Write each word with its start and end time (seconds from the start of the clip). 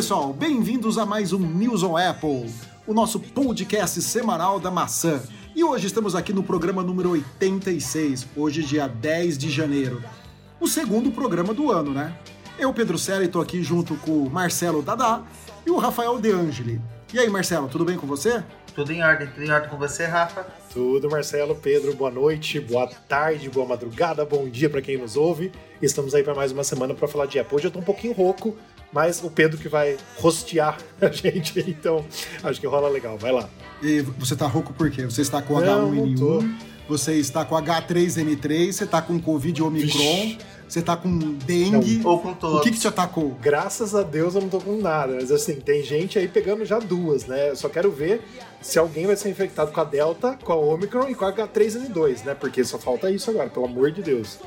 pessoal? 0.00 0.32
Bem-vindos 0.32 0.96
a 0.96 1.04
mais 1.04 1.30
um 1.34 1.38
News 1.38 1.82
on 1.82 1.94
Apple, 1.94 2.50
o 2.86 2.94
nosso 2.94 3.20
podcast 3.20 4.00
semanal 4.00 4.58
da 4.58 4.70
maçã. 4.70 5.20
E 5.54 5.62
hoje 5.62 5.88
estamos 5.88 6.14
aqui 6.14 6.32
no 6.32 6.42
programa 6.42 6.82
número 6.82 7.10
86, 7.10 8.26
hoje 8.34 8.62
dia 8.62 8.88
10 8.88 9.36
de 9.36 9.50
janeiro. 9.50 10.02
O 10.58 10.66
segundo 10.66 11.12
programa 11.12 11.52
do 11.52 11.70
ano, 11.70 11.92
né? 11.92 12.16
Eu, 12.58 12.72
Pedro 12.72 12.96
Celi, 12.96 13.26
estou 13.26 13.42
aqui 13.42 13.62
junto 13.62 13.94
com 13.96 14.22
o 14.22 14.30
Marcelo 14.30 14.80
Dadá 14.80 15.22
e 15.66 15.70
o 15.70 15.76
Rafael 15.76 16.18
De 16.18 16.32
Angeli. 16.32 16.80
E 17.12 17.18
aí, 17.18 17.28
Marcelo, 17.28 17.68
tudo 17.68 17.84
bem 17.84 17.98
com 17.98 18.06
você? 18.06 18.42
Tudo 18.74 18.92
em 18.92 19.02
ordem, 19.02 19.26
tudo 19.26 19.44
em 19.44 19.50
ordem 19.50 19.68
com 19.68 19.76
você, 19.76 20.06
Rafa? 20.06 20.46
Tudo, 20.72 21.10
Marcelo, 21.10 21.56
Pedro, 21.56 21.94
boa 21.94 22.10
noite, 22.10 22.58
boa 22.58 22.86
tarde, 22.86 23.50
boa 23.50 23.66
madrugada, 23.66 24.24
bom 24.24 24.48
dia 24.48 24.70
para 24.70 24.80
quem 24.80 24.96
nos 24.96 25.16
ouve. 25.16 25.52
Estamos 25.82 26.14
aí 26.14 26.22
para 26.22 26.34
mais 26.34 26.52
uma 26.52 26.64
semana 26.64 26.94
para 26.94 27.08
falar 27.08 27.26
de 27.26 27.38
Apple. 27.38 27.56
Hoje 27.56 27.66
eu 27.66 27.70
tô 27.70 27.80
um 27.80 27.82
pouquinho 27.82 28.14
rouco, 28.14 28.56
mas 28.92 29.22
o 29.22 29.30
Pedro 29.30 29.58
que 29.58 29.68
vai 29.68 29.96
rostear 30.18 30.78
a 31.00 31.08
gente, 31.08 31.60
então 31.68 32.04
acho 32.42 32.60
que 32.60 32.66
rola 32.66 32.88
legal. 32.88 33.16
Vai 33.16 33.32
lá. 33.32 33.48
E 33.82 34.00
você 34.00 34.36
tá 34.36 34.46
rouco 34.46 34.72
por 34.72 34.90
quê? 34.90 35.04
Você 35.04 35.22
está 35.22 35.40
com 35.40 35.58
Não, 35.60 35.90
não 35.90 36.14
tô. 36.14 36.38
H1N1, 36.38 36.54
você 36.88 37.14
está 37.14 37.44
com 37.44 37.54
H3N3, 37.54 38.72
você 38.72 38.84
está 38.84 39.00
com 39.00 39.20
Covid 39.20 39.62
Omicron, 39.62 39.88
Vixe. 39.88 40.38
você 40.68 40.80
está 40.80 40.96
com 40.96 41.16
dengue. 41.18 42.00
Ou 42.04 42.18
com 42.18 42.34
todos. 42.34 42.58
O 42.58 42.62
que, 42.62 42.72
que 42.72 42.80
te 42.80 42.88
atacou? 42.88 43.38
Graças 43.40 43.94
a 43.94 44.02
Deus 44.02 44.34
eu 44.34 44.40
não 44.40 44.48
tô 44.48 44.60
com 44.60 44.76
nada, 44.76 45.14
mas 45.14 45.30
assim, 45.30 45.54
tem 45.54 45.84
gente 45.84 46.18
aí 46.18 46.26
pegando 46.26 46.64
já 46.64 46.80
duas, 46.80 47.26
né? 47.26 47.50
Eu 47.50 47.56
só 47.56 47.68
quero 47.68 47.92
ver 47.92 48.20
se 48.60 48.78
alguém 48.78 49.06
vai 49.06 49.16
ser 49.16 49.30
infectado 49.30 49.70
com 49.70 49.80
a 49.80 49.84
Delta, 49.84 50.36
com 50.42 50.52
a 50.52 50.56
Omicron 50.56 51.08
e 51.08 51.14
com 51.14 51.24
a 51.24 51.32
H3N2, 51.32 52.24
né? 52.24 52.34
Porque 52.34 52.64
só 52.64 52.76
falta 52.76 53.10
isso 53.10 53.30
agora, 53.30 53.48
pelo 53.48 53.66
amor 53.66 53.92
de 53.92 54.02
Deus. 54.02 54.38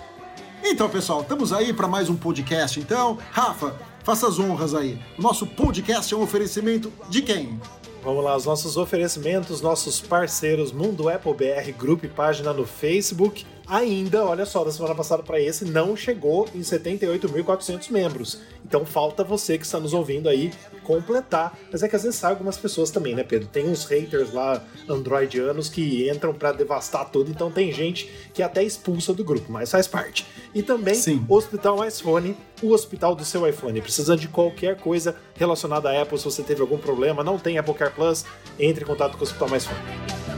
Então, 0.65 0.89
pessoal, 0.89 1.21
estamos 1.21 1.51
aí 1.51 1.73
para 1.73 1.87
mais 1.87 2.09
um 2.09 2.15
podcast. 2.15 2.79
Então, 2.79 3.17
Rafa, 3.31 3.75
faça 4.03 4.27
as 4.27 4.39
honras 4.39 4.73
aí. 4.75 4.99
Nosso 5.17 5.47
podcast 5.47 6.13
é 6.13 6.17
um 6.17 6.21
oferecimento 6.21 6.91
de 7.09 7.21
quem? 7.21 7.59
Vamos 8.03 8.23
lá, 8.23 8.35
os 8.35 8.45
nossos 8.45 8.75
oferecimentos, 8.75 9.61
nossos 9.61 10.01
parceiros 10.01 10.73
Mundo 10.73 11.07
Apple 11.07 11.33
BR 11.33 11.71
Group, 11.77 12.03
página 12.13 12.51
no 12.51 12.65
Facebook. 12.65 13.45
Ainda, 13.67 14.25
olha 14.25 14.45
só, 14.45 14.63
da 14.63 14.71
semana 14.71 14.93
passada 14.93 15.23
para 15.23 15.39
esse, 15.39 15.65
não 15.65 15.95
chegou 15.95 16.47
em 16.53 16.59
78.400 16.59 17.89
membros. 17.91 18.39
Então 18.65 18.85
falta 18.85 19.23
você 19.23 19.57
que 19.57 19.65
está 19.65 19.79
nos 19.79 19.93
ouvindo 19.93 20.27
aí 20.27 20.51
completar. 20.83 21.57
Mas 21.71 21.81
é 21.81 21.87
que 21.87 21.95
às 21.95 22.03
vezes 22.03 22.19
sai 22.19 22.31
algumas 22.31 22.57
pessoas 22.57 22.91
também, 22.91 23.15
né, 23.15 23.23
Pedro? 23.23 23.47
Tem 23.47 23.67
uns 23.67 23.85
haters 23.85 24.33
lá 24.33 24.61
androidianos 24.87 25.69
que 25.69 26.09
entram 26.09 26.33
para 26.33 26.51
devastar 26.51 27.09
tudo, 27.09 27.31
então 27.31 27.51
tem 27.51 27.71
gente 27.71 28.11
que 28.33 28.43
até 28.43 28.63
expulsa 28.63 29.13
do 29.13 29.23
grupo, 29.23 29.51
mas 29.51 29.71
faz 29.71 29.87
parte. 29.87 30.25
E 30.53 30.61
também 30.61 30.95
Sim. 30.95 31.25
o 31.27 31.35
Hospital 31.35 31.85
iPhone, 31.87 32.35
o 32.61 32.71
hospital 32.71 33.15
do 33.15 33.25
seu 33.25 33.47
iPhone. 33.47 33.81
Precisando 33.81 34.19
de 34.19 34.27
qualquer 34.27 34.79
coisa 34.79 35.15
relacionada 35.35 35.89
à 35.89 36.01
Apple, 36.01 36.17
se 36.17 36.25
você 36.25 36.43
teve 36.43 36.61
algum 36.61 36.77
problema, 36.77 37.23
não 37.23 37.39
tem 37.39 37.57
Apple 37.57 37.73
Care 37.73 37.93
Plus, 37.93 38.25
entre 38.59 38.83
em 38.83 38.87
contato 38.87 39.13
com 39.13 39.19
o 39.19 39.23
Hospital 39.23 39.49
Mais 39.49 39.65
Fone. 39.65 40.32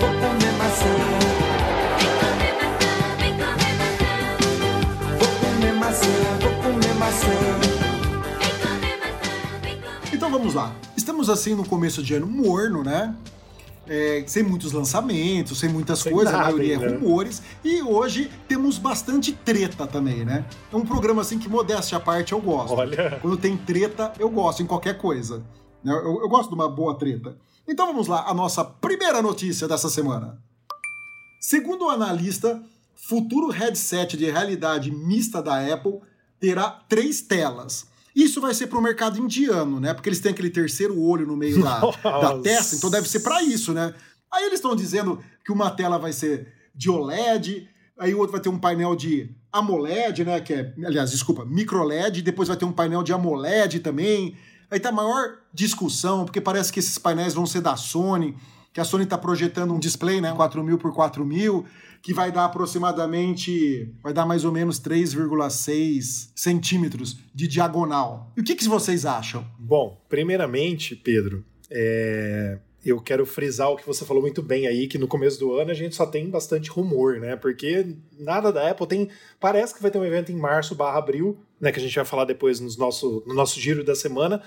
Vou 0.00 0.10
comer 0.20 0.52
maçã, 0.58 0.92
vou 1.58 1.70
comer 3.00 3.32
maçã. 3.38 3.66
Vou 5.18 5.28
comer 5.40 5.72
maçã, 5.74 6.12
vou 6.40 6.52
comer 6.62 6.94
maçã. 6.94 7.30
Então 10.12 10.30
vamos 10.30 10.54
lá. 10.54 10.74
Estamos 10.96 11.28
assim 11.30 11.54
no 11.54 11.64
começo 11.66 12.02
de 12.02 12.14
ano 12.14 12.26
morno, 12.26 12.82
né? 12.82 13.14
É, 13.88 14.24
sem 14.26 14.42
muitos 14.42 14.72
lançamentos, 14.72 15.60
sem 15.60 15.68
muitas 15.68 16.00
Sem 16.00 16.12
coisas, 16.12 16.34
a 16.34 16.38
nada 16.38 16.50
maioria 16.50 16.74
é 16.74 16.78
né? 16.78 16.88
rumores. 16.88 17.40
E 17.64 17.80
hoje 17.82 18.28
temos 18.48 18.78
bastante 18.78 19.32
treta 19.32 19.86
também, 19.86 20.24
né? 20.24 20.44
É 20.72 20.76
um 20.76 20.84
programa 20.84 21.22
assim 21.22 21.38
que, 21.38 21.48
modéstia 21.48 21.96
à 21.98 22.00
parte, 22.00 22.32
eu 22.32 22.40
gosto. 22.40 22.74
Olha. 22.74 23.18
Quando 23.22 23.36
tem 23.36 23.56
treta, 23.56 24.12
eu 24.18 24.28
gosto, 24.28 24.60
em 24.60 24.66
qualquer 24.66 24.98
coisa. 24.98 25.44
né? 25.84 25.92
Eu, 25.92 26.20
eu 26.20 26.28
gosto 26.28 26.48
de 26.48 26.56
uma 26.56 26.68
boa 26.68 26.96
treta. 26.98 27.36
Então 27.68 27.86
vamos 27.86 28.06
lá, 28.06 28.24
a 28.28 28.34
nossa 28.34 28.64
primeira 28.64 29.20
notícia 29.20 29.66
dessa 29.66 29.88
semana. 29.90 30.40
Segundo 31.40 31.86
o 31.86 31.90
analista, 31.90 32.62
futuro 32.94 33.50
headset 33.50 34.16
de 34.16 34.30
realidade 34.30 34.90
mista 34.90 35.42
da 35.42 35.60
Apple 35.72 36.00
terá 36.38 36.70
três 36.88 37.20
telas. 37.20 37.86
Isso 38.14 38.40
vai 38.40 38.54
ser 38.54 38.68
para 38.68 38.78
o 38.78 38.82
mercado 38.82 39.18
indiano, 39.18 39.78
né? 39.78 39.92
Porque 39.92 40.08
eles 40.08 40.20
têm 40.20 40.32
aquele 40.32 40.48
terceiro 40.48 40.98
olho 40.98 41.26
no 41.26 41.36
meio 41.36 41.62
da, 41.62 41.80
da 42.02 42.38
testa, 42.40 42.76
então 42.76 42.90
deve 42.90 43.08
ser 43.08 43.20
para 43.20 43.42
isso, 43.42 43.72
né? 43.72 43.94
Aí 44.32 44.44
eles 44.44 44.58
estão 44.58 44.74
dizendo 44.74 45.22
que 45.44 45.52
uma 45.52 45.70
tela 45.70 45.98
vai 45.98 46.12
ser 46.12 46.52
de 46.74 46.88
OLED, 46.88 47.68
aí 47.98 48.14
o 48.14 48.18
outro 48.18 48.32
vai 48.32 48.40
ter 48.40 48.48
um 48.48 48.58
painel 48.58 48.94
de 48.94 49.34
AMOLED, 49.52 50.24
né? 50.24 50.40
Que 50.40 50.54
é, 50.54 50.74
aliás, 50.84 51.10
desculpa, 51.10 51.44
microLED, 51.44 52.22
depois 52.22 52.48
vai 52.48 52.56
ter 52.56 52.64
um 52.64 52.72
painel 52.72 53.02
de 53.02 53.12
AMOLED 53.12 53.80
também. 53.80 54.36
Aí 54.70 54.80
tá 54.80 54.88
a 54.88 54.92
maior 54.92 55.38
discussão, 55.52 56.24
porque 56.24 56.40
parece 56.40 56.72
que 56.72 56.80
esses 56.80 56.98
painéis 56.98 57.34
vão 57.34 57.46
ser 57.46 57.60
da 57.60 57.76
Sony, 57.76 58.36
que 58.72 58.80
a 58.80 58.84
Sony 58.84 59.04
está 59.04 59.16
projetando 59.16 59.72
um 59.72 59.78
display, 59.78 60.20
né, 60.20 60.32
4000 60.32 60.76
por 60.76 60.92
4000, 60.92 61.64
que 62.02 62.12
vai 62.12 62.30
dar 62.30 62.44
aproximadamente, 62.44 63.92
vai 64.02 64.12
dar 64.12 64.26
mais 64.26 64.44
ou 64.44 64.52
menos 64.52 64.78
3,6 64.78 66.30
centímetros 66.34 67.16
de 67.34 67.48
diagonal. 67.48 68.32
E 68.36 68.40
o 68.40 68.44
que, 68.44 68.54
que 68.54 68.68
vocês 68.68 69.06
acham? 69.06 69.46
Bom, 69.58 70.04
primeiramente, 70.08 70.94
Pedro, 70.94 71.44
é, 71.70 72.58
eu 72.90 73.00
quero 73.00 73.26
frisar 73.26 73.70
o 73.70 73.76
que 73.76 73.86
você 73.86 74.04
falou 74.04 74.22
muito 74.22 74.42
bem 74.42 74.66
aí, 74.66 74.86
que 74.86 74.98
no 74.98 75.08
começo 75.08 75.38
do 75.38 75.54
ano 75.54 75.70
a 75.70 75.74
gente 75.74 75.94
só 75.94 76.06
tem 76.06 76.28
bastante 76.30 76.70
rumor, 76.70 77.18
né? 77.18 77.36
Porque 77.36 77.96
nada 78.18 78.52
da 78.52 78.70
Apple 78.70 78.86
tem. 78.86 79.08
Parece 79.40 79.74
que 79.74 79.82
vai 79.82 79.90
ter 79.90 79.98
um 79.98 80.04
evento 80.04 80.30
em 80.30 80.36
março 80.36 80.74
barra 80.74 80.98
abril, 80.98 81.38
né? 81.60 81.72
Que 81.72 81.78
a 81.78 81.82
gente 81.82 81.94
vai 81.94 82.04
falar 82.04 82.24
depois 82.24 82.60
nos 82.60 82.76
nosso, 82.76 83.22
no 83.26 83.34
nosso 83.34 83.60
giro 83.60 83.84
da 83.84 83.94
semana. 83.94 84.42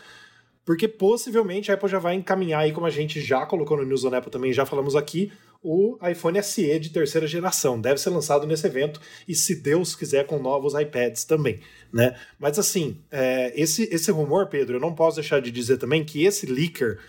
Porque 0.66 0.88
possivelmente 0.88 1.72
a 1.72 1.74
Apple 1.74 1.90
já 1.90 1.98
vai 1.98 2.14
encaminhar 2.14 2.62
aí, 2.62 2.72
como 2.72 2.86
a 2.86 2.92
gente 2.92 3.20
já 3.20 3.46
colocou 3.46 3.76
no 3.76 3.84
News 3.84 4.06
on 4.06 4.14
Apple 4.14 4.32
também, 4.32 4.54
já 4.54 4.68
falamos 4.68 4.96
aqui, 4.96 5.32
o 5.62 5.98
iPhone 6.08 6.42
SE 6.44 6.80
de 6.80 6.90
terceira 6.92 7.28
geração. 7.28 7.80
Deve 7.80 8.00
ser 8.00 8.12
lançado 8.12 8.48
nesse 8.48 8.68
evento 8.68 9.02
e, 9.28 9.36
se 9.36 9.56
Deus 9.56 9.96
quiser, 9.96 10.26
com 10.26 10.40
novos 10.40 10.74
iPads 10.74 11.24
também, 11.26 11.60
né? 11.92 12.16
Mas 12.38 12.58
assim, 12.60 13.02
é, 13.12 13.52
esse, 13.60 13.90
esse 13.92 14.12
rumor, 14.12 14.48
Pedro, 14.48 14.78
eu 14.78 14.80
não 14.80 14.94
posso 14.94 15.16
deixar 15.16 15.42
de 15.42 15.52
dizer 15.52 15.78
também 15.78 16.06
que 16.06 16.24
esse 16.24 16.46
leaker, 16.46 17.00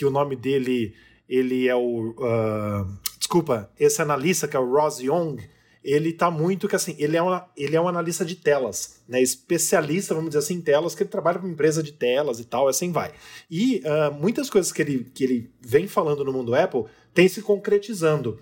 que 0.00 0.06
o 0.06 0.10
nome 0.10 0.34
dele 0.34 0.94
ele 1.28 1.68
é 1.68 1.76
o. 1.76 2.14
ah, 2.22 2.86
desculpa, 3.18 3.70
esse 3.78 4.00
analista 4.00 4.48
que 4.48 4.56
é 4.56 4.58
o 4.58 4.72
Ross 4.72 4.98
Young, 4.98 5.36
ele 5.84 6.10
tá 6.14 6.30
muito 6.30 6.66
que 6.66 6.74
assim, 6.74 6.96
ele 6.98 7.18
é, 7.18 7.22
uma, 7.22 7.46
ele 7.54 7.76
é 7.76 7.80
um 7.80 7.86
analista 7.86 8.24
de 8.24 8.34
telas, 8.34 9.02
né? 9.06 9.20
Especialista, 9.20 10.14
vamos 10.14 10.30
dizer 10.30 10.38
assim, 10.38 10.54
em 10.54 10.60
telas, 10.62 10.94
que 10.94 11.02
ele 11.02 11.10
trabalha 11.10 11.38
para 11.38 11.46
uma 11.46 11.52
empresa 11.52 11.82
de 11.82 11.92
telas 11.92 12.40
e 12.40 12.44
tal, 12.44 12.66
assim 12.66 12.90
vai. 12.90 13.12
E 13.50 13.82
ah, 13.84 14.10
muitas 14.10 14.48
coisas 14.48 14.72
que 14.72 14.80
ele, 14.80 15.04
que 15.14 15.22
ele 15.22 15.50
vem 15.60 15.86
falando 15.86 16.24
no 16.24 16.32
mundo 16.32 16.54
Apple 16.54 16.84
têm 17.12 17.28
se 17.28 17.42
concretizando. 17.42 18.40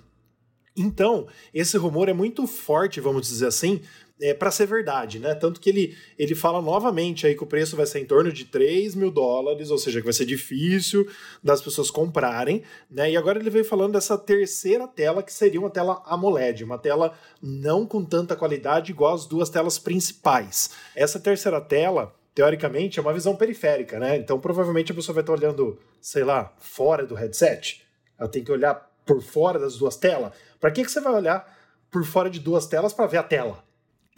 Então, 0.76 1.26
esse 1.52 1.76
rumor 1.76 2.08
é 2.08 2.12
muito 2.12 2.46
forte, 2.46 3.00
vamos 3.00 3.26
dizer 3.26 3.48
assim, 3.48 3.80
é, 4.20 4.34
para 4.34 4.50
ser 4.50 4.66
verdade, 4.66 5.18
né? 5.18 5.34
Tanto 5.34 5.60
que 5.60 5.70
ele, 5.70 5.96
ele 6.18 6.34
fala 6.34 6.60
novamente 6.60 7.26
aí 7.26 7.34
que 7.34 7.42
o 7.42 7.46
preço 7.46 7.76
vai 7.76 7.86
ser 7.86 8.00
em 8.00 8.04
torno 8.04 8.32
de 8.32 8.44
3 8.44 8.94
mil 8.94 9.10
dólares, 9.10 9.70
ou 9.70 9.78
seja, 9.78 10.00
que 10.00 10.04
vai 10.04 10.12
ser 10.12 10.24
difícil 10.24 11.08
das 11.42 11.62
pessoas 11.62 11.90
comprarem, 11.90 12.62
né? 12.90 13.10
E 13.10 13.16
agora 13.16 13.38
ele 13.38 13.50
veio 13.50 13.64
falando 13.64 13.92
dessa 13.92 14.18
terceira 14.18 14.86
tela, 14.86 15.22
que 15.22 15.32
seria 15.32 15.60
uma 15.60 15.70
tela 15.70 16.02
AMOLED, 16.06 16.64
uma 16.64 16.78
tela 16.78 17.16
não 17.40 17.86
com 17.86 18.04
tanta 18.04 18.34
qualidade 18.34 18.92
igual 18.92 19.14
as 19.14 19.26
duas 19.26 19.48
telas 19.48 19.78
principais. 19.78 20.70
Essa 20.94 21.20
terceira 21.20 21.60
tela, 21.60 22.14
teoricamente, 22.34 22.98
é 22.98 23.02
uma 23.02 23.14
visão 23.14 23.36
periférica, 23.36 23.98
né? 23.98 24.16
Então 24.16 24.40
provavelmente 24.40 24.92
a 24.92 24.94
pessoa 24.94 25.14
vai 25.14 25.22
estar 25.22 25.32
olhando, 25.32 25.78
sei 26.00 26.24
lá, 26.24 26.52
fora 26.58 27.06
do 27.06 27.14
headset. 27.14 27.82
Ela 28.18 28.28
tem 28.28 28.42
que 28.42 28.50
olhar 28.50 28.74
por 29.06 29.22
fora 29.22 29.58
das 29.58 29.76
duas 29.76 29.96
telas. 29.96 30.32
Para 30.60 30.70
que, 30.70 30.84
que 30.84 30.90
você 30.90 31.00
vai 31.00 31.14
olhar 31.14 31.56
por 31.90 32.04
fora 32.04 32.28
de 32.28 32.40
duas 32.40 32.66
telas 32.66 32.92
para 32.92 33.06
ver 33.06 33.18
a 33.18 33.22
tela? 33.22 33.67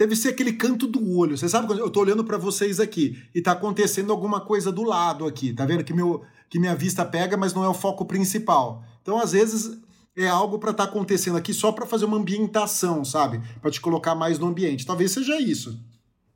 Deve 0.01 0.17
ser 0.17 0.31
aquele 0.31 0.55
canto 0.55 0.87
do 0.87 1.15
olho. 1.15 1.37
Você 1.37 1.47
sabe 1.47 1.67
quando 1.67 1.81
eu 1.81 1.91
tô 1.91 2.01
olhando 2.01 2.25
para 2.25 2.39
vocês 2.39 2.81
aqui 2.81 3.23
e 3.35 3.43
tá 3.43 3.53
acontecendo 3.53 4.11
alguma 4.11 4.41
coisa 4.41 4.73
do 4.73 4.83
lado 4.83 5.27
aqui, 5.27 5.53
tá 5.53 5.67
vendo 5.67 5.85
que 5.85 5.93
meu 5.93 6.23
que 6.49 6.59
minha 6.59 6.75
vista 6.75 7.05
pega, 7.05 7.37
mas 7.37 7.53
não 7.53 7.63
é 7.63 7.69
o 7.69 7.75
foco 7.75 8.07
principal. 8.07 8.83
Então, 9.03 9.19
às 9.19 9.33
vezes 9.33 9.79
é 10.17 10.27
algo 10.27 10.59
para 10.59 10.71
estar 10.71 10.85
acontecendo 10.85 11.37
aqui 11.37 11.53
só 11.53 11.71
para 11.71 11.85
fazer 11.85 12.07
uma 12.07 12.17
ambientação, 12.17 13.05
sabe? 13.05 13.43
Para 13.61 13.71
te 13.71 13.79
colocar 13.79 14.15
mais 14.15 14.39
no 14.39 14.47
ambiente. 14.47 14.87
Talvez 14.87 15.11
seja 15.13 15.39
isso. 15.39 15.79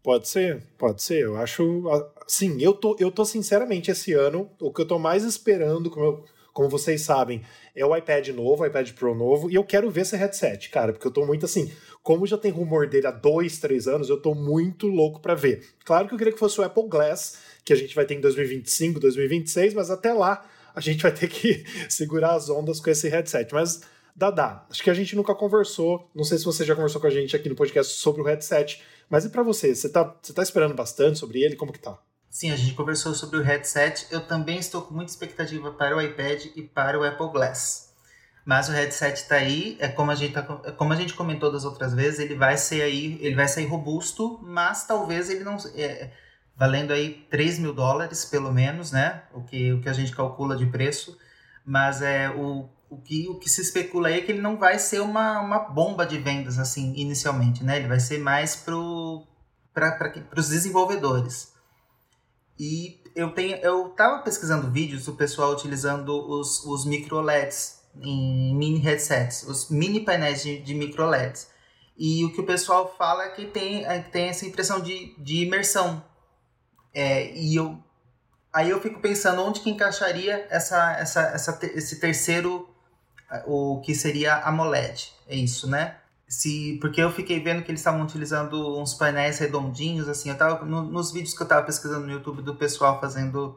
Pode 0.03 0.29
ser, 0.29 0.63
pode 0.77 1.03
ser. 1.03 1.23
Eu 1.23 1.39
acho. 1.39 1.85
Sim, 2.29 2.61
eu 2.61 2.75
tô, 2.75 2.95
eu 3.01 3.11
tô 3.11 3.25
sinceramente 3.25 3.91
esse 3.91 4.13
ano, 4.13 4.47
o 4.61 4.71
que 4.71 4.83
eu 4.83 4.87
tô 4.87 4.99
mais 4.99 5.25
esperando, 5.25 5.89
como, 5.89 6.05
eu- 6.05 6.25
como 6.55 6.69
vocês 6.69 7.03
sabem, 7.03 7.43
é 7.75 7.85
o 7.85 7.95
iPad 7.95 8.29
novo, 8.29 8.63
o 8.63 8.67
iPad 8.67 8.93
Pro 8.93 9.15
novo, 9.15 9.51
e 9.51 9.57
eu 9.57 9.65
quero 9.65 9.91
ver 9.91 10.03
esse 10.03 10.17
headset, 10.17 10.71
cara, 10.71 10.93
porque 10.93 11.07
eu 11.07 11.11
tô 11.11 11.27
muito 11.27 11.45
assim. 11.45 11.71
Como 12.01 12.27
já 12.27 12.39
tem 12.39 12.53
rumor 12.53 12.89
dele 12.89 13.09
há 13.09 13.11
dois, 13.11 13.59
três 13.59 13.89
anos, 13.89 14.09
eu 14.09 14.23
tô 14.23 14.35
muito 14.35 14.87
louco 14.87 15.21
pra 15.21 15.35
ver. 15.35 15.67
Claro 15.85 16.07
que 16.07 16.15
eu 16.15 16.19
queria 16.19 16.33
que 16.33 16.39
fosse 16.39 16.61
o 16.61 16.65
Apple 16.65 16.89
Glass, 16.89 17.39
que 17.65 17.73
a 17.73 17.77
gente 17.77 17.95
vai 17.95 18.07
ter 18.07 18.15
em 18.15 18.21
2025, 18.21 19.01
2026, 19.01 19.75
mas 19.75 19.91
até 19.91 20.13
lá 20.13 20.47
a 20.73 20.81
gente 20.81 21.03
vai 21.03 21.13
ter 21.13 21.29
que 21.29 21.65
segurar 21.91 22.35
as 22.35 22.49
ondas 22.49 22.79
com 22.79 22.89
esse 22.89 23.09
headset. 23.09 23.53
Mas 23.53 23.83
Dadá, 24.15 24.65
acho 24.71 24.83
que 24.83 24.91
a 24.91 24.95
gente 24.95 25.17
nunca 25.17 25.35
conversou, 25.35 26.09
não 26.15 26.23
sei 26.23 26.39
se 26.39 26.45
você 26.45 26.65
já 26.65 26.77
conversou 26.77 27.01
com 27.01 27.09
a 27.09 27.11
gente 27.11 27.35
aqui 27.35 27.49
no 27.49 27.57
podcast 27.57 27.95
sobre 27.95 28.23
o 28.23 28.25
headset, 28.25 28.81
Mas 29.11 29.25
e 29.25 29.29
para 29.29 29.43
você? 29.43 29.75
Você 29.75 29.89
tá, 29.89 30.17
você 30.23 30.33
tá 30.33 30.43
esperando 30.43 30.75
bastante 30.75 31.19
sobre 31.19 31.43
ele? 31.43 31.57
Como 31.57 31.73
que 31.73 31.81
tá? 31.81 31.99
Sim, 32.35 32.51
a 32.51 32.57
gente 32.57 32.75
conversou 32.75 33.15
sobre 33.15 33.39
o 33.39 33.45
headset. 33.45 34.09
Eu 34.11 34.27
também 34.27 34.59
estou 34.59 34.83
com 34.83 34.93
muita 34.93 35.13
expectativa 35.13 35.71
para 35.71 35.97
o 35.97 36.03
iPad 36.03 36.47
e 36.57 36.63
para 36.65 36.99
o 36.99 37.05
Apple 37.05 37.31
Glass. 37.31 37.95
Mas 38.45 38.69
o 38.69 38.73
headset 38.73 39.15
está 39.15 39.37
aí, 39.37 39.77
é 39.79 39.87
como 39.87 40.11
a 40.11 40.17
gente 40.17 40.33
tá, 40.35 40.43
como 40.43 40.93
a 40.93 40.97
gente 40.97 41.15
comentou 41.15 41.53
das 41.53 41.65
outras 41.65 41.95
vezes, 41.95 42.19
ele 42.19 42.35
vai 42.35 42.57
ser 42.57 42.83
aí, 42.83 43.21
ele 43.21 43.37
vai 43.37 43.47
sair 43.47 43.67
robusto, 43.67 44.41
mas 44.43 44.85
talvez 44.85 45.31
ele 45.31 45.45
não 45.45 45.57
é, 45.77 46.11
valendo 46.57 46.93
aí 46.93 47.25
3 47.31 47.61
mil 47.61 47.73
dólares 47.73 48.25
pelo 48.25 48.53
menos, 48.53 48.91
né? 48.91 49.23
O 49.33 49.43
que, 49.43 49.73
o 49.73 49.81
que 49.81 49.89
a 49.89 49.93
gente 49.93 50.11
calcula 50.11 50.57
de 50.57 50.67
preço. 50.67 51.17
Mas 51.65 52.03
é 52.03 52.31
o, 52.31 52.69
o, 52.91 52.97
que, 52.97 53.29
o 53.29 53.37
que 53.37 53.49
se 53.49 53.61
especula 53.61 54.09
aí 54.09 54.19
é 54.19 54.21
que 54.23 54.33
ele 54.33 54.43
não 54.43 54.59
vai 54.59 54.81
ser 54.81 55.01
uma, 55.01 55.41
uma 55.41 55.61
bomba 55.61 56.05
de 56.05 56.19
vendas 56.19 56.59
assim 56.59 56.95
inicialmente, 56.97 57.63
né? 57.63 57.77
Ele 57.77 57.87
vai 57.87 58.01
ser 58.01 58.19
mais 58.19 58.57
para 58.57 58.75
os 58.77 60.49
desenvolvedores. 60.49 61.54
E 62.59 63.03
eu 63.15 63.31
tenho 63.33 63.57
eu 63.57 63.89
tava 63.91 64.23
pesquisando 64.23 64.71
vídeos 64.71 65.07
do 65.07 65.15
pessoal 65.15 65.53
utilizando 65.53 66.11
os, 66.11 66.65
os 66.65 66.85
micro 66.85 67.21
LEDs 67.21 67.83
em 68.01 68.55
mini 68.55 68.79
headsets, 68.79 69.45
os 69.45 69.71
mini 69.71 70.01
painéis 70.01 70.43
de, 70.43 70.59
de 70.59 70.75
micro 70.75 71.07
LEDs. 71.07 71.49
E 71.97 72.25
o 72.25 72.33
que 72.33 72.41
o 72.41 72.47
pessoal 72.47 72.93
fala 72.97 73.25
é 73.25 73.31
que 73.31 73.47
tem, 73.47 73.85
é 73.85 74.01
tem 74.01 74.29
essa 74.29 74.45
impressão 74.45 74.81
de, 74.81 75.15
de 75.19 75.45
imersão. 75.45 76.05
É, 76.93 77.33
e 77.37 77.55
eu, 77.55 77.79
aí 78.53 78.71
eu 78.71 78.81
fico 78.81 79.01
pensando 79.01 79.43
onde 79.43 79.61
que 79.61 79.71
encaixaria 79.71 80.47
essa, 80.51 80.93
essa, 80.93 81.21
essa, 81.23 81.59
esse 81.63 82.01
terceiro, 82.01 82.69
o 83.47 83.81
que 83.81 83.95
seria 83.95 84.35
a 84.35 84.49
AMOLED. 84.49 85.13
É 85.29 85.37
isso, 85.37 85.69
né? 85.69 85.99
Se, 86.35 86.79
porque 86.81 87.01
eu 87.01 87.13
fiquei 87.13 87.39
vendo 87.39 87.63
que 87.63 87.71
eles 87.71 87.81
estavam 87.81 88.03
utilizando 88.03 88.77
uns 88.77 88.93
painéis 88.93 89.39
redondinhos, 89.39 90.09
assim, 90.09 90.31
eu 90.31 90.37
tava 90.37 90.65
no, 90.65 90.83
nos 90.83 91.13
vídeos 91.13 91.33
que 91.33 91.41
eu 91.41 91.45
estava 91.45 91.65
pesquisando 91.65 92.07
no 92.07 92.13
YouTube 92.13 92.43
do 92.43 92.57
pessoal 92.57 93.01
fazendo, 93.01 93.57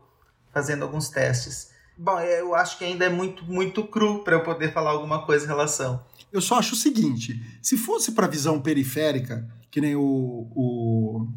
fazendo 0.53 0.83
alguns 0.83 1.09
testes. 1.09 1.71
Bom, 1.97 2.19
eu 2.19 2.53
acho 2.53 2.77
que 2.77 2.85
ainda 2.85 3.05
é 3.05 3.09
muito, 3.09 3.43
muito 3.45 3.83
cru 3.83 4.23
para 4.23 4.35
eu 4.35 4.43
poder 4.43 4.71
falar 4.71 4.91
alguma 4.91 5.25
coisa 5.25 5.45
em 5.45 5.47
relação. 5.47 6.05
Eu 6.31 6.39
só 6.39 6.59
acho 6.59 6.75
o 6.75 6.77
seguinte: 6.77 7.41
se 7.63 7.75
fosse 7.75 8.11
para 8.11 8.27
visão 8.27 8.61
periférica, 8.61 9.49
que 9.71 9.81
nem 9.81 9.95
o, 9.95 10.47
o, 10.55 11.27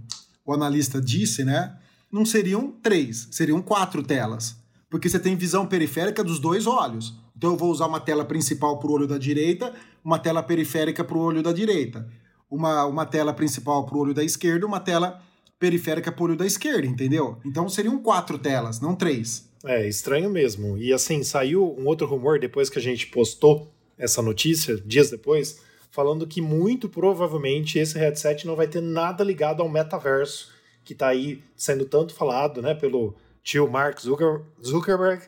o, 0.44 0.52
analista 0.52 1.00
disse, 1.00 1.42
né? 1.42 1.74
Não 2.12 2.26
seriam 2.26 2.70
três, 2.82 3.28
seriam 3.30 3.62
quatro 3.62 4.02
telas. 4.02 4.56
Porque 4.90 5.08
você 5.08 5.18
tem 5.18 5.36
visão 5.36 5.66
periférica 5.66 6.22
dos 6.22 6.38
dois 6.38 6.66
olhos. 6.66 7.18
Então 7.34 7.52
eu 7.52 7.56
vou 7.56 7.70
usar 7.70 7.86
uma 7.86 8.00
tela 8.00 8.26
principal 8.26 8.78
para 8.78 8.90
o 8.90 8.92
olho 8.92 9.06
da 9.06 9.16
direita, 9.16 9.72
uma 10.04 10.18
tela 10.18 10.42
periférica 10.42 11.04
para 11.04 11.16
o 11.16 11.20
olho 11.20 11.42
da 11.42 11.52
direita. 11.52 12.08
Uma, 12.50 12.84
uma 12.86 13.06
tela 13.06 13.32
principal 13.32 13.84
para 13.86 13.96
o 13.96 14.00
olho 14.00 14.14
da 14.14 14.24
esquerda, 14.24 14.66
uma 14.66 14.80
tela 14.80 15.22
periférica 15.58 16.10
para 16.10 16.22
o 16.22 16.24
olho 16.26 16.36
da 16.36 16.46
esquerda, 16.46 16.86
entendeu? 16.86 17.38
Então 17.44 17.68
seriam 17.68 17.98
quatro 17.98 18.38
telas, 18.38 18.80
não 18.80 18.94
três. 18.96 19.48
É, 19.64 19.86
estranho 19.86 20.30
mesmo. 20.30 20.78
E 20.78 20.92
assim, 20.92 21.22
saiu 21.22 21.76
um 21.78 21.86
outro 21.86 22.06
rumor 22.06 22.38
depois 22.38 22.70
que 22.70 22.78
a 22.78 22.82
gente 22.82 23.06
postou 23.08 23.70
essa 23.98 24.22
notícia, 24.22 24.76
dias 24.78 25.10
depois, 25.10 25.60
falando 25.90 26.26
que 26.26 26.40
muito 26.40 26.88
provavelmente 26.88 27.78
esse 27.78 27.98
headset 27.98 28.46
não 28.46 28.56
vai 28.56 28.66
ter 28.66 28.80
nada 28.80 29.22
ligado 29.22 29.62
ao 29.62 29.68
metaverso, 29.68 30.50
que 30.82 30.94
está 30.94 31.08
aí 31.08 31.42
sendo 31.54 31.84
tanto 31.84 32.14
falado, 32.14 32.62
né, 32.62 32.74
pelo 32.74 33.14
tio 33.42 33.70
Mark 33.70 33.98
Zuckerberg, 34.00 35.22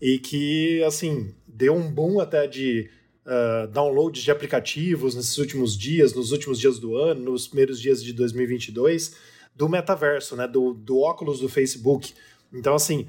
e 0.00 0.18
que, 0.18 0.82
assim, 0.84 1.34
deu 1.46 1.74
um 1.74 1.90
boom 1.90 2.20
até 2.20 2.46
de 2.46 2.90
uh, 3.26 3.66
downloads 3.68 4.22
de 4.22 4.30
aplicativos 4.30 5.14
nesses 5.14 5.38
últimos 5.38 5.76
dias, 5.76 6.14
nos 6.14 6.32
últimos 6.32 6.58
dias 6.58 6.78
do 6.78 6.96
ano, 6.96 7.32
nos 7.32 7.46
primeiros 7.46 7.80
dias 7.80 8.02
de 8.02 8.12
2022, 8.12 9.16
do 9.54 9.68
metaverso, 9.68 10.36
né, 10.36 10.46
do, 10.48 10.74
do 10.74 11.00
óculos 11.00 11.40
do 11.40 11.48
Facebook. 11.48 12.14
Então, 12.52 12.74
assim, 12.74 13.08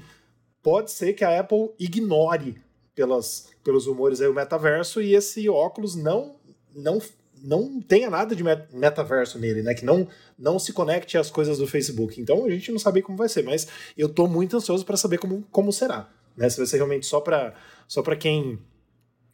pode 0.62 0.90
ser 0.90 1.12
que 1.12 1.24
a 1.24 1.40
Apple 1.40 1.70
ignore 1.78 2.56
pelas, 2.94 3.50
pelos 3.62 3.86
rumores 3.86 4.20
aí 4.20 4.28
o 4.28 4.34
metaverso 4.34 5.02
e 5.02 5.14
esse 5.14 5.48
óculos 5.48 5.94
não 5.94 6.36
não 6.74 7.00
não 7.42 7.80
tenha 7.80 8.08
nada 8.08 8.34
de 8.34 8.42
metaverso 8.42 9.38
nele, 9.38 9.62
né? 9.62 9.74
Que 9.74 9.84
não 9.84 10.08
não 10.38 10.58
se 10.58 10.72
conecte 10.72 11.18
às 11.18 11.30
coisas 11.30 11.58
do 11.58 11.66
Facebook. 11.66 12.20
Então 12.20 12.46
a 12.46 12.50
gente 12.50 12.72
não 12.72 12.78
sabe 12.78 13.02
como 13.02 13.18
vai 13.18 13.28
ser, 13.28 13.44
mas 13.44 13.68
eu 13.96 14.08
tô 14.08 14.26
muito 14.26 14.56
ansioso 14.56 14.84
para 14.84 14.96
saber 14.96 15.18
como, 15.18 15.46
como 15.52 15.70
será, 15.72 16.08
né? 16.36 16.48
Se 16.48 16.56
vai 16.56 16.66
ser 16.66 16.76
realmente 16.76 17.06
só 17.06 17.20
para 17.20 17.54
só 17.86 18.02
para 18.02 18.16
quem 18.16 18.58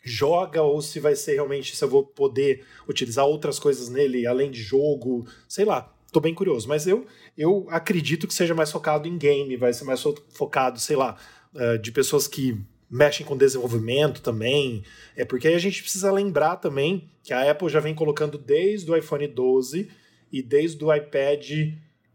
joga 0.03 0.63
ou 0.63 0.83
se 0.83 0.99
vai 1.01 1.15
ser 1.15 1.35
realmente 1.35 1.77
se 1.77 1.85
eu 1.85 1.89
vou 1.89 2.05
poder 2.05 2.65
utilizar 2.89 3.25
outras 3.25 3.59
coisas 3.59 3.89
nele 3.89 4.27
além 4.27 4.51
de 4.51 4.61
jogo, 4.61 5.27
sei 5.49 5.65
lá 5.65 5.93
tô 6.13 6.21
bem 6.21 6.35
curioso. 6.35 6.69
Mas 6.69 6.87
eu, 6.87 7.07
eu 7.37 7.67
acredito 7.71 8.29
que 8.29 8.35
seja 8.35 8.55
mais 8.55 8.71
focado 8.71 9.09
em 9.09 9.17
game, 9.17 9.57
vai 9.57 9.73
ser 9.73 9.85
mais 9.85 10.05
focado, 10.35 10.79
sei 10.79 10.95
lá, 10.95 11.17
uh, 11.55 11.79
de 11.79 11.91
pessoas 11.91 12.29
que 12.29 12.61
mexem 12.89 13.25
com 13.25 13.37
desenvolvimento 13.37 14.21
também. 14.21 14.85
É 15.17 15.25
porque 15.25 15.49
aí 15.49 15.55
a 15.55 15.59
gente 15.59 15.83
precisa 15.83 16.13
lembrar 16.13 16.57
também 16.57 17.11
que 17.25 17.33
a 17.33 17.51
Apple 17.51 17.71
já 17.71 17.81
vem 17.81 17.95
colocando 17.95 18.37
desde 18.37 18.91
o 18.91 18.97
iPhone 18.97 19.27
12 19.27 19.89
e 20.31 20.43
desde 20.43 20.85
o 20.85 20.95
iPad. 20.95 21.51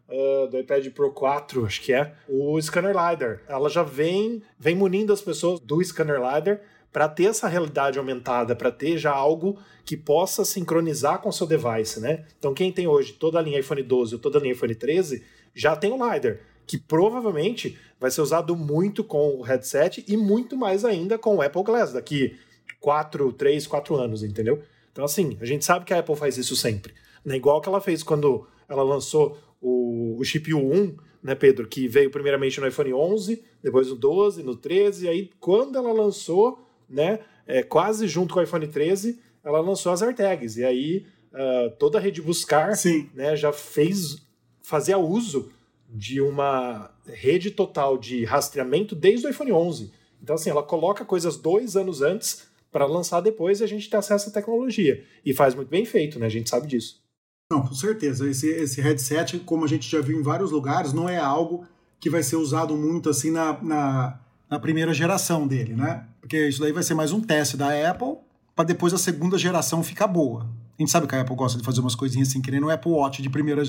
Uh, 0.10 0.48
do 0.48 0.58
iPad 0.58 0.88
Pro 0.92 1.12
4, 1.12 1.66
acho 1.66 1.82
que 1.82 1.92
é, 1.92 2.14
o 2.30 2.58
Scanner 2.62 2.96
LiDAR. 2.96 3.42
Ela 3.46 3.68
já 3.68 3.84
vem, 3.84 4.42
vem 4.58 4.74
munindo 4.74 5.12
as 5.12 5.22
pessoas 5.22 5.60
do 5.60 5.84
Scanner 5.84 6.16
LiDAR 6.16 6.62
para 6.98 7.08
ter 7.08 7.26
essa 7.26 7.48
realidade 7.48 8.00
aumentada, 8.00 8.56
para 8.56 8.72
ter 8.72 8.98
já 8.98 9.12
algo 9.12 9.60
que 9.86 9.96
possa 9.96 10.44
sincronizar 10.44 11.22
com 11.22 11.30
o 11.30 11.32
seu 11.32 11.46
device, 11.46 12.00
né? 12.00 12.26
Então 12.40 12.56
quem 12.56 12.72
tem 12.72 12.88
hoje 12.88 13.14
toda 13.14 13.38
a 13.38 13.42
linha 13.44 13.60
iPhone 13.60 13.84
12 13.84 14.16
ou 14.16 14.20
toda 14.20 14.40
a 14.40 14.42
linha 14.42 14.54
iPhone 14.54 14.74
13 14.74 15.24
já 15.54 15.76
tem 15.76 15.92
o 15.92 16.12
LiDAR, 16.12 16.40
que 16.66 16.76
provavelmente 16.76 17.78
vai 18.00 18.10
ser 18.10 18.22
usado 18.22 18.56
muito 18.56 19.04
com 19.04 19.36
o 19.36 19.44
headset 19.44 20.04
e 20.08 20.18
muito 20.18 20.58
mais 20.58 20.84
ainda 20.84 21.20
com 21.20 21.36
o 21.36 21.42
Apple 21.44 21.62
Glass 21.62 21.94
daqui 21.94 22.36
4, 22.80 23.32
3, 23.32 23.68
4 23.68 23.96
anos, 23.96 24.24
entendeu? 24.24 24.64
Então 24.92 25.06
assim, 25.06 25.38
a 25.40 25.46
gente 25.46 25.64
sabe 25.64 25.86
que 25.86 25.94
a 25.94 26.00
Apple 26.00 26.16
faz 26.16 26.36
isso 26.36 26.56
sempre. 26.56 26.96
Né? 27.24 27.36
Igual 27.36 27.62
que 27.62 27.70
ela 27.70 27.80
fez 27.80 28.02
quando 28.02 28.48
ela 28.68 28.82
lançou 28.82 29.38
o, 29.62 30.18
o 30.20 30.24
chip 30.24 30.50
U1, 30.50 30.98
né, 31.22 31.36
Pedro, 31.36 31.68
que 31.68 31.88
veio 31.88 32.10
primeiramente 32.10 32.60
no 32.60 32.68
iPhone 32.68 32.92
11, 32.92 33.44
depois 33.62 33.88
no 33.88 33.96
12, 33.96 34.42
no 34.42 34.56
13, 34.56 35.06
e 35.06 35.10
aí 35.10 35.30
quando 35.40 35.78
ela 35.78 35.94
lançou 35.94 36.66
né, 36.90 37.20
é, 37.46 37.64
quase 37.64 38.08
junto 38.08 38.34
com 38.34 38.40
o 38.40 38.44
iPhone 38.44 38.68
13, 38.68 39.20
ela 39.44 39.60
lançou 39.60 39.92
as 39.92 40.02
AirTags. 40.02 40.58
E 40.58 40.66
aí 40.66 41.06
uh, 41.34 41.72
toda 41.78 41.98
a 41.98 42.02
rede 42.02 42.22
buscar 42.22 42.74
né, 43.14 43.36
já 43.36 43.52
fez 43.54 44.26
fazia 44.62 44.98
uso 44.98 45.50
de 45.90 46.20
uma 46.20 46.92
rede 47.06 47.52
total 47.52 47.98
de 47.98 48.26
rastreamento 48.26 48.94
desde 48.94 49.26
o 49.26 49.30
iPhone 49.30 49.54
11. 49.54 49.94
Então, 50.22 50.36
assim, 50.36 50.50
ela 50.50 50.64
coloca 50.64 51.06
coisas 51.06 51.38
dois 51.38 51.78
anos 51.78 52.02
antes 52.02 52.48
para 52.70 52.86
lançar 52.86 53.22
depois 53.22 53.62
e 53.62 53.64
a 53.64 53.68
gente 53.68 53.90
tem 53.90 53.98
acesso 53.98 54.30
à 54.30 54.34
tecnologia. 54.34 55.04
E 55.26 55.34
faz 55.34 55.56
muito 55.56 55.70
bem 55.70 55.86
feito, 55.86 56.20
né? 56.20 56.26
A 56.26 56.30
gente 56.30 56.50
sabe 56.50 56.68
disso. 56.68 57.02
Não, 57.50 57.62
com 57.62 57.74
certeza. 57.74 58.30
Esse, 58.30 58.50
esse 58.50 58.82
headset, 58.82 59.40
como 59.40 59.64
a 59.64 59.68
gente 59.68 59.90
já 59.90 60.02
viu 60.02 60.20
em 60.20 60.24
vários 60.24 60.52
lugares, 60.52 60.92
não 60.92 61.08
é 61.08 61.18
algo 61.18 61.66
que 62.00 62.10
vai 62.10 62.22
ser 62.22 62.36
usado 62.36 62.76
muito 62.76 63.10
assim 63.10 63.32
na, 63.32 63.62
na, 63.64 64.20
na 64.50 64.60
primeira 64.60 64.94
geração 64.94 65.48
dele, 65.48 65.74
né? 65.74 66.06
Porque 66.28 66.46
isso 66.46 66.60
daí 66.60 66.74
vai 66.74 66.84
ser 66.84 66.94
mais 66.94 67.14
um 67.14 67.22
teste 67.22 67.56
da 67.56 67.90
Apple 67.90 68.16
para 68.54 68.66
depois 68.66 68.94
a 68.94 68.98
segunda 68.98 69.38
geração 69.38 69.82
ficar 69.82 70.08
boa. 70.08 70.46
A 70.78 70.82
gente 70.82 70.92
sabe 70.92 71.08
que 71.08 71.16
a 71.16 71.22
Apple 71.22 71.36
gosta 71.38 71.58
de 71.58 71.64
fazer 71.64 71.80
umas 71.80 71.96
coisinhas 71.96 72.28
assim, 72.28 72.42
que 72.42 72.52
nem 72.52 72.60
no 72.60 72.70
Apple 72.70 72.92
Watch 72.92 73.22
de 73.22 73.30
primeira. 73.30 73.64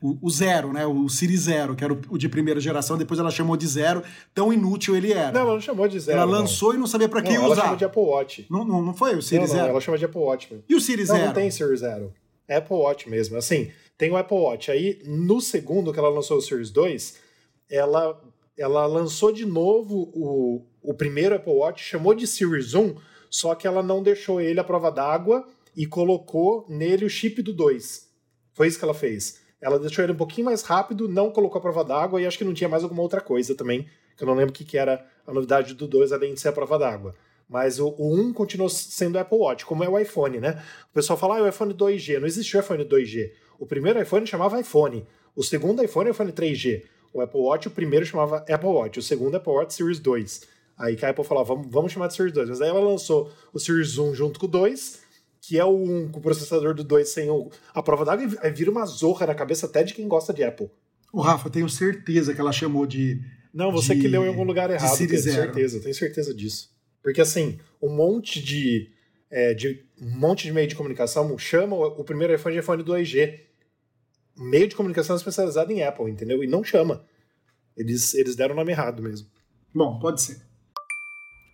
O, 0.00 0.16
o 0.22 0.30
zero, 0.30 0.72
né? 0.72 0.86
O 0.86 1.08
Siri 1.08 1.36
Zero, 1.36 1.74
que 1.74 1.82
era 1.82 1.92
o, 1.92 2.00
o, 2.10 2.16
de 2.16 2.28
primeira 2.28 2.60
geração, 2.60 2.96
depois 2.96 3.18
ela 3.18 3.32
chamou 3.32 3.56
de 3.56 3.66
zero, 3.66 4.00
tão 4.32 4.52
inútil 4.52 4.94
ele 4.94 5.12
era. 5.12 5.32
Não, 5.32 5.40
ela 5.40 5.54
não 5.54 5.60
chamou 5.60 5.88
de 5.88 5.98
zero. 5.98 6.20
Ela 6.20 6.30
lançou 6.30 6.68
não. 6.68 6.76
e 6.76 6.80
não 6.82 6.86
sabia 6.86 7.08
para 7.08 7.20
que 7.20 7.32
usar. 7.32 7.44
Ela 7.44 7.56
chamou 7.56 7.76
de 7.76 7.84
Apple 7.84 8.02
Watch. 8.02 8.46
Não, 8.48 8.64
não, 8.64 8.80
não 8.80 8.94
foi 8.94 9.16
o 9.16 9.20
Siri 9.20 9.40
não, 9.40 9.48
Zero? 9.48 9.68
ela 9.70 9.80
chama 9.80 9.98
de 9.98 10.04
Apple 10.04 10.20
Watch 10.20 10.52
mesmo. 10.52 10.64
E 10.68 10.74
o 10.76 10.80
Siri 10.80 11.04
Zero? 11.04 11.26
Não, 11.26 11.32
tem 11.32 11.50
Siri 11.50 11.76
Zero. 11.76 12.14
É 12.46 12.58
Apple 12.58 12.76
Watch 12.76 13.10
mesmo. 13.10 13.36
Assim, 13.36 13.72
tem 13.98 14.12
o 14.12 14.16
Apple 14.16 14.38
Watch. 14.38 14.70
Aí, 14.70 15.02
no 15.04 15.40
segundo 15.40 15.92
que 15.92 15.98
ela 15.98 16.10
lançou 16.10 16.38
o 16.38 16.40
Series 16.40 16.70
2, 16.70 17.18
ela, 17.68 18.22
ela 18.56 18.86
lançou 18.86 19.32
de 19.32 19.44
novo 19.44 20.12
o, 20.14 20.64
o 20.84 20.92
primeiro 20.92 21.34
Apple 21.34 21.52
Watch, 21.52 21.82
chamou 21.82 22.14
de 22.14 22.26
Series 22.26 22.74
1, 22.74 22.94
só 23.30 23.54
que 23.54 23.66
ela 23.66 23.82
não 23.82 24.02
deixou 24.02 24.40
ele 24.40 24.60
à 24.60 24.64
prova 24.64 24.90
d'água 24.90 25.48
e 25.74 25.86
colocou 25.86 26.66
nele 26.68 27.06
o 27.06 27.10
chip 27.10 27.42
do 27.42 27.52
2. 27.52 28.08
Foi 28.52 28.68
isso 28.68 28.78
que 28.78 28.84
ela 28.84 28.94
fez. 28.94 29.40
Ela 29.60 29.78
deixou 29.78 30.04
ele 30.04 30.12
um 30.12 30.16
pouquinho 30.16 30.44
mais 30.44 30.62
rápido, 30.62 31.08
não 31.08 31.30
colocou 31.30 31.58
a 31.58 31.62
prova 31.62 31.82
d'água 31.82 32.20
e 32.20 32.26
acho 32.26 32.36
que 32.36 32.44
não 32.44 32.52
tinha 32.52 32.68
mais 32.68 32.82
alguma 32.82 33.02
outra 33.02 33.20
coisa 33.20 33.54
também, 33.54 33.88
que 34.14 34.22
eu 34.22 34.26
não 34.26 34.34
lembro 34.34 34.50
o 34.50 34.52
que, 34.52 34.64
que 34.64 34.76
era 34.76 35.04
a 35.26 35.32
novidade 35.32 35.74
do 35.74 35.88
2, 35.88 36.12
além 36.12 36.34
de 36.34 36.40
ser 36.40 36.48
a 36.48 36.52
prova 36.52 36.78
d'água. 36.78 37.14
Mas 37.48 37.78
o, 37.78 37.88
o 37.98 38.14
1 38.14 38.32
continuou 38.34 38.68
sendo 38.68 39.18
Apple 39.18 39.38
Watch, 39.38 39.64
como 39.64 39.82
é 39.82 39.88
o 39.88 39.98
iPhone, 39.98 40.38
né? 40.38 40.62
O 40.90 40.94
pessoal 40.94 41.18
fala, 41.18 41.38
ah, 41.38 41.42
o 41.42 41.48
iPhone 41.48 41.72
2G. 41.74 42.18
Não 42.18 42.26
existiu 42.26 42.60
iPhone 42.60 42.84
2G. 42.84 43.32
O 43.58 43.66
primeiro 43.66 44.00
iPhone 44.00 44.26
chamava 44.26 44.60
iPhone. 44.60 45.06
O 45.34 45.42
segundo 45.42 45.82
iPhone 45.82 46.08
é 46.08 46.10
o 46.10 46.14
iPhone 46.14 46.32
3G. 46.32 46.84
O 47.12 47.20
Apple 47.20 47.40
Watch, 47.40 47.68
o 47.68 47.70
primeiro 47.70 48.04
chamava 48.04 48.38
Apple 48.48 48.68
Watch. 48.68 48.98
O 48.98 49.02
segundo 49.02 49.36
Apple 49.36 49.52
Watch 49.52 49.74
Series 49.74 49.98
2. 49.98 50.53
Aí 50.76 50.96
que 50.96 51.06
a 51.06 51.10
Apple 51.10 51.24
falou, 51.24 51.44
vamos, 51.44 51.66
vamos 51.70 51.92
chamar 51.92 52.08
de 52.08 52.14
Series 52.14 52.34
2. 52.34 52.48
Mas 52.48 52.60
aí 52.60 52.68
ela 52.68 52.80
lançou 52.80 53.32
o 53.52 53.58
Series 53.58 53.96
1 53.96 54.14
junto 54.14 54.40
com 54.40 54.46
o 54.46 54.48
2, 54.48 55.00
que 55.40 55.58
é 55.58 55.64
o 55.64 55.76
1 55.76 56.10
com 56.10 56.18
o 56.18 56.22
processador 56.22 56.74
do 56.74 56.82
2 56.82 57.08
sem 57.08 57.30
o, 57.30 57.50
a 57.72 57.82
prova 57.82 58.04
d'água, 58.04 58.26
e 58.42 58.50
vira 58.50 58.70
uma 58.70 58.84
zorra 58.86 59.26
na 59.26 59.34
cabeça 59.34 59.66
até 59.66 59.82
de 59.82 59.94
quem 59.94 60.08
gosta 60.08 60.32
de 60.32 60.42
Apple. 60.42 60.70
O 61.12 61.20
Rafa, 61.20 61.46
eu 61.46 61.52
tenho 61.52 61.68
certeza 61.68 62.34
que 62.34 62.40
ela 62.40 62.52
chamou 62.52 62.86
de. 62.86 63.20
Não, 63.52 63.70
você 63.70 63.94
de, 63.94 64.00
que 64.00 64.08
leu 64.08 64.24
em 64.24 64.28
algum 64.28 64.42
lugar 64.42 64.68
errado, 64.68 64.98
tenho 64.98 65.20
certeza, 65.20 65.80
tenho 65.80 65.94
certeza 65.94 66.34
disso. 66.34 66.74
Porque 67.00 67.20
assim, 67.20 67.60
um 67.80 67.94
monte 67.94 68.42
de, 68.42 68.90
é, 69.30 69.54
de 69.54 69.84
um 70.00 70.18
monte 70.18 70.42
de 70.44 70.52
meio 70.52 70.66
de 70.66 70.74
comunicação 70.74 71.38
chama 71.38 71.76
o 71.76 72.02
primeiro 72.02 72.34
iPhone 72.34 72.54
de 72.54 72.60
iPhone 72.60 72.82
2G. 72.82 73.40
Meio 74.36 74.66
de 74.66 74.74
comunicação 74.74 75.14
especializado 75.14 75.70
em 75.70 75.84
Apple, 75.84 76.10
entendeu? 76.10 76.42
E 76.42 76.48
não 76.48 76.64
chama. 76.64 77.04
Eles, 77.76 78.14
eles 78.14 78.34
deram 78.34 78.54
o 78.54 78.56
nome 78.56 78.72
errado 78.72 79.00
mesmo. 79.00 79.28
Bom, 79.72 80.00
pode 80.00 80.20
ser. 80.22 80.38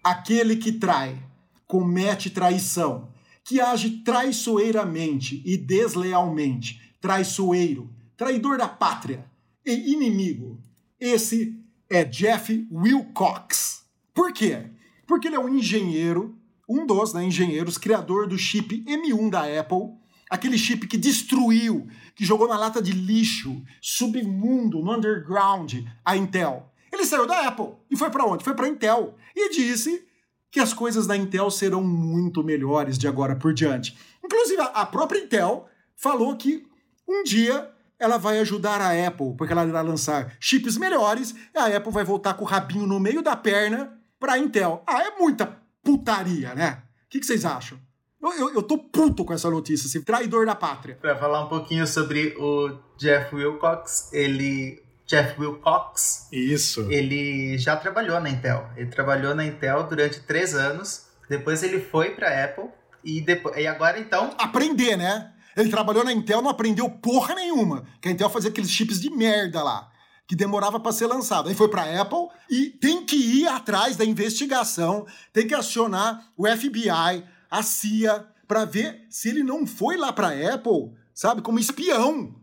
Aquele 0.03 0.57
que 0.57 0.73
trai, 0.73 1.23
comete 1.67 2.31
traição, 2.31 3.13
que 3.45 3.61
age 3.61 4.03
traiçoeiramente 4.03 5.43
e 5.45 5.57
deslealmente, 5.57 6.81
traiçoeiro, 7.01 7.91
traidor 8.17 8.59
da 8.59 8.69
pátria 8.69 9.25
e 9.65 9.93
inimigo. 9.93 10.59
Esse 10.99 11.59
é 11.89 12.05
Jeff 12.05 12.67
Wilcox. 12.73 13.85
Por 14.15 14.33
quê? 14.33 14.67
Porque 15.07 15.29
ele 15.29 15.37
é 15.37 15.41
um 15.41 15.49
engenheiro, 15.49 16.39
um 16.69 16.87
dos 16.87 17.13
né, 17.13 17.25
engenheiros, 17.25 17.77
criador 17.77 18.29
do 18.29 18.39
chip 18.39 18.85
M1 18.85 19.31
da 19.31 19.61
Apple, 19.61 19.95
aquele 20.31 20.57
chip 20.57 20.87
que 20.87 20.97
destruiu, 20.97 21.89
que 22.15 22.25
jogou 22.25 22.47
na 22.47 22.57
lata 22.57 22.81
de 22.81 22.93
lixo, 22.93 23.63
submundo, 23.83 24.81
no 24.81 24.95
underground, 24.95 25.75
a 26.05 26.17
Intel. 26.17 26.70
Ele 26.93 27.05
saiu 27.05 27.27
da 27.27 27.47
Apple 27.47 27.75
e 27.91 27.97
foi 27.97 28.11
para 28.11 28.25
onde? 28.25 28.45
Foi 28.45 28.55
para 28.55 28.69
Intel 28.69 29.15
e 29.35 29.51
disse 29.51 30.07
que 30.51 30.61
as 30.61 30.73
coisas 30.73 31.07
da 31.07 31.17
Intel 31.17 31.51
serão 31.51 31.83
muito 31.83 32.43
melhores 32.43 32.99
de 32.99 33.07
agora 33.07 33.37
por 33.37 33.55
diante. 33.55 33.97
Inclusive, 34.25 34.61
a 34.61 34.85
própria 34.85 35.21
Intel 35.21 35.69
falou 35.97 36.37
que 36.37 36.67
um 37.07 37.23
dia 37.23 37.71
ela 37.99 38.17
vai 38.17 38.39
ajudar 38.39 38.81
a 38.81 39.07
Apple, 39.07 39.35
porque 39.37 39.53
ela 39.53 39.67
irá 39.67 39.83
lançar 39.83 40.35
chips 40.41 40.79
melhores, 40.79 41.35
e 41.55 41.59
a 41.59 41.77
Apple 41.77 41.93
vai 41.93 42.03
voltar 42.03 42.35
com 42.35 42.45
o 42.45 42.49
rabinho 42.49 42.87
no 42.87 42.99
meio 42.99 43.23
da 43.23 43.37
perna 43.37 44.01
para 44.19 44.33
a 44.33 44.39
Intel. 44.39 44.83
Ah, 44.87 45.03
é 45.03 45.19
muita 45.19 45.59
putaria, 45.85 46.55
né? 46.55 46.83
O 47.07 47.11
que, 47.11 47.21
que 47.21 47.27
vocês 47.27 47.45
acham? 47.45 47.79
Eu, 48.23 48.33
eu, 48.33 48.55
eu, 48.55 48.63
tô 48.63 48.77
puto 48.77 49.25
com 49.25 49.33
essa 49.33 49.51
notícia, 49.51 49.87
esse 49.87 50.03
traidor 50.03 50.45
da 50.45 50.55
pátria. 50.55 50.97
Para 51.01 51.17
falar 51.17 51.45
um 51.45 51.49
pouquinho 51.49 51.87
sobre 51.87 52.35
o 52.39 52.79
Jeff 52.99 53.35
Wilcox, 53.35 54.13
ele. 54.13 54.83
Jeff 55.11 55.35
Wilcox. 55.41 56.29
Isso. 56.31 56.87
Ele 56.89 57.59
já 57.59 57.77
trabalhou 57.77 58.21
na 58.21 58.31
Intel. 58.31 58.71
Ele 58.77 58.89
trabalhou 58.89 59.35
na 59.35 59.45
Intel 59.45 59.83
durante 59.89 60.21
três 60.21 60.55
anos. 60.55 61.07
Depois 61.29 61.65
ele 61.65 61.81
foi 61.81 62.11
para 62.11 62.45
Apple. 62.45 62.67
E, 63.03 63.21
depois, 63.21 63.57
e 63.57 63.67
agora 63.67 63.99
então. 63.99 64.33
Aprender, 64.39 64.97
né? 64.97 65.33
Ele 65.57 65.69
trabalhou 65.69 66.05
na 66.05 66.13
Intel, 66.13 66.41
não 66.41 66.51
aprendeu 66.51 66.89
porra 66.89 67.35
nenhuma. 67.35 67.85
Que 68.01 68.09
a 68.09 68.13
Intel 68.13 68.31
fazia 68.31 68.51
aqueles 68.51 68.71
chips 68.71 69.01
de 69.01 69.11
merda 69.11 69.65
lá 69.65 69.91
que 70.29 70.37
demorava 70.37 70.79
para 70.79 70.93
ser 70.93 71.09
lançado. 71.09 71.49
Aí 71.49 71.57
foi 71.57 71.69
para 71.69 71.83
a 71.83 72.03
Apple 72.03 72.29
e 72.49 72.67
tem 72.67 73.05
que 73.05 73.17
ir 73.17 73.49
atrás 73.49 73.97
da 73.97 74.05
investigação, 74.05 75.05
tem 75.33 75.45
que 75.45 75.53
acionar 75.57 76.25
o 76.37 76.47
FBI, 76.47 77.25
a 77.51 77.63
CIA, 77.65 78.29
para 78.47 78.65
ver 78.65 79.07
se 79.11 79.29
ele 79.29 79.43
não 79.43 79.67
foi 79.67 79.97
lá 79.97 80.13
para 80.13 80.29
a 80.29 80.55
Apple, 80.55 80.93
sabe, 81.13 81.43
como 81.43 81.59
espião, 81.59 82.40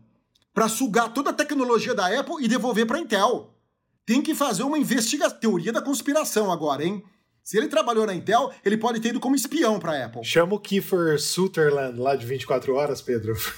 para 0.58 0.68
sugar 0.68 1.14
toda 1.14 1.30
a 1.30 1.32
tecnologia 1.32 1.94
da 1.94 2.08
Apple 2.18 2.34
e 2.40 2.48
devolver 2.48 2.84
para 2.84 2.98
a 2.98 3.00
Intel. 3.00 3.54
Tem 4.04 4.20
que 4.20 4.34
fazer 4.34 4.64
uma 4.64 4.76
investigação, 4.76 5.38
teoria 5.38 5.72
da 5.72 5.80
conspiração 5.80 6.50
agora, 6.50 6.82
hein? 6.82 7.00
Se 7.44 7.56
ele 7.56 7.68
trabalhou 7.68 8.04
na 8.04 8.12
Intel, 8.12 8.52
ele 8.64 8.76
pode 8.76 8.98
ter 8.98 9.10
ido 9.10 9.20
como 9.20 9.36
espião 9.36 9.78
para 9.78 9.92
a 9.92 10.06
Apple. 10.06 10.24
Chama 10.24 10.56
o 10.56 10.58
Kiefer 10.58 11.16
Sutherland 11.20 11.96
lá 12.00 12.16
de 12.16 12.26
24 12.26 12.74
horas, 12.74 13.00
Pedro. 13.00 13.34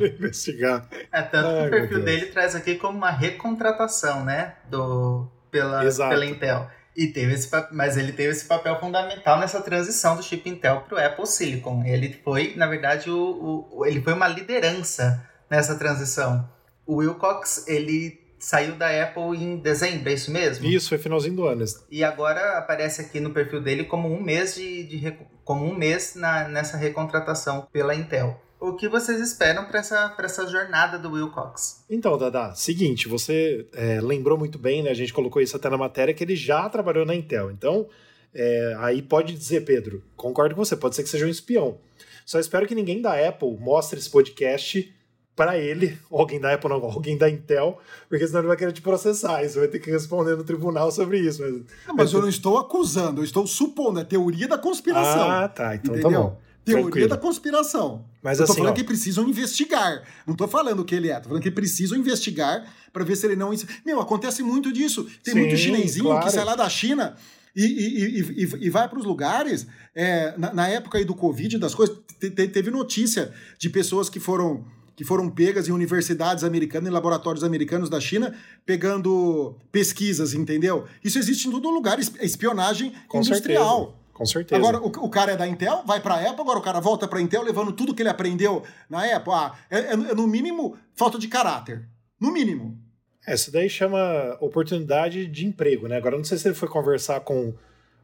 É. 0.00 0.06
investigar. 0.06 0.88
É, 1.12 1.20
tanto 1.20 1.48
Ai, 1.48 1.62
que 1.62 1.66
o 1.66 1.70
perfil 1.70 2.04
dele 2.04 2.26
traz 2.26 2.54
aqui 2.54 2.76
como 2.76 2.96
uma 2.96 3.10
recontratação, 3.10 4.24
né? 4.24 4.54
Do, 4.70 5.26
pela, 5.50 5.80
pela 5.80 6.24
Intel. 6.24 6.70
E 6.96 7.08
teve 7.08 7.34
esse, 7.34 7.50
mas 7.72 7.96
ele 7.96 8.12
teve 8.12 8.30
esse 8.30 8.44
papel 8.46 8.78
fundamental 8.78 9.40
nessa 9.40 9.60
transição 9.60 10.14
do 10.14 10.22
chip 10.22 10.48
Intel 10.48 10.82
para 10.88 10.96
o 10.96 11.04
Apple 11.04 11.26
Silicon. 11.26 11.82
Ele 11.84 12.16
foi, 12.24 12.54
na 12.56 12.68
verdade, 12.68 13.10
o, 13.10 13.68
o, 13.70 13.84
ele 13.84 14.00
foi 14.00 14.12
uma 14.12 14.28
liderança 14.28 15.27
nessa 15.50 15.76
transição. 15.76 16.48
O 16.86 16.96
Wilcox, 16.96 17.66
ele 17.66 18.20
saiu 18.38 18.76
da 18.76 18.88
Apple 19.02 19.36
em 19.36 19.56
dezembro, 19.56 20.08
é 20.08 20.12
isso 20.12 20.30
mesmo? 20.30 20.64
Isso, 20.66 20.88
foi 20.88 20.98
finalzinho 20.98 21.34
do 21.34 21.46
ano. 21.46 21.64
E 21.90 22.04
agora 22.04 22.56
aparece 22.58 23.00
aqui 23.00 23.20
no 23.20 23.30
perfil 23.30 23.60
dele 23.60 23.84
como 23.84 24.08
um 24.12 24.22
mês 24.22 24.54
de, 24.54 24.84
de 24.84 25.18
como 25.44 25.64
um 25.64 25.74
mês 25.74 26.14
na, 26.14 26.48
nessa 26.48 26.76
recontratação 26.76 27.66
pela 27.72 27.94
Intel. 27.94 28.40
O 28.60 28.74
que 28.74 28.88
vocês 28.88 29.20
esperam 29.20 29.66
para 29.66 29.78
essa, 29.78 30.16
essa 30.18 30.46
jornada 30.48 30.98
do 30.98 31.12
Will 31.12 31.30
Cox? 31.30 31.84
Então, 31.88 32.18
Dada, 32.18 32.54
seguinte, 32.56 33.06
você 33.06 33.68
é, 33.72 34.00
lembrou 34.00 34.36
muito 34.36 34.58
bem, 34.58 34.82
né? 34.82 34.90
A 34.90 34.94
gente 34.94 35.12
colocou 35.12 35.40
isso 35.40 35.56
até 35.56 35.70
na 35.70 35.78
matéria, 35.78 36.12
que 36.12 36.24
ele 36.24 36.34
já 36.34 36.68
trabalhou 36.68 37.06
na 37.06 37.14
Intel. 37.14 37.52
Então, 37.52 37.88
é, 38.34 38.76
aí 38.78 39.00
pode 39.00 39.32
dizer, 39.32 39.64
Pedro, 39.64 40.02
concordo 40.16 40.56
com 40.56 40.64
você, 40.64 40.76
pode 40.76 40.96
ser 40.96 41.04
que 41.04 41.08
seja 41.08 41.26
um 41.26 41.30
espião. 41.30 41.78
Só 42.26 42.40
espero 42.40 42.66
que 42.66 42.74
ninguém 42.74 43.00
da 43.00 43.28
Apple 43.28 43.56
mostre 43.58 43.98
esse 43.98 44.10
podcast 44.10 44.92
para 45.38 45.56
ele, 45.56 45.96
alguém 46.10 46.40
da 46.40 46.52
Apple, 46.52 46.68
não, 46.68 46.84
alguém 46.84 47.16
da 47.16 47.30
Intel, 47.30 47.78
porque 48.08 48.26
senão 48.26 48.40
ele 48.40 48.48
vai 48.48 48.56
querer 48.56 48.72
te 48.72 48.82
processar. 48.82 49.40
Você 49.44 49.56
vai 49.56 49.68
ter 49.68 49.78
que 49.78 49.88
responder 49.88 50.34
no 50.34 50.42
tribunal 50.42 50.90
sobre 50.90 51.20
isso. 51.20 51.40
Mas, 51.40 51.52
não, 51.86 51.94
mas 51.94 52.12
eu 52.12 52.20
não 52.20 52.28
estou 52.28 52.58
acusando, 52.58 53.20
eu 53.20 53.24
estou 53.24 53.46
supondo, 53.46 54.00
é 54.00 54.04
teoria 54.04 54.48
da 54.48 54.58
conspiração. 54.58 55.30
Ah, 55.30 55.48
tá. 55.48 55.76
Então 55.76 55.94
tá 55.94 56.00
entendeu? 56.00 56.22
tá 56.22 56.26
bom. 56.28 56.40
Teoria 56.64 56.82
Tranquilo. 56.82 57.08
da 57.08 57.16
conspiração. 57.16 58.04
Mas 58.20 58.38
eu 58.38 58.44
assim, 58.44 58.52
tô 58.52 58.58
falando 58.58 58.72
ó, 58.72 58.74
que 58.74 58.82
precisam 58.82 59.28
investigar. 59.28 60.02
Não 60.26 60.34
tô 60.34 60.48
falando 60.48 60.84
que 60.84 60.94
ele 60.94 61.08
é, 61.08 61.20
tô 61.20 61.28
falando 61.28 61.42
que 61.42 61.52
precisam 61.52 61.96
investigar 61.96 62.66
para 62.92 63.04
ver 63.04 63.14
se 63.14 63.24
ele 63.24 63.36
não. 63.36 63.52
Meu, 63.86 64.00
acontece 64.00 64.42
muito 64.42 64.72
disso. 64.72 65.06
Tem 65.22 65.34
Sim, 65.34 65.40
muito 65.40 65.56
chinesinho 65.56 66.06
claro. 66.06 66.26
que 66.26 66.32
sai 66.32 66.44
lá 66.44 66.56
da 66.56 66.68
China 66.68 67.16
e, 67.54 67.64
e, 67.64 68.20
e, 68.20 68.66
e 68.66 68.70
vai 68.70 68.88
para 68.88 68.98
os 68.98 69.04
lugares. 69.04 69.68
É, 69.94 70.34
na, 70.36 70.52
na, 70.52 70.68
época 70.68 70.98
aí 70.98 71.04
do 71.04 71.14
Covid, 71.14 71.58
das 71.58 71.74
coisas, 71.74 71.96
te, 72.20 72.28
te, 72.28 72.48
teve 72.48 72.70
notícia 72.70 73.32
de 73.56 73.70
pessoas 73.70 74.10
que 74.10 74.20
foram 74.20 74.64
que 74.98 75.04
foram 75.04 75.30
pegas 75.30 75.68
em 75.68 75.70
universidades 75.70 76.42
americanas, 76.42 76.88
em 76.88 76.92
laboratórios 76.92 77.44
americanos 77.44 77.88
da 77.88 78.00
China, 78.00 78.34
pegando 78.66 79.56
pesquisas, 79.70 80.34
entendeu? 80.34 80.86
Isso 81.04 81.20
existe 81.20 81.46
em 81.46 81.52
todo 81.52 81.70
lugar, 81.70 82.00
espionagem 82.00 82.92
Com 83.06 83.20
industrial. 83.20 83.78
Certeza. 83.78 83.98
Com 84.12 84.26
certeza. 84.26 84.60
Agora, 84.60 84.80
o, 84.80 84.86
o, 84.88 85.08
cara 85.08 85.30
é 85.30 85.36
da 85.36 85.46
Intel, 85.46 85.84
vai 85.86 86.00
para 86.00 86.14
a 86.14 86.22
Apple, 86.22 86.40
agora 86.40 86.58
o 86.58 86.62
cara 86.62 86.80
volta 86.80 87.06
para 87.06 87.20
a 87.20 87.22
Intel 87.22 87.44
levando 87.44 87.70
tudo 87.70 87.94
que 87.94 88.02
ele 88.02 88.08
aprendeu 88.08 88.64
na 88.90 89.04
Apple. 89.04 89.32
Ah, 89.32 89.56
é, 89.70 89.78
é, 89.78 89.92
é, 89.92 89.96
no 89.96 90.26
mínimo 90.26 90.76
falta 90.96 91.16
de 91.16 91.28
caráter. 91.28 91.88
No 92.20 92.32
mínimo. 92.32 92.76
É, 93.24 93.34
isso 93.34 93.52
daí 93.52 93.70
chama 93.70 94.36
oportunidade 94.40 95.28
de 95.28 95.46
emprego, 95.46 95.86
né? 95.86 95.96
Agora, 95.96 96.16
não 96.16 96.24
sei 96.24 96.38
se 96.38 96.48
ele 96.48 96.56
foi 96.56 96.68
conversar 96.68 97.20
com, 97.20 97.54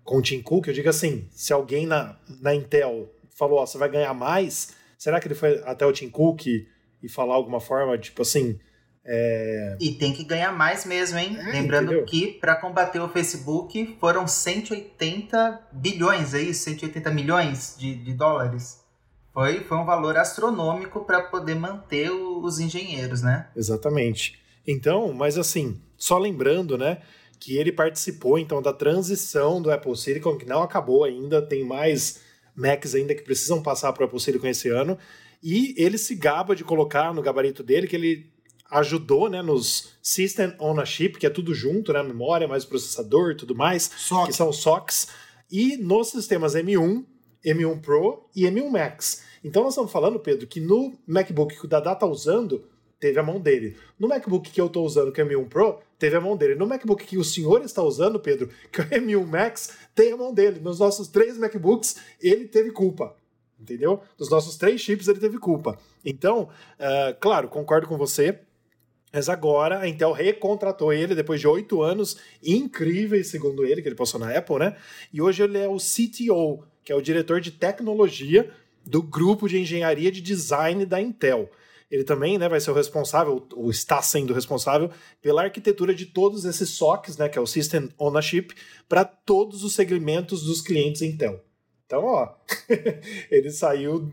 com 0.04 0.18
o 0.18 0.22
Tim 0.22 0.40
Cook, 0.42 0.68
eu 0.68 0.72
digo 0.72 0.88
assim, 0.88 1.26
se 1.32 1.52
alguém 1.52 1.88
na, 1.88 2.16
na 2.40 2.54
Intel 2.54 3.12
falou, 3.36 3.58
ó, 3.58 3.66
você 3.66 3.76
vai 3.78 3.88
ganhar 3.88 4.14
mais, 4.14 4.76
será 4.96 5.18
que 5.18 5.26
ele 5.26 5.34
foi 5.34 5.60
até 5.64 5.84
o 5.84 5.92
Tim 5.92 6.08
Cook 6.08 6.46
e 7.04 7.08
falar 7.08 7.34
alguma 7.34 7.60
forma, 7.60 7.98
tipo 7.98 8.22
assim. 8.22 8.58
É... 9.04 9.76
E 9.78 9.92
tem 9.92 10.14
que 10.14 10.24
ganhar 10.24 10.50
mais 10.50 10.86
mesmo, 10.86 11.18
hein? 11.18 11.36
É, 11.38 11.52
Lembrando 11.52 11.92
entendeu? 11.92 12.06
que 12.06 12.28
para 12.40 12.56
combater 12.56 12.98
o 13.00 13.08
Facebook 13.08 13.96
foram 14.00 14.26
180 14.26 15.68
bilhões, 15.72 16.32
é 16.32 16.40
isso? 16.40 16.64
180 16.64 17.10
milhões 17.10 17.76
de, 17.78 17.94
de 17.94 18.14
dólares. 18.14 18.82
Foi, 19.34 19.60
foi 19.60 19.76
um 19.76 19.84
valor 19.84 20.16
astronômico 20.16 21.04
para 21.04 21.20
poder 21.20 21.54
manter 21.54 22.10
o, 22.10 22.42
os 22.42 22.58
engenheiros, 22.58 23.20
né? 23.20 23.48
Exatamente. 23.54 24.40
Então, 24.66 25.12
mas 25.12 25.36
assim, 25.36 25.82
só 25.98 26.16
lembrando, 26.16 26.78
né? 26.78 27.02
Que 27.38 27.58
ele 27.58 27.72
participou 27.72 28.38
então 28.38 28.62
da 28.62 28.72
transição 28.72 29.60
do 29.60 29.70
Apple 29.70 29.94
Silicon, 29.94 30.38
que 30.38 30.46
não 30.46 30.62
acabou 30.62 31.04
ainda, 31.04 31.42
tem 31.42 31.62
mais 31.62 32.22
Macs 32.54 32.94
ainda 32.94 33.14
que 33.14 33.22
precisam 33.22 33.60
passar 33.60 33.92
para 33.92 34.04
o 34.04 34.06
Apple 34.06 34.20
Silicon 34.20 34.46
esse 34.46 34.70
ano. 34.70 34.96
E 35.44 35.74
ele 35.76 35.98
se 35.98 36.14
gaba 36.14 36.56
de 36.56 36.64
colocar 36.64 37.12
no 37.12 37.20
gabarito 37.20 37.62
dele 37.62 37.86
que 37.86 37.94
ele 37.94 38.32
ajudou 38.70 39.28
né, 39.28 39.42
nos 39.42 39.94
System 40.02 40.56
Chip, 40.86 41.18
que 41.18 41.26
é 41.26 41.30
tudo 41.30 41.54
junto, 41.54 41.92
né, 41.92 42.02
memória, 42.02 42.48
mais 42.48 42.64
processador 42.64 43.32
e 43.32 43.36
tudo 43.36 43.54
mais, 43.54 43.90
SOC. 43.94 44.26
que 44.26 44.32
são 44.32 44.50
SOCs, 44.50 45.08
e 45.52 45.76
nos 45.76 46.08
sistemas 46.08 46.54
M1, 46.54 47.04
M1 47.44 47.80
Pro 47.82 48.26
e 48.34 48.44
M1 48.44 48.70
Max. 48.70 49.22
Então 49.44 49.62
nós 49.62 49.74
estamos 49.74 49.92
falando, 49.92 50.18
Pedro, 50.18 50.46
que 50.46 50.60
no 50.60 50.98
MacBook 51.06 51.54
que 51.54 51.66
o 51.66 51.68
Dada 51.68 51.92
está 51.92 52.06
usando, 52.06 52.66
teve 52.98 53.20
a 53.20 53.22
mão 53.22 53.38
dele. 53.38 53.76
No 53.98 54.08
MacBook 54.08 54.50
que 54.50 54.58
eu 54.58 54.66
estou 54.66 54.86
usando, 54.86 55.12
que 55.12 55.20
é 55.20 55.24
o 55.24 55.28
M1 55.28 55.48
Pro, 55.50 55.78
teve 55.98 56.16
a 56.16 56.22
mão 56.22 56.38
dele. 56.38 56.54
No 56.54 56.66
MacBook 56.66 57.04
que 57.04 57.18
o 57.18 57.24
senhor 57.24 57.62
está 57.62 57.82
usando, 57.82 58.18
Pedro, 58.18 58.48
que 58.72 58.80
é 58.80 58.84
o 58.84 58.88
M1 58.88 59.26
Max, 59.26 59.76
tem 59.94 60.10
a 60.10 60.16
mão 60.16 60.32
dele. 60.32 60.58
Nos 60.58 60.78
nossos 60.78 61.06
três 61.08 61.36
MacBooks, 61.36 61.96
ele 62.18 62.48
teve 62.48 62.70
culpa 62.70 63.14
entendeu? 63.64 64.00
Dos 64.16 64.30
nossos 64.30 64.56
três 64.56 64.80
chips 64.80 65.08
ele 65.08 65.18
teve 65.18 65.38
culpa. 65.38 65.78
Então, 66.04 66.48
uh, 66.78 67.16
claro, 67.18 67.48
concordo 67.48 67.88
com 67.88 67.96
você. 67.96 68.38
Mas 69.12 69.28
agora 69.28 69.78
a 69.78 69.88
Intel 69.88 70.10
recontratou 70.10 70.92
ele 70.92 71.14
depois 71.14 71.40
de 71.40 71.46
oito 71.46 71.82
anos 71.82 72.16
incríveis, 72.42 73.28
segundo 73.28 73.64
ele, 73.64 73.80
que 73.80 73.86
ele 73.86 73.94
passou 73.94 74.18
na 74.18 74.36
Apple, 74.36 74.58
né? 74.58 74.76
E 75.12 75.22
hoje 75.22 75.44
ele 75.44 75.56
é 75.56 75.68
o 75.68 75.76
CTO, 75.76 76.64
que 76.84 76.90
é 76.90 76.96
o 76.96 77.00
diretor 77.00 77.40
de 77.40 77.52
tecnologia 77.52 78.50
do 78.84 79.00
grupo 79.00 79.48
de 79.48 79.58
engenharia 79.58 80.10
de 80.10 80.20
design 80.20 80.84
da 80.84 81.00
Intel. 81.00 81.48
Ele 81.90 82.02
também 82.02 82.38
né, 82.38 82.48
vai 82.48 82.60
ser 82.60 82.72
o 82.72 82.74
responsável, 82.74 83.46
ou 83.54 83.70
está 83.70 84.02
sendo 84.02 84.34
responsável, 84.34 84.90
pela 85.22 85.42
arquitetura 85.42 85.94
de 85.94 86.06
todos 86.06 86.44
esses 86.44 86.70
SOCs, 86.70 87.16
né, 87.16 87.28
que 87.28 87.38
é 87.38 87.40
o 87.40 87.46
System 87.46 87.88
Ownership, 87.96 88.48
para 88.88 89.04
todos 89.04 89.62
os 89.62 89.74
segmentos 89.74 90.42
dos 90.42 90.60
clientes 90.60 91.02
Intel. 91.02 91.40
Então, 91.86 92.04
ó, 92.04 92.34
ele 93.30 93.50
saiu 93.50 94.10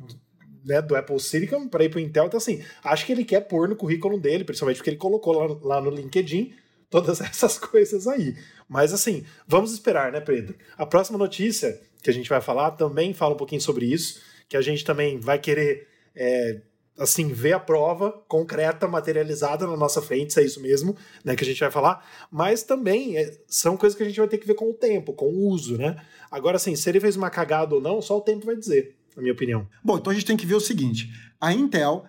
né, 0.63 0.81
do 0.81 0.95
Apple 0.95 1.19
Silicon 1.19 1.67
para 1.67 1.83
ir 1.83 1.89
para 1.89 1.97
o 1.97 2.01
Intel. 2.01 2.25
Então, 2.25 2.37
assim, 2.37 2.63
acho 2.83 3.05
que 3.05 3.11
ele 3.11 3.25
quer 3.25 3.41
pôr 3.41 3.67
no 3.67 3.75
currículo 3.75 4.19
dele, 4.19 4.43
principalmente 4.43 4.77
porque 4.77 4.89
ele 4.89 4.97
colocou 4.97 5.33
lá, 5.33 5.57
lá 5.63 5.81
no 5.81 5.89
LinkedIn 5.89 6.53
todas 6.89 7.21
essas 7.21 7.57
coisas 7.57 8.07
aí. 8.07 8.35
Mas, 8.67 8.93
assim, 8.93 9.25
vamos 9.47 9.71
esperar, 9.71 10.11
né, 10.11 10.21
Pedro? 10.21 10.55
A 10.77 10.85
próxima 10.85 11.17
notícia 11.17 11.81
que 12.03 12.09
a 12.09 12.13
gente 12.13 12.29
vai 12.29 12.41
falar 12.41 12.71
também 12.71 13.13
fala 13.13 13.33
um 13.33 13.37
pouquinho 13.37 13.61
sobre 13.61 13.85
isso, 13.85 14.21
que 14.49 14.57
a 14.57 14.61
gente 14.61 14.83
também 14.83 15.19
vai 15.19 15.39
querer. 15.39 15.87
É, 16.15 16.61
assim, 16.97 17.29
ver 17.29 17.53
a 17.53 17.59
prova 17.59 18.11
concreta, 18.27 18.87
materializada 18.87 19.65
na 19.65 19.75
nossa 19.75 20.01
frente, 20.01 20.33
se 20.33 20.39
é 20.39 20.43
isso 20.43 20.61
mesmo, 20.61 20.95
né, 21.23 21.35
que 21.35 21.43
a 21.43 21.47
gente 21.47 21.59
vai 21.59 21.71
falar, 21.71 22.05
mas 22.29 22.63
também 22.63 23.17
é, 23.17 23.37
são 23.47 23.75
coisas 23.75 23.97
que 23.97 24.03
a 24.03 24.05
gente 24.05 24.19
vai 24.19 24.27
ter 24.27 24.37
que 24.37 24.47
ver 24.47 24.55
com 24.55 24.69
o 24.69 24.73
tempo, 24.73 25.13
com 25.13 25.25
o 25.25 25.47
uso, 25.47 25.77
né? 25.77 25.97
Agora, 26.29 26.57
assim, 26.57 26.75
se 26.75 26.89
ele 26.89 26.99
fez 26.99 27.15
uma 27.15 27.29
cagada 27.29 27.73
ou 27.73 27.81
não, 27.81 28.01
só 28.01 28.17
o 28.17 28.21
tempo 28.21 28.45
vai 28.45 28.55
dizer 28.55 28.95
na 29.15 29.21
minha 29.21 29.33
opinião. 29.33 29.67
Bom, 29.83 29.97
então 29.97 30.11
a 30.11 30.13
gente 30.13 30.25
tem 30.25 30.37
que 30.37 30.45
ver 30.45 30.55
o 30.55 30.59
seguinte: 30.59 31.11
a 31.39 31.53
Intel 31.53 32.05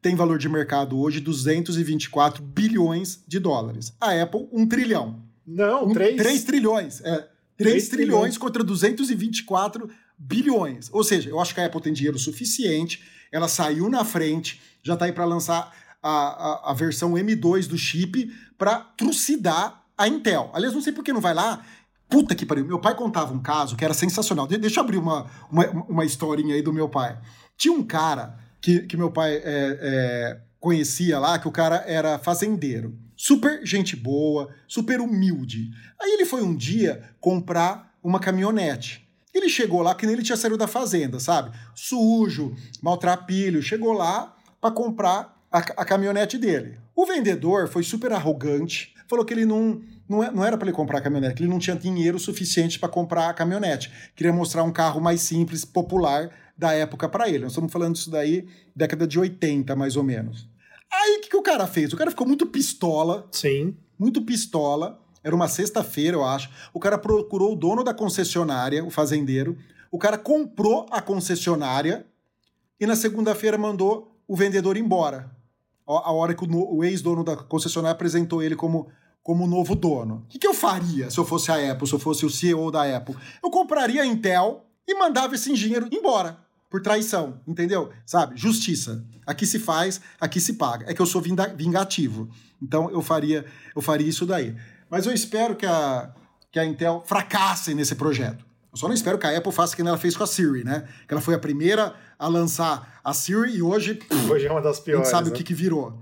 tem 0.00 0.14
valor 0.14 0.38
de 0.38 0.48
mercado 0.48 0.98
hoje 0.98 1.20
224 1.20 2.42
bilhões 2.42 3.22
de 3.26 3.38
dólares. 3.38 3.92
A 4.00 4.20
Apple, 4.22 4.48
um 4.52 4.66
trilhão. 4.66 5.22
Não, 5.46 5.86
um, 5.86 5.92
3. 5.92 6.16
3 6.16 6.44
trilhões. 6.44 7.00
É, 7.00 7.04
3, 7.04 7.28
3 7.56 7.88
trilhões, 7.88 7.88
trilhões 7.88 8.38
contra 8.38 8.64
224 8.64 9.88
bilhões. 10.18 10.88
Ou 10.92 11.02
seja, 11.04 11.30
eu 11.30 11.40
acho 11.40 11.54
que 11.54 11.60
a 11.60 11.66
Apple 11.66 11.80
tem 11.80 11.92
dinheiro 11.92 12.18
suficiente, 12.18 13.02
ela 13.30 13.48
saiu 13.48 13.88
na 13.88 14.04
frente, 14.04 14.60
já 14.82 14.94
está 14.94 15.06
aí 15.06 15.12
para 15.12 15.24
lançar 15.24 15.74
a, 16.02 16.10
a, 16.10 16.70
a, 16.70 16.74
versão 16.74 17.12
M2 17.12 17.66
do 17.66 17.78
chip 17.78 18.32
para 18.56 18.80
trucidar 18.80 19.84
a 19.96 20.06
Intel. 20.06 20.50
Aliás, 20.52 20.74
não 20.74 20.82
sei 20.82 20.92
por 20.92 21.02
que 21.02 21.12
não 21.12 21.20
vai 21.20 21.34
lá 21.34 21.64
Puta 22.08 22.34
que 22.34 22.46
pariu. 22.46 22.64
Meu 22.64 22.78
pai 22.78 22.94
contava 22.94 23.32
um 23.32 23.40
caso 23.40 23.76
que 23.76 23.84
era 23.84 23.94
sensacional. 23.94 24.46
deixa 24.46 24.80
eu 24.80 24.84
abrir 24.84 24.98
uma, 24.98 25.26
uma, 25.50 25.66
uma 25.88 26.04
historinha 26.04 26.54
aí 26.54 26.62
do 26.62 26.72
meu 26.72 26.88
pai. 26.88 27.18
Tinha 27.56 27.72
um 27.74 27.82
cara 27.82 28.38
que, 28.60 28.80
que 28.80 28.96
meu 28.96 29.10
pai 29.10 29.34
é, 29.36 29.42
é, 29.44 30.40
conhecia 30.60 31.18
lá, 31.18 31.38
que 31.38 31.48
o 31.48 31.52
cara 31.52 31.82
era 31.86 32.18
fazendeiro. 32.18 32.96
Super 33.16 33.64
gente 33.64 33.96
boa, 33.96 34.48
super 34.66 35.00
humilde. 35.00 35.70
Aí 36.00 36.12
ele 36.12 36.24
foi 36.24 36.42
um 36.42 36.54
dia 36.54 37.02
comprar 37.20 37.94
uma 38.02 38.20
caminhonete. 38.20 39.03
Ele 39.34 39.48
chegou 39.48 39.82
lá 39.82 39.94
que 39.94 40.06
nem 40.06 40.14
ele 40.14 40.22
tinha 40.22 40.36
saído 40.36 40.56
da 40.56 40.68
fazenda, 40.68 41.18
sabe? 41.18 41.50
Sujo, 41.74 42.54
maltrapilho. 42.80 43.60
Chegou 43.60 43.92
lá 43.92 44.36
para 44.60 44.70
comprar 44.70 45.44
a, 45.50 45.58
a 45.58 45.84
caminhonete 45.84 46.38
dele. 46.38 46.78
O 46.94 47.04
vendedor 47.04 47.68
foi 47.68 47.82
super 47.82 48.12
arrogante, 48.12 48.94
falou 49.08 49.24
que 49.24 49.34
ele 49.34 49.44
não 49.44 49.82
não, 50.08 50.22
é, 50.22 50.30
não 50.30 50.44
era 50.44 50.56
para 50.56 50.68
ele 50.68 50.76
comprar 50.76 50.98
a 50.98 51.00
caminhonete, 51.00 51.42
ele 51.42 51.50
não 51.50 51.58
tinha 51.58 51.74
dinheiro 51.74 52.18
suficiente 52.18 52.78
para 52.78 52.88
comprar 52.88 53.30
a 53.30 53.34
caminhonete. 53.34 53.90
Queria 54.14 54.32
mostrar 54.32 54.62
um 54.62 54.72
carro 54.72 55.00
mais 55.00 55.22
simples, 55.22 55.64
popular 55.64 56.30
da 56.56 56.72
época 56.72 57.08
para 57.08 57.28
ele. 57.28 57.40
Nós 57.40 57.52
estamos 57.52 57.72
falando 57.72 57.94
disso 57.94 58.10
daí, 58.10 58.46
década 58.76 59.06
de 59.06 59.18
80, 59.18 59.74
mais 59.74 59.96
ou 59.96 60.02
menos. 60.02 60.48
Aí 60.92 61.16
o 61.16 61.20
que, 61.22 61.30
que 61.30 61.36
o 61.36 61.42
cara 61.42 61.66
fez? 61.66 61.92
O 61.92 61.96
cara 61.96 62.10
ficou 62.10 62.26
muito 62.26 62.46
pistola. 62.46 63.26
Sim. 63.32 63.76
Muito 63.98 64.22
pistola. 64.22 65.00
Era 65.24 65.34
uma 65.34 65.48
sexta-feira, 65.48 66.16
eu 66.16 66.24
acho. 66.24 66.50
O 66.72 66.78
cara 66.78 66.98
procurou 66.98 67.54
o 67.54 67.56
dono 67.56 67.82
da 67.82 67.94
concessionária, 67.94 68.84
o 68.84 68.90
fazendeiro. 68.90 69.56
O 69.90 69.98
cara 69.98 70.18
comprou 70.18 70.86
a 70.90 71.00
concessionária 71.00 72.06
e 72.78 72.86
na 72.86 72.94
segunda-feira 72.94 73.56
mandou 73.56 74.14
o 74.28 74.36
vendedor 74.36 74.76
embora. 74.76 75.34
A 75.86 76.12
hora 76.12 76.34
que 76.34 76.44
o, 76.44 76.76
o 76.76 76.84
ex-dono 76.84 77.24
da 77.24 77.36
concessionária 77.36 77.94
apresentou 77.94 78.42
ele 78.42 78.54
como 78.54 78.88
como 79.24 79.46
novo 79.46 79.74
dono. 79.74 80.16
O 80.26 80.28
que, 80.28 80.38
que 80.38 80.46
eu 80.46 80.52
faria 80.52 81.10
se 81.10 81.18
eu 81.18 81.24
fosse 81.24 81.50
a 81.50 81.72
Apple, 81.72 81.88
se 81.88 81.94
eu 81.94 81.98
fosse 81.98 82.26
o 82.26 82.30
CEO 82.30 82.70
da 82.70 82.94
Apple? 82.94 83.16
Eu 83.42 83.50
compraria 83.50 84.02
a 84.02 84.06
Intel 84.06 84.66
e 84.86 84.94
mandava 84.94 85.34
esse 85.34 85.50
engenheiro 85.50 85.88
embora 85.90 86.38
por 86.68 86.82
traição, 86.82 87.40
entendeu? 87.46 87.90
Sabe? 88.04 88.36
Justiça. 88.36 89.02
Aqui 89.24 89.46
se 89.46 89.58
faz, 89.58 90.00
aqui 90.20 90.40
se 90.40 90.54
paga. 90.54 90.90
É 90.90 90.92
que 90.92 91.00
eu 91.00 91.06
sou 91.06 91.22
vingativo. 91.22 92.28
Então 92.60 92.90
eu 92.90 93.00
faria, 93.00 93.46
eu 93.74 93.80
faria 93.80 94.06
isso 94.06 94.26
daí. 94.26 94.54
Mas 94.94 95.06
eu 95.06 95.12
espero 95.12 95.56
que 95.56 95.66
a, 95.66 96.14
que 96.52 96.58
a 96.60 96.64
Intel 96.64 97.02
fracasse 97.04 97.74
nesse 97.74 97.96
projeto. 97.96 98.46
Eu 98.70 98.78
só 98.78 98.86
não 98.86 98.94
espero 98.94 99.18
que 99.18 99.26
a 99.26 99.36
Apple 99.36 99.50
faça 99.50 99.72
o 99.72 99.76
que 99.76 99.82
ela 99.82 99.98
fez 99.98 100.16
com 100.16 100.22
a 100.22 100.26
Siri, 100.26 100.62
né? 100.62 100.86
Que 101.08 101.12
ela 101.12 101.20
foi 101.20 101.34
a 101.34 101.38
primeira 101.38 101.96
a 102.16 102.28
lançar 102.28 103.00
a 103.02 103.12
Siri 103.12 103.56
e 103.56 103.60
hoje. 103.60 103.98
Hoje 104.30 104.46
é 104.46 104.52
uma 104.52 104.62
das 104.62 104.78
piores. 104.78 105.00
A 105.00 105.04
gente 105.04 105.10
sabe 105.10 105.30
né? 105.30 105.34
o 105.34 105.36
que, 105.36 105.42
que 105.42 105.52
virou. 105.52 105.98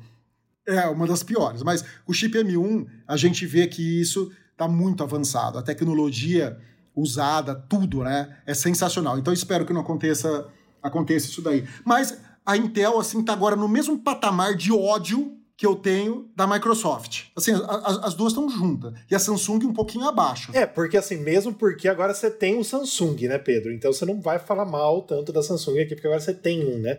É, 0.66 0.84
uma 0.88 1.06
das 1.06 1.22
piores. 1.22 1.62
Mas 1.62 1.82
o 2.06 2.12
chip 2.12 2.36
M1, 2.36 2.86
a 3.08 3.16
gente 3.16 3.46
vê 3.46 3.66
que 3.66 3.98
isso 3.98 4.30
está 4.52 4.68
muito 4.68 5.02
avançado. 5.02 5.56
A 5.56 5.62
tecnologia 5.62 6.58
usada, 6.94 7.54
tudo, 7.54 8.04
né? 8.04 8.36
É 8.44 8.52
sensacional. 8.52 9.18
Então 9.18 9.32
espero 9.32 9.64
que 9.64 9.72
não 9.72 9.80
aconteça, 9.80 10.48
aconteça 10.82 11.28
isso 11.28 11.40
daí. 11.40 11.66
Mas 11.82 12.20
a 12.44 12.58
Intel, 12.58 13.00
assim, 13.00 13.24
tá 13.24 13.32
agora 13.32 13.56
no 13.56 13.68
mesmo 13.68 13.98
patamar 13.98 14.54
de 14.54 14.70
ódio 14.70 15.34
que 15.62 15.66
eu 15.66 15.76
tenho 15.76 16.28
da 16.34 16.44
Microsoft. 16.44 17.26
Assim, 17.36 17.52
as, 17.52 17.98
as 17.98 18.14
duas 18.14 18.32
estão 18.32 18.50
juntas. 18.50 18.94
E 19.08 19.14
a 19.14 19.18
Samsung 19.20 19.64
um 19.64 19.72
pouquinho 19.72 20.08
abaixo. 20.08 20.50
É, 20.52 20.66
porque 20.66 20.96
assim, 20.96 21.18
mesmo 21.18 21.54
porque 21.54 21.86
agora 21.86 22.12
você 22.12 22.28
tem 22.28 22.58
o 22.58 22.64
Samsung, 22.64 23.28
né, 23.28 23.38
Pedro? 23.38 23.72
Então 23.72 23.92
você 23.92 24.04
não 24.04 24.20
vai 24.20 24.40
falar 24.40 24.64
mal 24.64 25.02
tanto 25.02 25.32
da 25.32 25.40
Samsung 25.40 25.78
aqui, 25.78 25.94
porque 25.94 26.08
agora 26.08 26.20
você 26.20 26.34
tem 26.34 26.66
um, 26.66 26.80
né? 26.80 26.98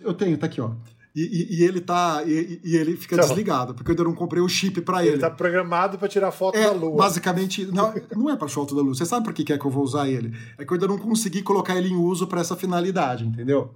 Eu 0.00 0.12
tenho, 0.12 0.36
tá 0.36 0.46
aqui, 0.46 0.60
ó. 0.60 0.72
E, 1.14 1.22
e, 1.22 1.60
e, 1.60 1.64
ele 1.64 1.80
tá. 1.80 2.24
E, 2.26 2.60
e 2.64 2.76
ele 2.76 2.96
fica 2.96 3.14
então, 3.14 3.28
desligado, 3.28 3.74
porque 3.74 3.88
eu 3.88 3.92
ainda 3.92 4.02
não 4.02 4.14
comprei 4.14 4.42
o 4.42 4.48
chip 4.48 4.80
para 4.80 5.02
ele. 5.02 5.14
Ele 5.14 5.20
tá 5.20 5.30
programado 5.30 5.96
para 5.96 6.08
tirar 6.08 6.32
foto 6.32 6.58
é, 6.58 6.64
da 6.64 6.72
Lua. 6.72 6.96
Basicamente, 6.96 7.64
não, 7.66 7.94
não 8.16 8.28
é 8.28 8.34
para 8.34 8.48
foto 8.48 8.74
da 8.74 8.82
Lua. 8.82 8.92
Você 8.92 9.06
sabe 9.06 9.24
por 9.24 9.32
que 9.32 9.52
é 9.52 9.56
que 9.56 9.64
eu 9.64 9.70
vou 9.70 9.84
usar 9.84 10.08
ele? 10.08 10.36
É 10.58 10.64
que 10.64 10.72
eu 10.72 10.74
ainda 10.74 10.88
não 10.88 10.98
consegui 10.98 11.42
colocar 11.42 11.76
ele 11.76 11.88
em 11.88 11.96
uso 11.96 12.26
para 12.26 12.40
essa 12.40 12.56
finalidade, 12.56 13.24
entendeu? 13.24 13.72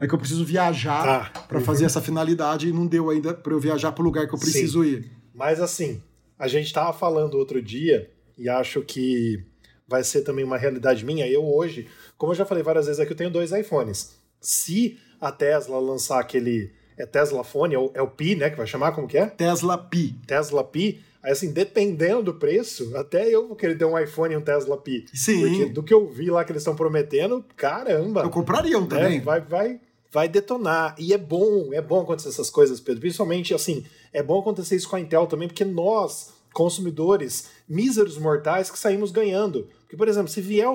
É 0.00 0.06
que 0.06 0.14
eu 0.14 0.18
preciso 0.18 0.44
viajar 0.44 1.32
tá. 1.32 1.40
para 1.40 1.58
uhum. 1.58 1.64
fazer 1.64 1.84
essa 1.84 2.00
finalidade 2.00 2.68
e 2.68 2.72
não 2.72 2.86
deu 2.86 3.10
ainda 3.10 3.34
para 3.34 3.52
eu 3.52 3.60
viajar 3.60 3.92
para 3.92 4.02
o 4.02 4.04
lugar 4.04 4.26
que 4.26 4.34
eu 4.34 4.38
preciso 4.38 4.82
Sim. 4.82 4.90
ir. 4.90 5.10
Mas 5.34 5.60
assim, 5.60 6.02
a 6.38 6.46
gente 6.46 6.72
tava 6.72 6.92
falando 6.92 7.34
outro 7.34 7.60
dia 7.60 8.10
e 8.38 8.48
acho 8.48 8.82
que 8.82 9.44
vai 9.86 10.02
ser 10.04 10.22
também 10.22 10.44
uma 10.44 10.56
realidade 10.56 11.04
minha. 11.04 11.26
Eu 11.26 11.44
hoje, 11.44 11.88
como 12.16 12.32
eu 12.32 12.36
já 12.36 12.46
falei 12.46 12.62
várias 12.62 12.86
vezes 12.86 13.00
aqui, 13.00 13.12
eu 13.12 13.16
tenho 13.16 13.30
dois 13.30 13.52
iPhones. 13.52 14.16
Se 14.40 14.98
a 15.20 15.32
Tesla 15.32 15.78
lançar 15.78 16.20
aquele 16.20 16.72
é 16.96 17.04
Tesla 17.04 17.42
Phone, 17.42 17.74
é 17.74 17.78
o, 17.78 17.90
é 17.94 18.02
o 18.02 18.08
Pi, 18.08 18.36
né, 18.36 18.50
que 18.50 18.56
vai 18.56 18.66
chamar, 18.66 18.92
como 18.92 19.08
que 19.08 19.18
é? 19.18 19.26
Tesla 19.26 19.76
Pi. 19.76 20.14
Tesla 20.26 20.62
Pi. 20.62 21.02
Aí, 21.24 21.32
assim, 21.32 21.50
dependendo 21.50 22.24
do 22.24 22.34
preço, 22.34 22.94
até 22.94 23.26
eu 23.26 23.48
vou 23.48 23.56
querer 23.56 23.78
ter 23.78 23.86
um 23.86 23.98
iPhone 23.98 24.34
e 24.34 24.36
um 24.36 24.42
Tesla 24.42 24.76
Pi. 24.76 25.06
Sim. 25.14 25.40
Porque 25.40 25.64
do 25.72 25.82
que 25.82 25.94
eu 25.94 26.06
vi 26.06 26.30
lá 26.30 26.44
que 26.44 26.52
eles 26.52 26.60
estão 26.60 26.76
prometendo, 26.76 27.42
caramba. 27.56 28.20
Eu 28.20 28.28
compraria 28.28 28.76
um 28.76 28.82
né, 28.82 28.88
também. 28.88 29.20
Vai, 29.22 29.40
vai, 29.40 29.80
vai 30.12 30.28
detonar. 30.28 30.94
E 30.98 31.14
é 31.14 31.18
bom, 31.18 31.72
é 31.72 31.80
bom 31.80 32.02
acontecer 32.02 32.28
essas 32.28 32.50
coisas, 32.50 32.78
Pedro. 32.78 33.00
Principalmente, 33.00 33.54
assim, 33.54 33.86
é 34.12 34.22
bom 34.22 34.38
acontecer 34.38 34.76
isso 34.76 34.86
com 34.86 34.96
a 34.96 35.00
Intel 35.00 35.26
também, 35.26 35.48
porque 35.48 35.64
nós, 35.64 36.34
consumidores, 36.52 37.48
míseros 37.66 38.18
mortais, 38.18 38.70
que 38.70 38.78
saímos 38.78 39.10
ganhando. 39.10 39.66
Porque, 39.80 39.96
por 39.96 40.08
exemplo, 40.08 40.28
se 40.28 40.42
vier 40.42 40.68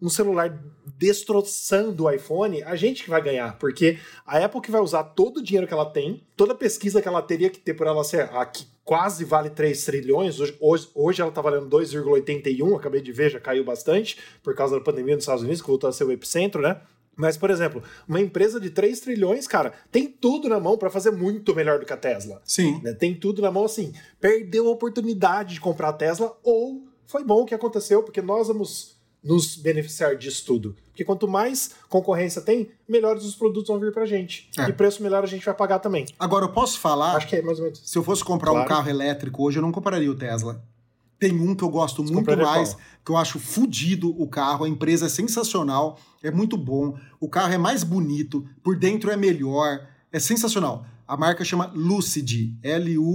um 0.00 0.08
celular 0.08 0.60
destroçando 0.98 2.04
o 2.04 2.10
iPhone, 2.10 2.60
a 2.64 2.74
gente 2.74 3.04
que 3.04 3.10
vai 3.10 3.22
ganhar, 3.22 3.56
porque 3.56 4.00
a 4.26 4.44
Apple 4.44 4.60
que 4.60 4.70
vai 4.70 4.80
usar 4.80 5.04
todo 5.04 5.36
o 5.36 5.42
dinheiro 5.42 5.68
que 5.68 5.72
ela 5.72 5.86
tem, 5.86 6.24
toda 6.36 6.54
a 6.54 6.56
pesquisa 6.56 7.00
que 7.00 7.06
ela 7.06 7.22
teria 7.22 7.48
que 7.48 7.60
ter 7.60 7.74
por 7.74 7.86
ela 7.86 8.02
ser 8.02 8.28
a 8.32 8.44
que 8.44 8.66
quase 8.84 9.24
vale 9.24 9.50
3 9.50 9.84
trilhões, 9.84 10.40
hoje, 10.40 10.56
hoje, 10.60 10.88
hoje 10.94 11.20
ela 11.20 11.30
está 11.30 11.40
valendo 11.40 11.68
2,81, 11.68 12.76
acabei 12.76 13.00
de 13.00 13.12
ver, 13.12 13.30
já 13.30 13.40
caiu 13.40 13.64
bastante 13.64 14.18
por 14.42 14.54
causa 14.54 14.76
da 14.76 14.80
pandemia 14.80 15.14
nos 15.14 15.24
Estados 15.24 15.42
Unidos, 15.42 15.60
que 15.60 15.68
voltou 15.68 15.88
a 15.88 15.92
ser 15.92 16.04
o 16.04 16.12
epicentro, 16.12 16.60
né? 16.60 16.80
Mas, 17.14 17.36
por 17.36 17.50
exemplo, 17.50 17.82
uma 18.08 18.20
empresa 18.20 18.58
de 18.58 18.70
3 18.70 18.98
trilhões, 19.00 19.46
cara, 19.46 19.74
tem 19.90 20.08
tudo 20.08 20.48
na 20.48 20.58
mão 20.58 20.78
para 20.78 20.90
fazer 20.90 21.10
muito 21.10 21.54
melhor 21.54 21.78
do 21.78 21.84
que 21.84 21.92
a 21.92 21.96
Tesla. 21.96 22.40
Sim. 22.44 22.80
Né? 22.82 22.94
Tem 22.94 23.14
tudo 23.14 23.42
na 23.42 23.50
mão 23.50 23.66
assim. 23.66 23.92
Perdeu 24.18 24.66
a 24.66 24.70
oportunidade 24.70 25.54
de 25.54 25.60
comprar 25.60 25.90
a 25.90 25.92
Tesla 25.92 26.34
ou 26.42 26.86
foi 27.04 27.22
bom 27.22 27.42
o 27.42 27.44
que 27.44 27.54
aconteceu, 27.54 28.02
porque 28.02 28.22
nós 28.22 28.48
vamos 28.48 28.96
nos 29.22 29.56
beneficiar 29.56 30.16
disso 30.16 30.44
tudo. 30.44 30.76
Porque 30.88 31.04
quanto 31.04 31.28
mais 31.28 31.70
concorrência 31.88 32.42
tem, 32.42 32.70
melhores 32.88 33.24
os 33.24 33.34
produtos 33.34 33.68
vão 33.68 33.78
vir 33.78 33.92
pra 33.92 34.04
gente. 34.04 34.50
É. 34.58 34.68
E 34.68 34.72
preço 34.72 35.02
melhor 35.02 35.22
a 35.22 35.26
gente 35.26 35.44
vai 35.44 35.54
pagar 35.54 35.78
também. 35.78 36.06
Agora, 36.18 36.44
eu 36.44 36.50
posso 36.50 36.78
falar. 36.78 37.16
Acho 37.16 37.28
que 37.28 37.36
é 37.36 37.42
mais 37.42 37.58
ou 37.58 37.64
menos. 37.64 37.80
Se 37.84 37.96
eu 37.96 38.02
fosse 38.02 38.24
comprar 38.24 38.50
claro. 38.50 38.64
um 38.64 38.68
carro 38.68 38.90
elétrico 38.90 39.44
hoje, 39.44 39.58
eu 39.58 39.62
não 39.62 39.72
compraria 39.72 40.10
o 40.10 40.14
Tesla. 40.14 40.62
Tem 41.18 41.32
um 41.32 41.54
que 41.54 41.62
eu 41.62 41.68
gosto 41.68 42.02
Você 42.02 42.12
muito 42.12 42.36
mais, 42.36 42.76
que 43.04 43.12
eu 43.12 43.16
acho 43.16 43.38
fodido 43.38 44.10
o 44.20 44.26
carro, 44.26 44.64
a 44.64 44.68
empresa 44.68 45.06
é 45.06 45.08
sensacional, 45.08 45.96
é 46.20 46.32
muito 46.32 46.56
bom, 46.56 46.98
o 47.20 47.28
carro 47.28 47.52
é 47.52 47.58
mais 47.58 47.84
bonito, 47.84 48.44
por 48.60 48.76
dentro 48.76 49.08
é 49.08 49.16
melhor, 49.16 49.86
é 50.10 50.18
sensacional. 50.18 50.84
A 51.06 51.16
marca 51.16 51.44
chama 51.44 51.70
Lucid, 51.76 52.58
L-U-C-I-D 52.60 53.06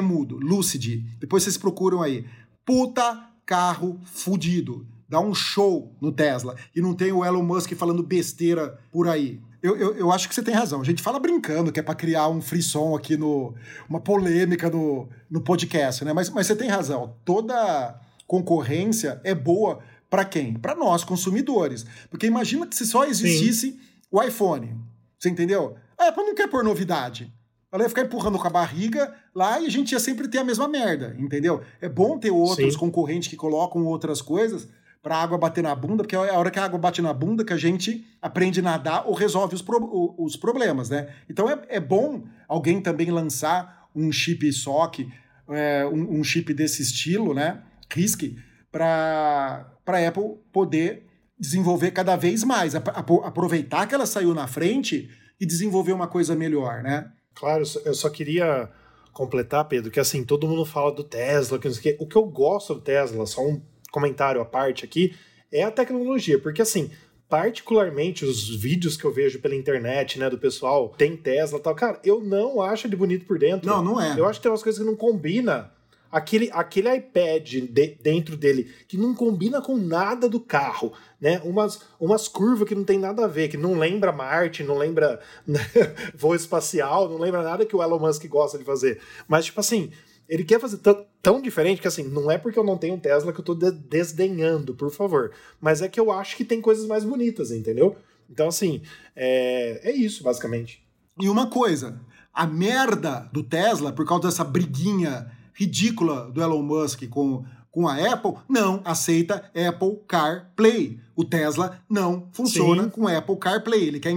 mudo, 0.00 0.38
Lucid. 0.38 1.04
Depois 1.18 1.42
vocês 1.42 1.58
procuram 1.58 2.00
aí. 2.00 2.24
Puta 2.64 3.35
carro 3.46 3.98
fudido. 4.04 4.84
dá 5.08 5.20
um 5.20 5.32
show 5.32 5.94
no 6.00 6.10
Tesla 6.10 6.56
e 6.74 6.80
não 6.80 6.92
tem 6.92 7.12
o 7.12 7.24
Elon 7.24 7.42
Musk 7.42 7.72
falando 7.74 8.02
besteira 8.02 8.76
por 8.90 9.08
aí. 9.08 9.40
Eu, 9.62 9.76
eu, 9.76 9.94
eu 9.94 10.12
acho 10.12 10.28
que 10.28 10.34
você 10.34 10.42
tem 10.42 10.54
razão. 10.54 10.80
A 10.80 10.84
gente 10.84 11.02
fala 11.02 11.18
brincando 11.18 11.72
que 11.72 11.80
é 11.80 11.82
para 11.82 11.94
criar 11.94 12.28
um 12.28 12.40
frisson 12.40 12.94
aqui 12.94 13.16
no. 13.16 13.54
uma 13.88 14.00
polêmica 14.00 14.68
no, 14.68 15.08
no 15.30 15.40
podcast, 15.40 16.04
né? 16.04 16.12
Mas, 16.12 16.28
mas 16.30 16.46
você 16.46 16.56
tem 16.56 16.68
razão. 16.68 17.16
Toda 17.24 17.98
concorrência 18.26 19.20
é 19.24 19.34
boa 19.34 19.78
para 20.10 20.24
quem? 20.24 20.54
Para 20.54 20.74
nós, 20.74 21.04
consumidores. 21.04 21.86
Porque 22.10 22.26
imagina 22.26 22.66
que 22.66 22.76
se 22.76 22.86
só 22.86 23.04
existisse 23.04 23.72
Sim. 23.72 23.80
o 24.10 24.22
iPhone. 24.22 24.76
Você 25.18 25.28
entendeu? 25.28 25.76
A 25.98 26.08
Apple 26.08 26.24
não 26.24 26.34
quer 26.34 26.48
pôr 26.48 26.62
novidade. 26.62 27.32
Ela 27.72 27.82
ia 27.82 27.88
ficar 27.88 28.02
empurrando 28.02 28.38
com 28.38 28.46
a 28.46 28.50
barriga 28.50 29.14
lá 29.34 29.60
e 29.60 29.66
a 29.66 29.70
gente 29.70 29.92
ia 29.92 30.00
sempre 30.00 30.28
ter 30.28 30.38
a 30.38 30.44
mesma 30.44 30.68
merda, 30.68 31.16
entendeu? 31.18 31.62
É 31.80 31.88
bom 31.88 32.18
ter 32.18 32.30
outros 32.30 32.74
Sim. 32.74 32.78
concorrentes 32.78 33.28
que 33.28 33.36
colocam 33.36 33.84
outras 33.84 34.22
coisas 34.22 34.68
para 35.02 35.16
a 35.16 35.22
água 35.22 35.38
bater 35.38 35.62
na 35.62 35.72
bunda, 35.74 36.02
porque 36.02 36.16
é 36.16 36.18
a 36.18 36.38
hora 36.38 36.50
que 36.50 36.58
a 36.58 36.64
água 36.64 36.78
bate 36.78 37.00
na 37.00 37.12
bunda 37.12 37.44
que 37.44 37.52
a 37.52 37.56
gente 37.56 38.04
aprende 38.20 38.58
a 38.58 38.62
nadar 38.62 39.06
ou 39.06 39.14
resolve 39.14 39.54
os, 39.54 39.62
pro, 39.62 40.14
os 40.18 40.36
problemas, 40.36 40.90
né? 40.90 41.08
Então 41.30 41.48
é, 41.48 41.60
é 41.68 41.78
bom 41.78 42.24
alguém 42.48 42.80
também 42.80 43.10
lançar 43.10 43.88
um 43.94 44.10
chip 44.10 44.52
SOC, 44.52 45.08
é, 45.48 45.86
um, 45.86 46.18
um, 46.18 46.24
chip 46.24 46.52
desse 46.52 46.82
estilo, 46.82 47.32
né? 47.32 47.62
RISC, 47.88 48.36
para 48.72 49.64
a 49.86 50.08
Apple 50.08 50.38
poder 50.52 51.06
desenvolver 51.38 51.92
cada 51.92 52.16
vez 52.16 52.42
mais, 52.42 52.74
aproveitar 52.74 53.86
que 53.86 53.94
ela 53.94 54.06
saiu 54.06 54.34
na 54.34 54.48
frente 54.48 55.08
e 55.40 55.46
desenvolver 55.46 55.92
uma 55.92 56.08
coisa 56.08 56.34
melhor, 56.34 56.82
né? 56.82 57.12
Claro, 57.36 57.62
eu 57.84 57.94
só 57.94 58.08
queria 58.08 58.68
completar, 59.12 59.64
Pedro, 59.66 59.90
que 59.90 60.00
assim, 60.00 60.24
todo 60.24 60.48
mundo 60.48 60.64
fala 60.64 60.90
do 60.90 61.04
Tesla, 61.04 61.58
que 61.58 61.68
não 61.68 61.74
sei 61.74 61.92
o 61.92 61.96
que. 61.96 62.04
O 62.04 62.06
que 62.08 62.16
eu 62.16 62.24
gosto 62.24 62.74
do 62.74 62.80
Tesla, 62.80 63.24
só 63.26 63.42
um 63.42 63.62
comentário 63.92 64.40
à 64.40 64.44
parte 64.44 64.84
aqui, 64.84 65.14
é 65.52 65.62
a 65.62 65.70
tecnologia, 65.70 66.38
porque 66.38 66.60
assim, 66.60 66.90
particularmente 67.28 68.24
os 68.24 68.48
vídeos 68.56 68.96
que 68.96 69.04
eu 69.04 69.12
vejo 69.12 69.40
pela 69.40 69.54
internet, 69.54 70.18
né, 70.18 70.28
do 70.28 70.38
pessoal, 70.38 70.88
tem 70.96 71.16
Tesla 71.16 71.58
e 71.58 71.62
tal, 71.62 71.74
cara, 71.74 72.00
eu 72.04 72.20
não 72.20 72.60
acho 72.60 72.86
ele 72.86 72.96
bonito 72.96 73.26
por 73.26 73.38
dentro. 73.38 73.66
Não, 73.68 73.82
não 73.82 74.00
é. 74.00 74.18
Eu 74.18 74.26
acho 74.26 74.38
que 74.38 74.42
tem 74.42 74.50
umas 74.50 74.62
coisas 74.62 74.80
que 74.80 74.86
não 74.86 74.96
combina 74.96 75.72
aquele, 76.10 76.50
aquele 76.52 76.94
iPad 76.94 77.48
de, 77.48 77.98
dentro 78.02 78.36
dele 78.36 78.72
que 78.86 78.96
não 78.96 79.14
combina 79.14 79.60
com 79.60 79.76
nada 79.76 80.28
do 80.28 80.40
carro, 80.40 80.92
né? 81.20 81.40
Umas, 81.44 81.80
umas 81.98 82.28
curvas 82.28 82.68
que 82.68 82.74
não 82.74 82.84
tem 82.84 82.98
nada 82.98 83.24
a 83.24 83.28
ver, 83.28 83.48
que 83.48 83.56
não 83.56 83.78
lembra 83.78 84.12
Marte, 84.12 84.62
não 84.62 84.76
lembra 84.76 85.20
né, 85.46 85.60
voo 86.14 86.34
espacial, 86.34 87.08
não 87.08 87.18
lembra 87.18 87.42
nada 87.42 87.66
que 87.66 87.76
o 87.76 87.82
Elon 87.82 87.98
Musk 87.98 88.26
gosta 88.26 88.58
de 88.58 88.64
fazer. 88.64 89.00
Mas, 89.28 89.46
tipo 89.46 89.60
assim, 89.60 89.90
ele 90.28 90.44
quer 90.44 90.60
fazer 90.60 90.80
tão 91.22 91.40
diferente 91.40 91.80
que, 91.80 91.88
assim, 91.88 92.04
não 92.04 92.30
é 92.30 92.38
porque 92.38 92.58
eu 92.58 92.64
não 92.64 92.78
tenho 92.78 92.94
um 92.94 93.00
Tesla 93.00 93.32
que 93.32 93.40
eu 93.40 93.44
tô 93.44 93.54
de 93.54 93.70
desdenhando, 93.70 94.74
por 94.74 94.90
favor. 94.90 95.32
Mas 95.60 95.82
é 95.82 95.88
que 95.88 96.00
eu 96.00 96.10
acho 96.10 96.36
que 96.36 96.44
tem 96.44 96.60
coisas 96.60 96.86
mais 96.86 97.04
bonitas, 97.04 97.50
entendeu? 97.50 97.96
Então, 98.28 98.48
assim, 98.48 98.82
é, 99.14 99.90
é 99.90 99.92
isso, 99.92 100.22
basicamente. 100.22 100.84
E 101.20 101.28
uma 101.28 101.48
coisa, 101.48 102.00
a 102.32 102.46
merda 102.46 103.28
do 103.32 103.42
Tesla, 103.42 103.92
por 103.92 104.06
causa 104.06 104.28
dessa 104.28 104.44
briguinha 104.44 105.30
ridícula 105.56 106.30
do 106.30 106.42
Elon 106.42 106.62
Musk 106.62 107.08
com, 107.08 107.44
com 107.70 107.88
a 107.88 107.96
Apple, 108.12 108.34
não 108.48 108.80
aceita 108.84 109.50
Apple 109.54 110.00
CarPlay. 110.06 111.00
O 111.16 111.24
Tesla 111.24 111.80
não 111.88 112.28
funciona 112.32 112.84
Sim. 112.84 112.90
com 112.90 113.08
Apple 113.08 113.36
CarPlay. 113.38 113.88
Ele 113.88 114.00
quer 114.00 114.12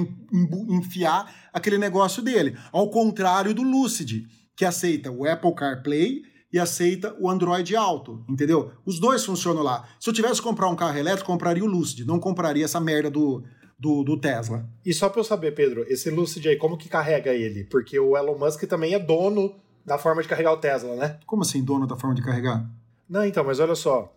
enfiar 0.70 1.50
aquele 1.54 1.78
negócio 1.78 2.22
dele. 2.22 2.58
Ao 2.72 2.90
contrário 2.90 3.54
do 3.54 3.64
Lucid, 3.64 4.28
que 4.56 4.66
aceita 4.66 5.10
o 5.10 5.26
Apple 5.26 5.56
CarPlay 5.56 6.24
e 6.52 6.60
aceita 6.60 7.16
o 7.20 7.30
Android 7.30 7.76
Auto, 7.76 8.26
entendeu? 8.28 8.72
Os 8.86 9.00
dois 9.00 9.24
funcionam 9.24 9.64
lá. 9.64 9.88
Se 10.00 10.10
eu 10.10 10.14
tivesse 10.14 10.42
que 10.42 10.48
comprar 10.48 10.68
um 10.68 10.76
carro 10.76 10.98
elétrico, 10.98 11.32
compraria 11.32 11.64
o 11.64 11.68
Lucid, 11.68 12.06
não 12.06 12.20
compraria 12.20 12.66
essa 12.66 12.80
merda 12.80 13.10
do, 13.10 13.44
do, 13.78 14.04
do, 14.04 14.20
Tesla. 14.20 14.68
E 14.84 14.94
só 14.94 15.10
para 15.10 15.20
eu 15.20 15.24
saber, 15.24 15.54
Pedro, 15.54 15.86
esse 15.88 16.10
Lucid 16.10 16.46
aí, 16.48 16.58
como 16.58 16.78
que 16.78 16.90
carrega 16.90 17.34
ele? 17.34 17.64
Porque 17.66 18.00
o 18.00 18.18
Elon 18.18 18.38
Musk 18.38 18.64
também 18.64 18.94
é 18.94 19.00
dono 19.00 19.56
da 19.90 19.98
forma 19.98 20.22
de 20.22 20.28
carregar 20.28 20.54
o 20.54 20.58
Tesla, 20.58 20.96
né? 20.96 21.18
Como 21.26 21.42
assim, 21.42 21.64
dono 21.64 21.88
da 21.88 21.96
forma 21.96 22.16
de 22.16 22.22
carregar? 22.22 22.64
Não, 23.10 23.26
então, 23.26 23.44
mas 23.44 23.60
olha 23.60 23.74
só. 23.74 24.14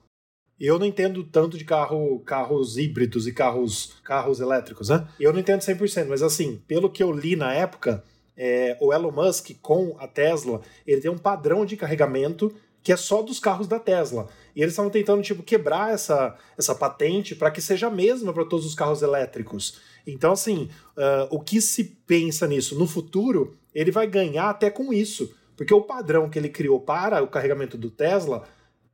Eu 0.61 0.79
não 0.79 0.85
entendo 0.85 1.25
tanto 1.25 1.57
de 1.57 1.65
carro, 1.65 2.21
carros 2.21 2.77
híbridos 2.77 3.27
e 3.27 3.33
carros, 3.33 3.95
carros 4.05 4.39
elétricos, 4.39 4.91
né? 4.91 5.09
Eu 5.19 5.33
não 5.33 5.41
entendo 5.41 5.61
100%, 5.61 6.07
mas 6.09 6.23
assim, 6.23 6.63
pelo 6.69 6.91
que 6.91 7.03
eu 7.03 7.11
li 7.11 7.37
na 7.37 7.55
época, 7.55 8.05
é, 8.37 8.77
o 8.83 8.93
Elon 8.93 9.11
Musk 9.11 9.53
com 9.63 9.97
a 9.99 10.07
Tesla, 10.07 10.61
ele 10.87 11.01
tem 11.01 11.11
um 11.11 11.17
padrão 11.17 11.65
de 11.65 11.75
carregamento 11.75 12.55
que 12.83 12.93
é 12.93 12.97
só 12.97 13.23
dos 13.23 13.41
carros 13.41 13.67
da 13.67 13.79
Tesla. 13.79 14.29
E 14.55 14.61
eles 14.61 14.73
estavam 14.73 14.91
tentando 14.91 15.23
tipo 15.23 15.43
quebrar 15.43 15.95
essa, 15.95 16.37
essa 16.59 16.75
patente 16.75 17.35
para 17.35 17.51
que 17.51 17.63
seja 17.63 17.87
a 17.87 17.91
mesma 17.91 18.33
para 18.33 18.45
todos 18.45 18.67
os 18.67 18.75
carros 18.75 19.01
elétricos. 19.01 19.81
Então, 20.07 20.33
assim, 20.33 20.69
uh, 20.99 21.29
o 21.31 21.41
que 21.41 21.63
se 21.63 21.85
pensa 22.07 22.47
nisso? 22.47 22.79
No 22.79 22.87
futuro, 22.87 23.57
ele 23.75 23.91
vai 23.91 24.07
ganhar 24.07 24.51
até 24.51 24.69
com 24.69 24.93
isso. 24.93 25.33
Porque 25.57 25.75
o 25.75 25.83
padrão 25.83 26.29
que 26.29 26.39
ele 26.39 26.49
criou 26.49 26.81
para 26.81 27.23
o 27.23 27.29
carregamento 27.29 27.77
do 27.77 27.91
Tesla, 27.91 28.45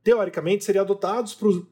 teoricamente, 0.03 0.63
seria 0.63 0.81
adotado 0.81 1.29
por, 1.37 1.65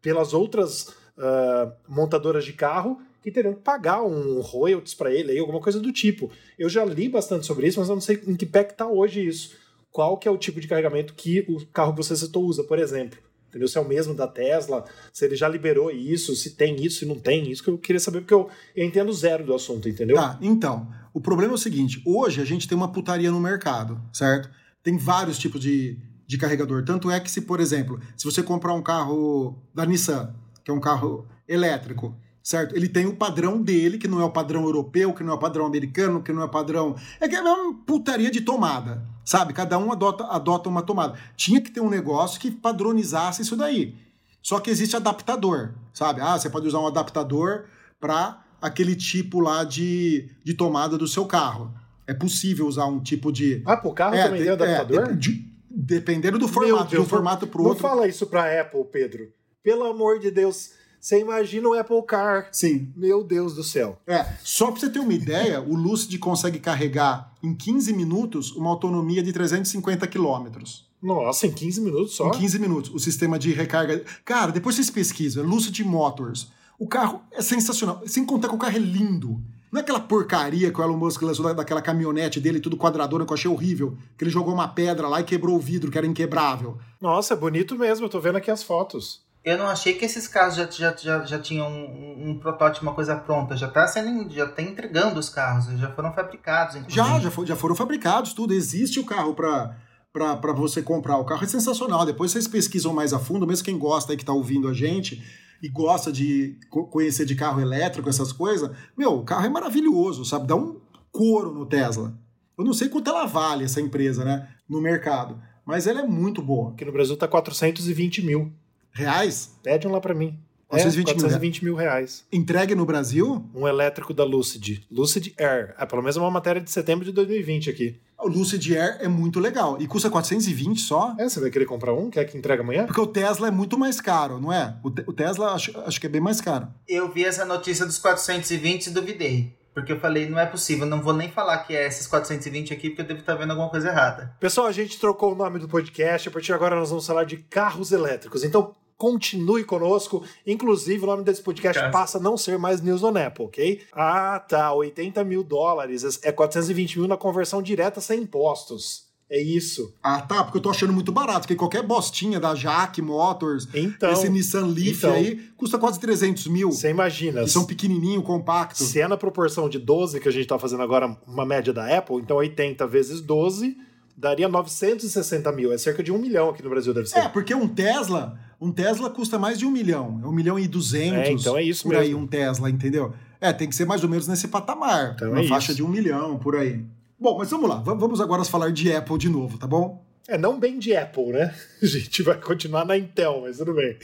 pelas 0.00 0.32
outras 0.32 0.88
uh, 1.18 1.72
montadoras 1.88 2.44
de 2.44 2.52
carro 2.52 3.00
que 3.22 3.30
teriam 3.30 3.54
que 3.54 3.62
pagar 3.62 4.02
um 4.02 4.40
royalties 4.40 4.94
para 4.94 5.10
ele, 5.10 5.32
aí, 5.32 5.38
alguma 5.38 5.60
coisa 5.60 5.80
do 5.80 5.90
tipo. 5.90 6.30
Eu 6.58 6.68
já 6.68 6.84
li 6.84 7.08
bastante 7.08 7.46
sobre 7.46 7.66
isso, 7.66 7.80
mas 7.80 7.88
eu 7.88 7.94
não 7.94 8.02
sei 8.02 8.22
em 8.26 8.36
que 8.36 8.44
pé 8.44 8.64
que 8.64 8.74
tá 8.74 8.86
hoje 8.86 9.26
isso. 9.26 9.56
Qual 9.90 10.18
que 10.18 10.28
é 10.28 10.30
o 10.30 10.36
tipo 10.36 10.60
de 10.60 10.68
carregamento 10.68 11.14
que 11.14 11.40
o 11.48 11.64
carro 11.68 11.92
que 11.94 12.02
você 12.04 12.14
citou 12.14 12.44
usa, 12.44 12.62
por 12.64 12.78
exemplo. 12.78 13.18
Entendeu? 13.54 13.68
Se 13.68 13.78
é 13.78 13.80
o 13.80 13.86
mesmo 13.86 14.14
da 14.14 14.26
Tesla, 14.26 14.84
se 15.12 15.24
ele 15.24 15.36
já 15.36 15.48
liberou 15.48 15.88
isso, 15.92 16.34
se 16.34 16.56
tem 16.56 16.74
isso, 16.84 16.98
se 16.98 17.06
não 17.06 17.20
tem 17.20 17.48
isso, 17.48 17.62
que 17.62 17.70
eu 17.70 17.78
queria 17.78 18.00
saber, 18.00 18.20
porque 18.20 18.34
eu, 18.34 18.50
eu 18.74 18.84
entendo 18.84 19.12
zero 19.12 19.46
do 19.46 19.54
assunto, 19.54 19.88
entendeu? 19.88 20.16
Tá, 20.16 20.36
então, 20.42 20.88
o 21.12 21.20
problema 21.20 21.52
é 21.52 21.54
o 21.54 21.58
seguinte: 21.58 22.02
hoje 22.04 22.40
a 22.40 22.44
gente 22.44 22.66
tem 22.66 22.76
uma 22.76 22.90
putaria 22.90 23.30
no 23.30 23.38
mercado, 23.38 24.00
certo? 24.12 24.50
Tem 24.82 24.98
vários 24.98 25.38
tipos 25.38 25.60
de, 25.60 25.96
de 26.26 26.36
carregador. 26.36 26.84
Tanto 26.84 27.08
é 27.08 27.20
que, 27.20 27.30
se, 27.30 27.42
por 27.42 27.60
exemplo, 27.60 28.00
se 28.16 28.24
você 28.24 28.42
comprar 28.42 28.74
um 28.74 28.82
carro 28.82 29.56
da 29.72 29.86
Nissan, 29.86 30.34
que 30.64 30.70
é 30.72 30.74
um 30.74 30.80
carro 30.80 31.28
elétrico, 31.46 32.12
certo? 32.44 32.76
Ele 32.76 32.86
tem 32.86 33.06
o 33.06 33.16
padrão 33.16 33.60
dele, 33.60 33.96
que 33.96 34.06
não 34.06 34.20
é 34.20 34.24
o 34.24 34.30
padrão 34.30 34.64
europeu, 34.64 35.14
que 35.14 35.24
não 35.24 35.32
é 35.32 35.34
o 35.34 35.38
padrão 35.38 35.64
americano, 35.64 36.22
que 36.22 36.32
não 36.32 36.42
é 36.42 36.44
o 36.44 36.50
padrão. 36.50 36.94
É 37.18 37.26
que 37.26 37.34
é 37.34 37.40
uma 37.40 37.74
putaria 37.86 38.30
de 38.30 38.42
tomada, 38.42 39.02
sabe? 39.24 39.54
Cada 39.54 39.78
um 39.78 39.90
adota, 39.90 40.24
adota 40.24 40.68
uma 40.68 40.82
tomada. 40.82 41.18
Tinha 41.34 41.60
que 41.60 41.70
ter 41.70 41.80
um 41.80 41.88
negócio 41.88 42.38
que 42.38 42.50
padronizasse 42.50 43.40
isso 43.40 43.56
daí. 43.56 43.96
Só 44.42 44.60
que 44.60 44.70
existe 44.70 44.94
adaptador, 44.94 45.72
sabe? 45.94 46.20
Ah, 46.20 46.38
você 46.38 46.50
pode 46.50 46.68
usar 46.68 46.80
um 46.80 46.86
adaptador 46.86 47.64
para 47.98 48.44
aquele 48.60 48.94
tipo 48.94 49.40
lá 49.40 49.64
de, 49.64 50.28
de 50.44 50.52
tomada 50.52 50.98
do 50.98 51.08
seu 51.08 51.24
carro. 51.24 51.72
É 52.06 52.12
possível 52.12 52.66
usar 52.66 52.84
um 52.84 53.00
tipo 53.00 53.32
de. 53.32 53.62
Ah, 53.64 53.78
pro 53.78 53.94
carro 53.94 54.14
é, 54.14 54.24
também 54.24 54.42
tem 54.42 54.50
adaptador? 54.50 55.08
É, 55.08 55.12
de, 55.14 55.50
dependendo 55.70 56.38
do 56.38 56.46
formato, 56.46 56.90
Deus, 56.90 56.90
de 56.90 56.98
um 57.00 57.06
formato 57.06 57.46
pro 57.46 57.62
não 57.62 57.70
outro. 57.70 57.82
Não 57.82 57.90
fala 57.90 58.06
isso 58.06 58.26
pra 58.26 58.60
Apple, 58.60 58.84
Pedro. 58.92 59.32
Pelo 59.62 59.84
amor 59.84 60.18
de 60.18 60.30
Deus. 60.30 60.72
Você 61.04 61.20
imagina 61.20 61.68
o 61.68 61.74
Apple 61.74 62.02
Car. 62.06 62.48
Sim. 62.50 62.90
Meu 62.96 63.22
Deus 63.22 63.54
do 63.54 63.62
céu. 63.62 64.00
É, 64.06 64.24
só 64.42 64.70
pra 64.70 64.80
você 64.80 64.88
ter 64.88 65.00
uma 65.00 65.12
ideia, 65.12 65.60
o 65.60 65.76
Lucid 65.76 66.16
consegue 66.18 66.58
carregar 66.58 67.30
em 67.42 67.54
15 67.54 67.92
minutos 67.92 68.52
uma 68.52 68.70
autonomia 68.70 69.22
de 69.22 69.30
350 69.30 70.06
quilômetros. 70.06 70.88
Nossa, 71.02 71.46
em 71.46 71.52
15 71.52 71.82
minutos 71.82 72.16
só? 72.16 72.28
Em 72.28 72.30
15 72.30 72.58
minutos. 72.58 72.90
O 72.94 72.98
sistema 72.98 73.38
de 73.38 73.52
recarga. 73.52 74.02
Cara, 74.24 74.50
depois 74.50 74.76
vocês 74.76 74.88
pesquisam, 74.88 75.44
Lucid 75.44 75.78
Motors. 75.84 76.50
O 76.78 76.88
carro 76.88 77.20
é 77.32 77.42
sensacional. 77.42 78.00
Sem 78.06 78.24
contar 78.24 78.48
que 78.48 78.54
o 78.54 78.58
carro 78.58 78.76
é 78.76 78.80
lindo. 78.80 79.38
Não 79.70 79.80
é 79.80 79.82
aquela 79.82 80.00
porcaria 80.00 80.72
que 80.72 80.80
o 80.80 80.82
Elon 80.82 80.96
Musk 80.96 81.20
lançou 81.20 81.52
daquela 81.52 81.82
caminhonete 81.82 82.40
dele, 82.40 82.60
tudo 82.60 82.78
quadradona, 82.78 83.26
que 83.26 83.30
eu 83.30 83.34
achei 83.34 83.50
horrível. 83.50 83.98
Que 84.16 84.24
ele 84.24 84.30
jogou 84.30 84.54
uma 84.54 84.68
pedra 84.68 85.06
lá 85.06 85.20
e 85.20 85.24
quebrou 85.24 85.54
o 85.54 85.60
vidro, 85.60 85.90
que 85.90 85.98
era 85.98 86.06
inquebrável. 86.06 86.78
Nossa, 86.98 87.34
é 87.34 87.36
bonito 87.36 87.76
mesmo, 87.76 88.06
eu 88.06 88.08
tô 88.08 88.18
vendo 88.18 88.36
aqui 88.36 88.50
as 88.50 88.62
fotos. 88.62 89.23
Eu 89.44 89.58
não 89.58 89.66
achei 89.66 89.94
que 89.94 90.04
esses 90.04 90.26
carros 90.26 90.54
já, 90.54 90.68
já, 90.70 90.96
já, 90.96 91.24
já 91.24 91.38
tinham 91.38 91.68
um, 91.68 92.30
um, 92.30 92.38
protótipo, 92.38 92.86
uma 92.86 92.94
coisa 92.94 93.14
pronta. 93.14 93.56
Já 93.56 93.68
tá 93.68 93.86
sendo, 93.86 94.32
já 94.32 94.48
tá 94.48 94.62
entregando 94.62 95.20
os 95.20 95.28
carros, 95.28 95.66
já 95.78 95.92
foram 95.92 96.14
fabricados. 96.14 96.76
Inclusive. 96.76 96.96
Já, 96.96 97.20
já, 97.20 97.30
for, 97.30 97.46
já 97.46 97.54
foram 97.54 97.74
fabricados, 97.74 98.32
tudo. 98.32 98.54
Existe 98.54 98.98
o 98.98 99.04
carro 99.04 99.34
para 99.34 99.76
para 100.14 100.52
você 100.52 100.80
comprar. 100.80 101.18
O 101.18 101.24
carro 101.24 101.44
é 101.44 101.48
sensacional. 101.48 102.06
Depois 102.06 102.30
vocês 102.30 102.46
pesquisam 102.46 102.94
mais 102.94 103.12
a 103.12 103.18
fundo, 103.18 103.46
mesmo 103.46 103.64
quem 103.64 103.76
gosta 103.76 104.12
aí 104.12 104.16
que 104.16 104.24
tá 104.24 104.32
ouvindo 104.32 104.68
a 104.68 104.72
gente 104.72 105.20
e 105.60 105.68
gosta 105.68 106.12
de 106.12 106.58
conhecer 106.70 107.26
de 107.26 107.34
carro 107.34 107.60
elétrico, 107.60 108.08
essas 108.08 108.32
coisas, 108.32 108.70
meu, 108.96 109.14
o 109.14 109.24
carro 109.24 109.46
é 109.46 109.48
maravilhoso, 109.48 110.24
sabe? 110.24 110.46
Dá 110.46 110.54
um 110.54 110.80
couro 111.10 111.52
no 111.52 111.66
Tesla. 111.66 112.14
Eu 112.56 112.64
não 112.64 112.72
sei 112.72 112.88
quanto 112.88 113.10
ela 113.10 113.26
vale, 113.26 113.64
essa 113.64 113.80
empresa, 113.80 114.24
né? 114.24 114.48
No 114.68 114.80
mercado. 114.80 115.40
Mas 115.66 115.86
ela 115.86 116.00
é 116.00 116.06
muito 116.06 116.40
boa. 116.40 116.72
Aqui 116.72 116.84
no 116.84 116.92
Brasil 116.92 117.16
tá 117.16 117.26
420 117.26 118.22
mil. 118.22 118.52
Reais? 118.94 119.54
Pede 119.62 119.86
um 119.86 119.90
lá 119.92 120.00
para 120.00 120.14
mim. 120.14 120.38
420, 120.68 121.08
é, 121.08 121.12
420 121.14 121.64
mil, 121.64 121.74
reais. 121.76 122.24
Entregue 122.32 122.74
no 122.74 122.86
Brasil? 122.86 123.44
Um 123.54 123.68
elétrico 123.68 124.14
da 124.14 124.24
Lucid. 124.24 124.84
Lucid 124.90 125.32
Air. 125.38 125.74
É, 125.78 125.84
pelo 125.86 126.00
menos 126.02 126.16
é 126.16 126.20
uma 126.20 126.30
matéria 126.30 126.60
de 126.60 126.70
setembro 126.70 127.04
de 127.04 127.12
2020 127.12 127.70
aqui. 127.70 128.00
O 128.18 128.28
Lucid 128.28 128.74
Air 128.74 128.96
é 129.00 129.06
muito 129.08 129.38
legal. 129.38 129.76
E 129.80 129.86
custa 129.86 130.08
420 130.08 130.80
só. 130.80 131.14
É, 131.18 131.28
você 131.28 131.38
vai 131.38 131.50
querer 131.50 131.66
comprar 131.66 131.92
um? 131.92 132.08
Quer 132.10 132.24
que 132.24 132.36
entregue 132.38 132.62
amanhã? 132.62 132.86
Porque 132.86 133.00
o 133.00 133.06
Tesla 133.06 133.48
é 133.48 133.50
muito 133.50 133.78
mais 133.78 134.00
caro, 134.00 134.40
não 134.40 134.52
é? 134.52 134.76
O, 134.82 134.90
te- 134.90 135.04
o 135.06 135.12
Tesla 135.12 135.52
acho, 135.52 135.78
acho 135.80 136.00
que 136.00 136.06
é 136.06 136.10
bem 136.10 136.20
mais 136.20 136.40
caro. 136.40 136.68
Eu 136.88 137.12
vi 137.12 137.24
essa 137.24 137.44
notícia 137.44 137.84
dos 137.84 137.98
420 137.98 138.86
e 138.86 138.90
duvidei. 138.90 139.54
Porque 139.74 139.92
eu 139.92 139.98
falei, 139.98 140.28
não 140.28 140.38
é 140.38 140.46
possível, 140.46 140.86
não 140.86 141.02
vou 141.02 141.12
nem 141.12 141.28
falar 141.28 141.58
que 141.58 141.74
é 141.74 141.86
esses 141.88 142.06
420 142.06 142.72
aqui, 142.72 142.90
porque 142.90 143.02
eu 143.02 143.06
devo 143.06 143.20
estar 143.20 143.34
vendo 143.34 143.50
alguma 143.50 143.68
coisa 143.68 143.88
errada. 143.88 144.32
Pessoal, 144.38 144.68
a 144.68 144.72
gente 144.72 145.00
trocou 145.00 145.32
o 145.32 145.34
nome 145.34 145.58
do 145.58 145.68
podcast. 145.68 146.28
A 146.28 146.32
partir 146.32 146.46
de 146.46 146.52
agora 146.52 146.76
nós 146.76 146.90
vamos 146.90 147.04
falar 147.06 147.24
de 147.24 147.38
carros 147.38 147.90
elétricos. 147.90 148.44
Então 148.44 148.72
continue 148.96 149.64
conosco. 149.64 150.22
Inclusive, 150.46 151.02
o 151.04 151.06
nome 151.06 151.24
desse 151.24 151.42
podcast 151.42 151.80
Caso. 151.80 151.92
passa 151.92 152.18
a 152.18 152.20
não 152.20 152.36
ser 152.36 152.58
mais 152.58 152.80
News 152.80 153.02
on 153.02 153.16
Apple, 153.16 153.46
ok? 153.46 153.80
Ah, 153.92 154.38
tá. 154.46 154.72
80 154.72 155.22
mil 155.24 155.42
dólares. 155.42 156.20
É 156.22 156.30
420 156.32 156.98
mil 157.00 157.08
na 157.08 157.16
conversão 157.16 157.62
direta 157.62 158.00
sem 158.00 158.22
impostos. 158.22 159.04
É 159.30 159.40
isso. 159.40 159.92
Ah, 160.02 160.20
tá, 160.20 160.44
porque 160.44 160.58
eu 160.58 160.62
tô 160.62 160.68
achando 160.70 160.92
muito 160.92 161.10
barato, 161.10 161.40
porque 161.40 161.56
qualquer 161.56 161.82
bostinha 161.82 162.38
da 162.38 162.54
Jaque 162.54 163.00
Motors, 163.00 163.66
Então, 163.74 164.12
esse 164.12 164.28
Nissan 164.28 164.66
Leaf 164.66 164.98
então. 164.98 165.14
aí, 165.14 165.36
custa 165.56 165.78
quase 165.78 165.98
300 165.98 166.46
mil. 166.48 166.70
você 166.70 166.90
imagina. 166.90 167.42
E 167.42 167.48
são 167.48 167.64
pequenininho, 167.64 168.22
compacto. 168.22 168.82
Se 168.84 169.00
é 169.00 169.08
na 169.08 169.16
proporção 169.16 169.66
de 169.68 169.78
12 169.78 170.20
que 170.20 170.28
a 170.28 170.30
gente 170.30 170.46
tá 170.46 170.58
fazendo 170.58 170.82
agora, 170.82 171.16
uma 171.26 171.46
média 171.46 171.72
da 171.72 171.96
Apple, 171.96 172.16
então 172.16 172.36
80 172.36 172.86
vezes 172.86 173.22
12 173.22 173.76
daria 174.16 174.46
960 174.48 175.50
mil. 175.52 175.72
É 175.72 175.78
cerca 175.78 176.02
de 176.02 176.12
um 176.12 176.18
milhão 176.18 176.50
aqui 176.50 176.62
no 176.62 176.68
Brasil, 176.70 176.92
deve 176.94 177.08
ser. 177.08 177.18
É, 177.18 177.28
porque 177.28 177.54
um 177.54 177.66
Tesla, 177.66 178.38
um 178.64 178.72
Tesla 178.72 179.10
custa 179.10 179.38
mais 179.38 179.58
de 179.58 179.66
um 179.66 179.70
milhão. 179.70 180.20
É 180.22 180.26
um 180.26 180.32
milhão 180.32 180.58
e 180.58 180.66
duzentos. 180.66 181.18
É, 181.28 181.32
então 181.32 181.56
é 181.56 181.62
isso 181.62 181.82
por 181.84 181.94
aí 181.96 182.08
mesmo. 182.08 182.22
um 182.22 182.26
Tesla, 182.26 182.70
entendeu? 182.70 183.12
É, 183.40 183.52
tem 183.52 183.68
que 183.68 183.74
ser 183.74 183.84
mais 183.84 184.02
ou 184.02 184.08
menos 184.08 184.26
nesse 184.26 184.48
patamar. 184.48 185.12
Então 185.14 185.30
uma 185.30 185.40
é 185.40 185.46
faixa 185.48 185.72
isso. 185.72 185.76
de 185.76 185.82
um 185.82 185.88
milhão, 185.88 186.38
por 186.38 186.56
aí. 186.56 186.84
Bom, 187.20 187.36
mas 187.38 187.50
vamos 187.50 187.68
lá. 187.68 187.76
va- 187.76 187.94
Vamos 187.94 188.20
agora 188.20 188.44
falar 188.44 188.70
de 188.72 188.92
Apple 188.92 189.18
de 189.18 189.28
novo, 189.28 189.58
tá 189.58 189.66
bom? 189.66 190.02
É, 190.26 190.38
não 190.38 190.58
bem 190.58 190.78
de 190.78 190.96
Apple, 190.96 191.32
né? 191.32 191.54
A 191.82 191.86
gente 191.86 192.22
vai 192.22 192.40
continuar 192.40 192.84
na 192.86 192.96
Intel, 192.96 193.42
mas 193.42 193.58
tudo 193.58 193.74
bem. 193.74 193.98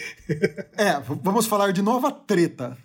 É, 0.76 1.00
vamos 1.22 1.46
falar 1.46 1.72
de 1.72 1.80
nova 1.80 2.12
treta. 2.12 2.76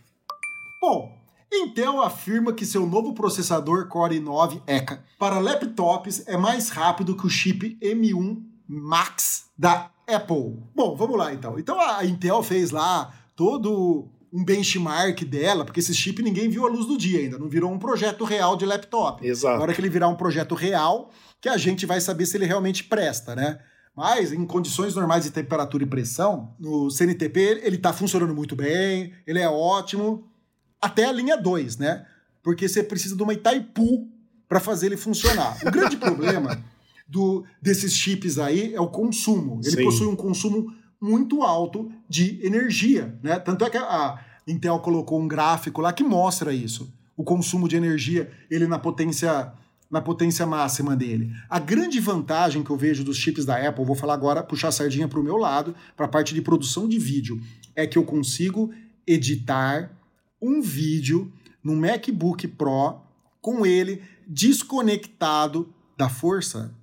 Bom, 0.82 1.14
Intel 1.52 2.02
afirma 2.02 2.54
que 2.54 2.66
seu 2.66 2.86
novo 2.86 3.14
processador 3.14 3.88
Core 3.88 4.20
i9 4.22 4.62
ECA 4.68 5.04
para 5.20 5.40
laptops 5.40 6.24
é 6.28 6.38
mais 6.38 6.70
rápido 6.70 7.16
que 7.16 7.26
o 7.28 7.30
chip 7.30 7.78
M1 7.82 8.42
Max 8.68 9.46
da 9.58 9.90
Apple. 10.08 10.58
Bom, 10.74 10.96
vamos 10.96 11.18
lá 11.18 11.34
então. 11.34 11.58
Então 11.60 11.80
a 11.80 12.06
Intel 12.06 12.42
fez 12.44 12.72
lá 12.72 13.14
todo 13.36 14.08
um 14.32 14.44
benchmark 14.44 15.24
dela, 15.24 15.64
porque 15.64 15.80
esse 15.80 15.94
chip 15.94 16.22
ninguém 16.22 16.50
viu 16.50 16.66
a 16.66 16.70
luz 16.70 16.86
do 16.86 16.98
dia 16.98 17.20
ainda, 17.20 17.40
não 17.40 17.48
virou 17.48 17.72
um 17.72 17.80
projeto 17.80 18.26
real 18.26 18.58
de 18.58 18.66
laptop. 18.66 19.26
Exato. 19.26 19.56
Na 19.56 19.64
hora 19.64 19.74
que 19.74 19.80
ele 19.80 19.90
virar 19.90 20.10
um 20.10 20.16
projeto 20.16 20.54
real, 20.56 21.10
que 21.40 21.48
a 21.48 21.56
gente 21.58 21.86
vai 21.86 22.02
saber 22.02 22.26
se 22.26 22.36
ele 22.36 22.46
realmente 22.46 22.84
presta, 22.84 23.34
né? 23.34 23.60
Mas 23.96 24.34
em 24.34 24.46
condições 24.46 24.94
normais 24.94 25.24
de 25.24 25.32
temperatura 25.32 25.84
e 25.84 25.88
pressão, 25.88 26.54
no 26.60 26.92
CNTP 26.92 27.62
ele 27.64 27.78
está 27.78 27.94
funcionando 27.94 28.36
muito 28.36 28.56
bem, 28.56 29.14
ele 29.26 29.40
é 29.40 29.48
ótimo, 29.48 30.28
até 30.82 31.06
a 31.06 31.12
linha 31.14 31.38
2, 31.38 31.78
né? 31.78 32.06
Porque 32.44 32.68
você 32.68 32.84
precisa 32.84 33.16
de 33.16 33.24
uma 33.24 33.34
Itaipu 33.34 34.08
para 34.50 34.60
fazer 34.60 34.88
ele 34.88 34.98
funcionar. 34.98 35.58
O 35.66 35.72
grande 35.72 35.96
problema 35.98 36.62
do, 37.08 37.46
desses 37.62 37.94
chips 37.94 38.38
aí 38.38 38.74
é 38.74 38.82
o 38.82 38.88
consumo. 38.88 39.62
Ele 39.64 39.78
Sim. 39.78 39.84
possui 39.84 40.08
um 40.08 40.16
consumo 40.16 40.74
muito 41.00 41.44
alto 41.44 41.92
de 42.10 42.44
energia, 42.46 43.18
né? 43.22 43.38
Tanto 43.40 43.64
é 43.64 43.70
que 43.70 43.78
a 43.78 44.20
Intel 44.48 44.80
colocou 44.80 45.20
um 45.20 45.28
gráfico 45.28 45.82
lá 45.82 45.94
que 45.94 46.04
mostra 46.04 46.54
isso. 46.54 46.92
O 47.16 47.24
consumo 47.24 47.68
de 47.68 47.76
energia, 47.76 48.32
ele 48.50 48.68
na 48.68 48.80
potência 48.80 49.54
na 49.90 50.02
potência 50.02 50.46
máxima 50.48 50.96
dele. 50.96 51.32
A 51.48 51.60
grande 51.60 52.00
vantagem 52.00 52.64
que 52.64 52.72
eu 52.72 52.76
vejo 52.76 53.04
dos 53.04 53.18
chips 53.18 53.46
da 53.46 53.56
Apple, 53.56 53.86
vou 53.86 53.96
falar 53.96 54.16
agora, 54.16 54.44
puxar 54.44 54.70
a 54.70 54.72
sardinha 54.72 55.08
para 55.08 55.20
o 55.20 55.24
meu 55.24 55.38
lado, 55.38 55.76
para 55.96 56.08
a 56.08 56.10
parte 56.10 56.34
de 56.34 56.42
produção 56.42 56.90
de 56.90 56.98
vídeo, 56.98 57.40
é 57.76 57.86
que 57.86 57.98
eu 57.98 58.04
consigo 58.04 58.74
editar 59.06 59.92
um 60.42 60.60
vídeo 60.60 61.32
no 61.64 61.76
MacBook 61.76 62.48
Pro 62.48 63.00
com 63.40 63.64
ele 63.66 64.02
desconectado 64.28 65.72
da 65.96 66.10
força 66.10 66.74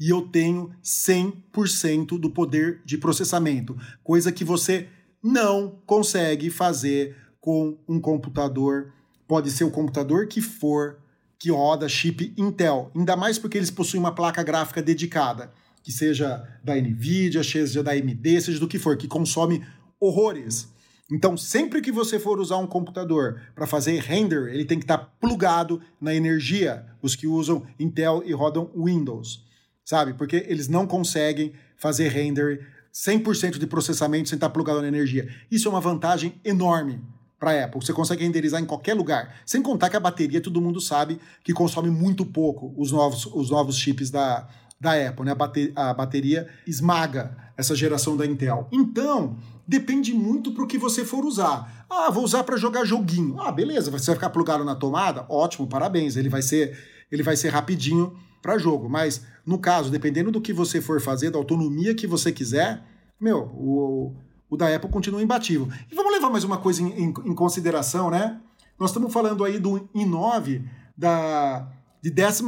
e 0.00 0.08
eu 0.08 0.22
tenho 0.22 0.72
100% 0.82 2.18
do 2.18 2.30
poder 2.30 2.80
de 2.86 2.96
processamento, 2.96 3.76
coisa 4.02 4.32
que 4.32 4.42
você 4.42 4.88
não 5.22 5.78
consegue 5.84 6.48
fazer 6.48 7.14
com 7.38 7.76
um 7.86 8.00
computador. 8.00 8.94
Pode 9.28 9.50
ser 9.50 9.64
o 9.64 9.70
computador 9.70 10.26
que 10.26 10.40
for 10.40 10.98
que 11.38 11.50
roda 11.50 11.88
chip 11.88 12.34
Intel, 12.36 12.90
ainda 12.94 13.16
mais 13.16 13.38
porque 13.38 13.56
eles 13.56 13.70
possuem 13.70 14.00
uma 14.00 14.14
placa 14.14 14.42
gráfica 14.42 14.82
dedicada, 14.82 15.50
que 15.82 15.90
seja 15.90 16.46
da 16.62 16.74
Nvidia, 16.74 17.42
seja 17.42 17.82
da 17.82 17.92
AMD, 17.92 18.42
seja 18.42 18.60
do 18.60 18.68
que 18.68 18.78
for, 18.78 18.96
que 18.96 19.08
consome 19.08 19.64
horrores. 19.98 20.68
Então, 21.10 21.36
sempre 21.36 21.80
que 21.80 21.90
você 21.90 22.18
for 22.18 22.38
usar 22.38 22.58
um 22.58 22.66
computador 22.66 23.40
para 23.54 23.66
fazer 23.66 24.00
render, 24.00 24.52
ele 24.52 24.66
tem 24.66 24.78
que 24.78 24.84
estar 24.84 24.98
plugado 24.98 25.80
na 26.00 26.14
energia, 26.14 26.86
os 27.02 27.16
que 27.16 27.26
usam 27.26 27.66
Intel 27.78 28.22
e 28.24 28.32
rodam 28.34 28.70
Windows, 28.76 29.42
sabe? 29.84 30.14
Porque 30.14 30.44
eles 30.48 30.68
não 30.68 30.86
conseguem 30.86 31.52
fazer 31.76 32.08
render 32.08 32.66
100% 32.92 33.58
de 33.58 33.66
processamento 33.66 34.28
sem 34.28 34.36
estar 34.36 34.50
plugado 34.50 34.80
na 34.82 34.88
energia. 34.88 35.28
Isso 35.50 35.68
é 35.68 35.70
uma 35.70 35.80
vantagem 35.80 36.34
enorme 36.44 37.00
para 37.38 37.52
a 37.52 37.64
Apple. 37.64 37.80
Você 37.84 37.92
consegue 37.92 38.22
renderizar 38.22 38.60
em 38.60 38.66
qualquer 38.66 38.94
lugar. 38.94 39.34
Sem 39.46 39.62
contar 39.62 39.88
que 39.88 39.96
a 39.96 40.00
bateria, 40.00 40.40
todo 40.40 40.60
mundo 40.60 40.80
sabe 40.80 41.18
que 41.42 41.52
consome 41.52 41.88
muito 41.90 42.26
pouco 42.26 42.74
os 42.76 42.92
novos, 42.92 43.24
os 43.26 43.48
novos 43.50 43.76
chips 43.78 44.10
da, 44.10 44.46
da 44.78 44.92
Apple. 45.08 45.24
Né? 45.24 45.32
A, 45.32 45.34
bate- 45.34 45.72
a 45.74 45.94
bateria 45.94 46.48
esmaga 46.66 47.36
essa 47.56 47.74
geração 47.74 48.16
da 48.16 48.26
Intel. 48.26 48.68
Então, 48.72 49.36
depende 49.66 50.12
muito 50.12 50.52
para 50.52 50.64
o 50.64 50.66
que 50.66 50.76
você 50.76 51.04
for 51.04 51.24
usar. 51.24 51.86
Ah, 51.88 52.10
vou 52.10 52.24
usar 52.24 52.42
para 52.44 52.56
jogar 52.56 52.84
joguinho. 52.84 53.40
Ah, 53.40 53.52
beleza, 53.52 53.90
você 53.90 54.06
vai 54.06 54.16
ficar 54.16 54.30
plugado 54.30 54.64
na 54.64 54.74
tomada? 54.74 55.24
Ótimo, 55.28 55.66
parabéns. 55.66 56.16
Ele 56.16 56.28
vai 56.28 56.42
ser, 56.42 56.76
ele 57.10 57.22
vai 57.22 57.36
ser 57.36 57.48
rapidinho 57.50 58.14
para 58.42 58.58
jogo. 58.58 58.88
Mas, 58.88 59.24
no 59.44 59.58
caso, 59.58 59.90
dependendo 59.90 60.30
do 60.30 60.40
que 60.40 60.52
você 60.52 60.80
for 60.80 61.00
fazer, 61.00 61.30
da 61.30 61.38
autonomia 61.38 61.94
que 61.94 62.06
você 62.06 62.32
quiser, 62.32 62.82
meu, 63.20 63.44
o, 63.54 64.14
o 64.48 64.56
da 64.56 64.74
Apple 64.74 64.90
continua 64.90 65.22
imbatível. 65.22 65.68
E 65.90 65.94
vamos 65.94 66.12
levar 66.12 66.30
mais 66.30 66.44
uma 66.44 66.58
coisa 66.58 66.82
em, 66.82 66.88
em- 67.04 67.14
em 67.26 67.34
consideração, 67.34 68.10
né? 68.10 68.40
Nós 68.78 68.90
estamos 68.90 69.12
falando 69.12 69.44
aí 69.44 69.58
do 69.58 69.72
i9 69.94 70.62
da, 70.96 71.70
de 72.02 72.10
12 72.10 72.42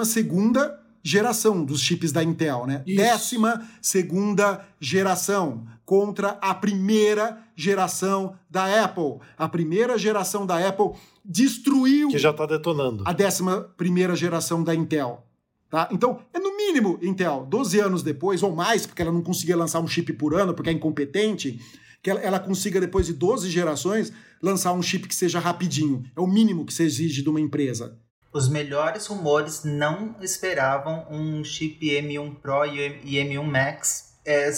geração 1.02 1.64
dos 1.64 1.80
chips 1.80 2.12
da 2.12 2.22
Intel, 2.22 2.66
né? 2.66 2.82
Isso. 2.86 2.96
Décima 2.96 3.68
segunda 3.80 4.64
geração 4.80 5.66
contra 5.84 6.38
a 6.40 6.54
primeira 6.54 7.38
geração 7.56 8.34
da 8.48 8.84
Apple. 8.84 9.18
A 9.36 9.48
primeira 9.48 9.98
geração 9.98 10.46
da 10.46 10.56
Apple 10.66 10.92
destruiu 11.24 12.08
Que 12.08 12.18
já 12.18 12.32
tá 12.32 12.46
detonando. 12.46 13.04
a 13.06 13.12
11 13.12 13.42
primeira 13.76 14.14
geração 14.14 14.62
da 14.62 14.74
Intel. 14.74 15.26
Tá? 15.68 15.88
Então, 15.90 16.20
é 16.34 16.38
no 16.38 16.54
mínimo, 16.56 16.98
Intel, 17.02 17.46
12 17.48 17.80
anos 17.80 18.02
depois, 18.02 18.42
ou 18.42 18.54
mais, 18.54 18.86
porque 18.86 19.00
ela 19.00 19.10
não 19.10 19.22
conseguia 19.22 19.56
lançar 19.56 19.80
um 19.80 19.88
chip 19.88 20.12
por 20.12 20.34
ano, 20.34 20.52
porque 20.52 20.68
é 20.68 20.72
incompetente, 20.72 21.58
que 22.02 22.10
ela, 22.10 22.20
ela 22.20 22.38
consiga, 22.38 22.78
depois 22.78 23.06
de 23.06 23.14
12 23.14 23.48
gerações, 23.48 24.12
lançar 24.42 24.74
um 24.74 24.82
chip 24.82 25.08
que 25.08 25.14
seja 25.14 25.38
rapidinho. 25.38 26.02
É 26.14 26.20
o 26.20 26.26
mínimo 26.26 26.66
que 26.66 26.74
se 26.74 26.82
exige 26.82 27.22
de 27.22 27.28
uma 27.30 27.40
empresa. 27.40 27.98
Os 28.32 28.48
melhores 28.48 29.06
rumores 29.06 29.62
não 29.64 30.16
esperavam 30.20 31.06
um 31.10 31.44
chip 31.44 31.78
M1 31.86 32.36
Pro 32.36 32.64
e 32.64 32.80
M- 32.80 33.00
e 33.04 33.16
M1 33.16 33.42
Max 33.44 34.14
é, 34.24 34.50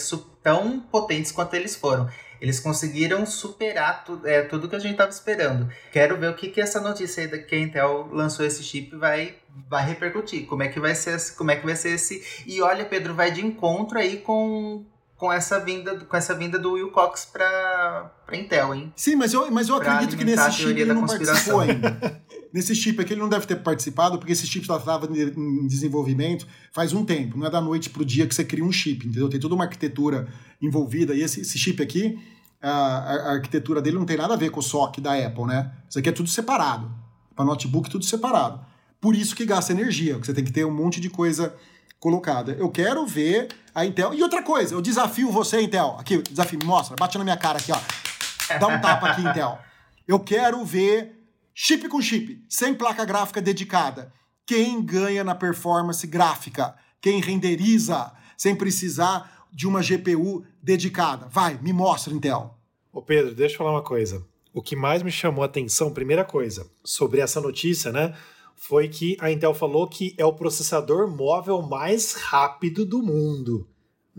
tão 0.42 0.78
potentes 0.80 1.32
quanto 1.32 1.54
eles 1.54 1.74
foram. 1.74 2.08
Eles 2.40 2.60
conseguiram 2.60 3.24
superar 3.24 4.04
tu- 4.04 4.20
é, 4.24 4.42
tudo 4.42 4.68
que 4.68 4.76
a 4.76 4.78
gente 4.78 4.92
estava 4.92 5.10
esperando. 5.10 5.68
Quero 5.90 6.18
ver 6.18 6.28
o 6.30 6.34
que, 6.34 6.48
que 6.50 6.60
essa 6.60 6.80
notícia 6.80 7.22
aí 7.22 7.28
da 7.28 7.38
que 7.38 7.54
a 7.54 7.58
Intel 7.58 8.08
lançou 8.12 8.44
esse 8.44 8.62
chip 8.62 8.94
vai, 8.96 9.36
vai 9.68 9.86
repercutir. 9.86 10.46
Como 10.46 10.62
é 10.62 10.68
que 10.68 10.78
vai 10.78 10.94
ser 10.94 11.18
como 11.36 11.50
é 11.50 11.56
que 11.56 11.64
vai 11.64 11.74
ser 11.74 11.90
esse. 11.94 12.22
E 12.46 12.60
olha, 12.60 12.84
Pedro, 12.84 13.14
vai 13.14 13.30
de 13.30 13.44
encontro 13.44 13.98
aí 13.98 14.18
com, 14.18 14.84
com 15.16 15.32
essa 15.32 15.60
vinda 15.60 15.96
com 16.04 16.16
essa 16.16 16.34
vinda 16.34 16.58
do 16.58 16.72
Will 16.72 16.90
Cox 16.90 17.24
para 17.32 18.10
Intel, 18.32 18.74
hein? 18.74 18.92
Sim, 18.96 19.16
mas 19.16 19.32
eu, 19.32 19.50
mas 19.50 19.68
eu 19.68 19.78
Pra 19.78 19.92
acredito 19.94 20.18
que 20.18 20.24
nesse 20.24 20.50
chip 20.52 20.70
ele 20.80 20.92
não 20.92 21.06
participou 21.06 21.60
ainda. 21.60 22.20
nesse 22.52 22.74
chip 22.74 23.00
aqui 23.00 23.12
ele 23.14 23.20
não 23.20 23.28
deve 23.28 23.46
ter 23.46 23.56
participado, 23.56 24.18
porque 24.18 24.32
esse 24.32 24.46
chip 24.46 24.66
já 24.66 24.76
estava 24.76 25.06
em 25.06 25.66
desenvolvimento 25.66 26.46
faz 26.72 26.92
um 26.92 27.04
tempo. 27.04 27.38
Não 27.38 27.46
é 27.46 27.50
da 27.50 27.60
noite 27.60 27.90
para 27.90 28.02
o 28.02 28.04
dia 28.04 28.26
que 28.26 28.34
você 28.34 28.44
cria 28.44 28.64
um 28.64 28.72
chip, 28.72 29.06
entendeu? 29.06 29.28
Tem 29.28 29.38
toda 29.40 29.54
uma 29.54 29.64
arquitetura 29.64 30.26
envolvida. 30.60 31.14
E 31.14 31.22
esse, 31.22 31.40
esse 31.42 31.58
chip 31.58 31.82
aqui, 31.82 32.18
a, 32.60 32.70
a- 32.70 33.14
a 33.14 33.32
arquitetura 33.34 33.80
dele 33.80 33.96
não 33.98 34.04
tem 34.06 34.16
nada 34.16 34.34
a 34.34 34.36
ver 34.36 34.50
com 34.50 34.60
o 34.60 34.62
SOC 34.62 35.00
da 35.00 35.14
Apple, 35.14 35.44
né? 35.46 35.70
Isso 35.88 35.98
aqui 35.98 36.08
é 36.08 36.12
tudo 36.12 36.28
separado. 36.28 36.90
Para 37.36 37.44
notebook, 37.44 37.88
tudo 37.88 38.04
separado. 38.04 38.60
Por 39.00 39.14
isso 39.14 39.36
que 39.36 39.44
gasta 39.44 39.72
energia, 39.72 40.14
porque 40.14 40.26
você 40.26 40.34
tem 40.34 40.44
que 40.44 40.52
ter 40.52 40.64
um 40.64 40.74
monte 40.74 41.00
de 41.00 41.10
coisa 41.10 41.54
colocada. 41.98 42.52
Eu 42.52 42.70
quero 42.70 43.06
ver 43.06 43.48
a 43.74 43.84
Intel. 43.84 44.14
E 44.14 44.22
outra 44.22 44.42
coisa, 44.42 44.74
eu 44.74 44.80
desafio 44.80 45.30
você, 45.30 45.60
Intel. 45.60 45.96
Aqui, 45.98 46.18
desafio, 46.18 46.58
me 46.58 46.64
mostra, 46.64 46.96
bate 46.96 47.16
na 47.18 47.24
minha 47.24 47.36
cara 47.36 47.58
aqui, 47.58 47.72
ó. 47.72 48.58
Dá 48.58 48.66
um 48.66 48.80
tapa 48.80 49.08
aqui, 49.08 49.22
Intel. 49.22 49.58
Eu 50.06 50.20
quero 50.20 50.64
ver 50.64 51.18
chip 51.54 51.88
com 51.88 52.00
chip, 52.00 52.44
sem 52.48 52.74
placa 52.74 53.04
gráfica 53.04 53.40
dedicada. 53.40 54.12
Quem 54.46 54.84
ganha 54.84 55.24
na 55.24 55.34
performance 55.34 56.06
gráfica? 56.06 56.74
Quem 57.00 57.20
renderiza 57.20 58.12
sem 58.36 58.54
precisar 58.54 59.46
de 59.50 59.66
uma 59.66 59.80
GPU 59.80 60.44
dedicada? 60.62 61.26
Vai, 61.30 61.58
me 61.62 61.72
mostra, 61.72 62.12
Intel. 62.12 62.58
Ô 62.92 63.00
Pedro, 63.00 63.34
deixa 63.34 63.54
eu 63.54 63.58
falar 63.58 63.70
uma 63.70 63.82
coisa. 63.82 64.24
O 64.52 64.62
que 64.62 64.76
mais 64.76 65.02
me 65.02 65.10
chamou 65.10 65.42
a 65.42 65.46
atenção, 65.46 65.92
primeira 65.92 66.24
coisa, 66.24 66.70
sobre 66.84 67.20
essa 67.20 67.40
notícia, 67.40 67.90
né? 67.90 68.14
Foi 68.56 68.88
que 68.88 69.16
a 69.20 69.30
Intel 69.30 69.54
falou 69.54 69.88
que 69.88 70.14
é 70.16 70.24
o 70.24 70.32
processador 70.32 71.08
móvel 71.08 71.60
mais 71.62 72.14
rápido 72.14 72.84
do 72.84 73.02
mundo. 73.02 73.68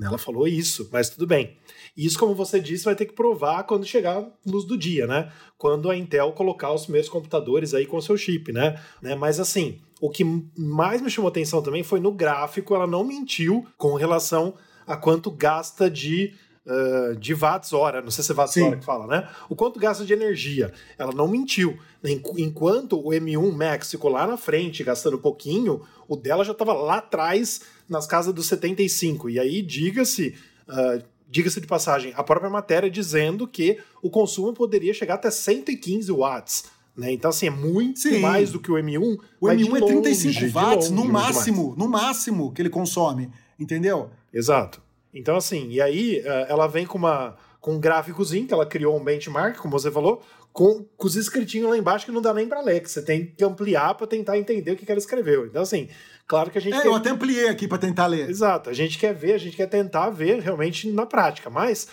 Ela 0.02 0.18
falou 0.18 0.46
isso, 0.46 0.90
mas 0.92 1.10
tudo 1.10 1.26
bem. 1.26 1.58
Isso, 1.96 2.20
como 2.20 2.36
você 2.36 2.60
disse, 2.60 2.84
vai 2.84 2.96
ter 2.96 3.06
que 3.06 3.14
provar 3.14 3.64
quando 3.64 3.86
chegar 3.86 4.18
a 4.18 4.30
luz 4.46 4.66
do 4.66 4.78
dia, 4.78 5.08
né? 5.08 5.32
Quando 5.58 5.90
a 5.90 5.96
Intel 5.96 6.34
colocar 6.34 6.74
os 6.74 6.84
primeiros 6.84 7.10
computadores 7.10 7.74
aí 7.74 7.86
com 7.86 8.02
seu 8.02 8.18
chip, 8.18 8.52
né? 8.52 8.82
né? 9.02 9.16
Mas 9.16 9.40
assim, 9.40 9.80
o 10.02 10.10
que 10.10 10.26
mais 10.58 11.02
me 11.02 11.10
chamou 11.10 11.30
atenção 11.30 11.62
também 11.62 11.82
foi 11.82 12.02
no 12.02 12.12
gráfico, 12.12 12.76
ela 12.76 12.86
não 12.86 13.06
mentiu 13.06 13.66
com 13.78 13.96
relação 13.96 14.56
a 14.86 14.98
quanto 14.98 15.32
gasta 15.32 15.90
de 15.90 16.34
Uh, 16.66 17.16
de 17.18 17.36
watts 17.36 17.74
hora, 17.74 18.02
não 18.02 18.10
sei 18.10 18.24
se 18.24 18.32
é 18.32 18.36
watts 18.36 18.54
Sim. 18.56 18.64
hora 18.64 18.78
que 18.78 18.84
fala, 18.84 19.06
né? 19.06 19.30
O 19.48 19.56
quanto 19.56 19.80
gasta 19.80 20.04
de 20.04 20.14
energia. 20.14 20.74
Ela 20.98 21.14
não 21.14 21.28
mentiu. 21.28 21.78
Enquanto 22.04 23.00
o 23.00 23.10
M1 23.10 23.52
Max 23.52 23.92
ficou 23.92 24.10
lá 24.10 24.26
na 24.26 24.36
frente 24.36 24.84
gastando 24.84 25.20
pouquinho, 25.20 25.82
o 26.08 26.16
dela 26.16 26.44
já 26.44 26.54
estava 26.54 26.74
lá 26.74 26.98
atrás 26.98 27.62
nas 27.88 28.08
casas 28.08 28.34
dos 28.34 28.48
75. 28.48 29.30
E 29.30 29.40
aí, 29.40 29.62
diga-se, 29.62 30.36
uh, 30.68 31.04
diga-se 31.30 31.62
de 31.62 31.68
passagem, 31.68 32.14
a 32.16 32.24
própria 32.24 32.50
matéria 32.50 32.90
dizendo 32.90 33.48
que 33.48 33.78
o 34.02 34.10
consumo 34.10 34.52
poderia 34.52 34.94
chegar 34.94 35.16
até 35.16 35.30
115 35.30 36.12
watts. 36.12 36.66
Né? 36.96 37.12
Então, 37.12 37.30
assim, 37.30 37.48
é 37.48 37.52
muito 37.52 38.00
Sim. 38.00 38.20
mais 38.20 38.52
do 38.52 38.60
que 38.60 38.72
o 38.72 38.76
M1. 38.76 39.20
O 39.40 39.48
M1 39.48 39.84
é 39.84 39.86
35 39.86 40.50
watts 40.52 40.90
longe, 40.90 40.94
no 40.94 41.12
máximo, 41.12 41.76
no 41.78 41.88
máximo 41.88 42.52
que 42.54 42.62
ele 42.62 42.70
consome, 42.70 43.30
entendeu? 43.60 44.10
Exato. 44.34 44.82
Então, 45.16 45.38
assim, 45.38 45.70
e 45.70 45.82
aí 45.82 46.20
eh, 46.20 46.46
ela 46.50 46.68
vem 46.68 46.86
com 46.86 46.98
uma 46.98 47.38
com 47.66 47.74
um 47.74 47.80
gráficozinho 47.80 48.46
que 48.46 48.54
ela 48.54 48.64
criou 48.64 48.96
um 48.96 49.04
benchmark, 49.04 49.58
como 49.58 49.72
você 49.72 49.90
falou, 49.90 50.22
com, 50.54 50.86
com 50.96 51.08
os 51.08 51.16
escritinhos 51.16 51.68
lá 51.68 51.76
embaixo 51.76 52.06
que 52.06 52.12
não 52.12 52.22
dá 52.22 52.32
nem 52.32 52.48
para 52.48 52.62
ler, 52.62 52.80
que 52.80 52.92
você 52.92 53.02
tem 53.02 53.26
que 53.26 53.44
ampliar 53.44 53.96
para 53.96 54.06
tentar 54.06 54.38
entender 54.38 54.74
o 54.74 54.76
que, 54.76 54.86
que 54.86 54.92
ela 54.92 55.00
escreveu. 55.00 55.48
Então, 55.48 55.64
assim, 55.64 55.90
claro 56.28 56.52
que 56.52 56.60
a 56.60 56.62
gente. 56.62 56.76
É, 56.76 56.82
quer... 56.82 56.88
eu 56.88 56.94
até 56.94 57.10
ampliei 57.10 57.50
aqui 57.50 57.68
para 57.68 57.80
tentar 57.80 58.06
ler. 58.06 58.30
Exato, 58.30 58.70
a 58.70 58.74
gente 58.74 59.00
quer 59.00 59.16
ver, 59.16 59.34
a 59.34 59.38
gente 59.40 59.58
quer 59.58 59.66
tentar 59.66 60.12
ver 60.12 60.42
realmente 60.42 60.92
na 60.92 61.08
prática, 61.08 61.50
mas 61.50 61.88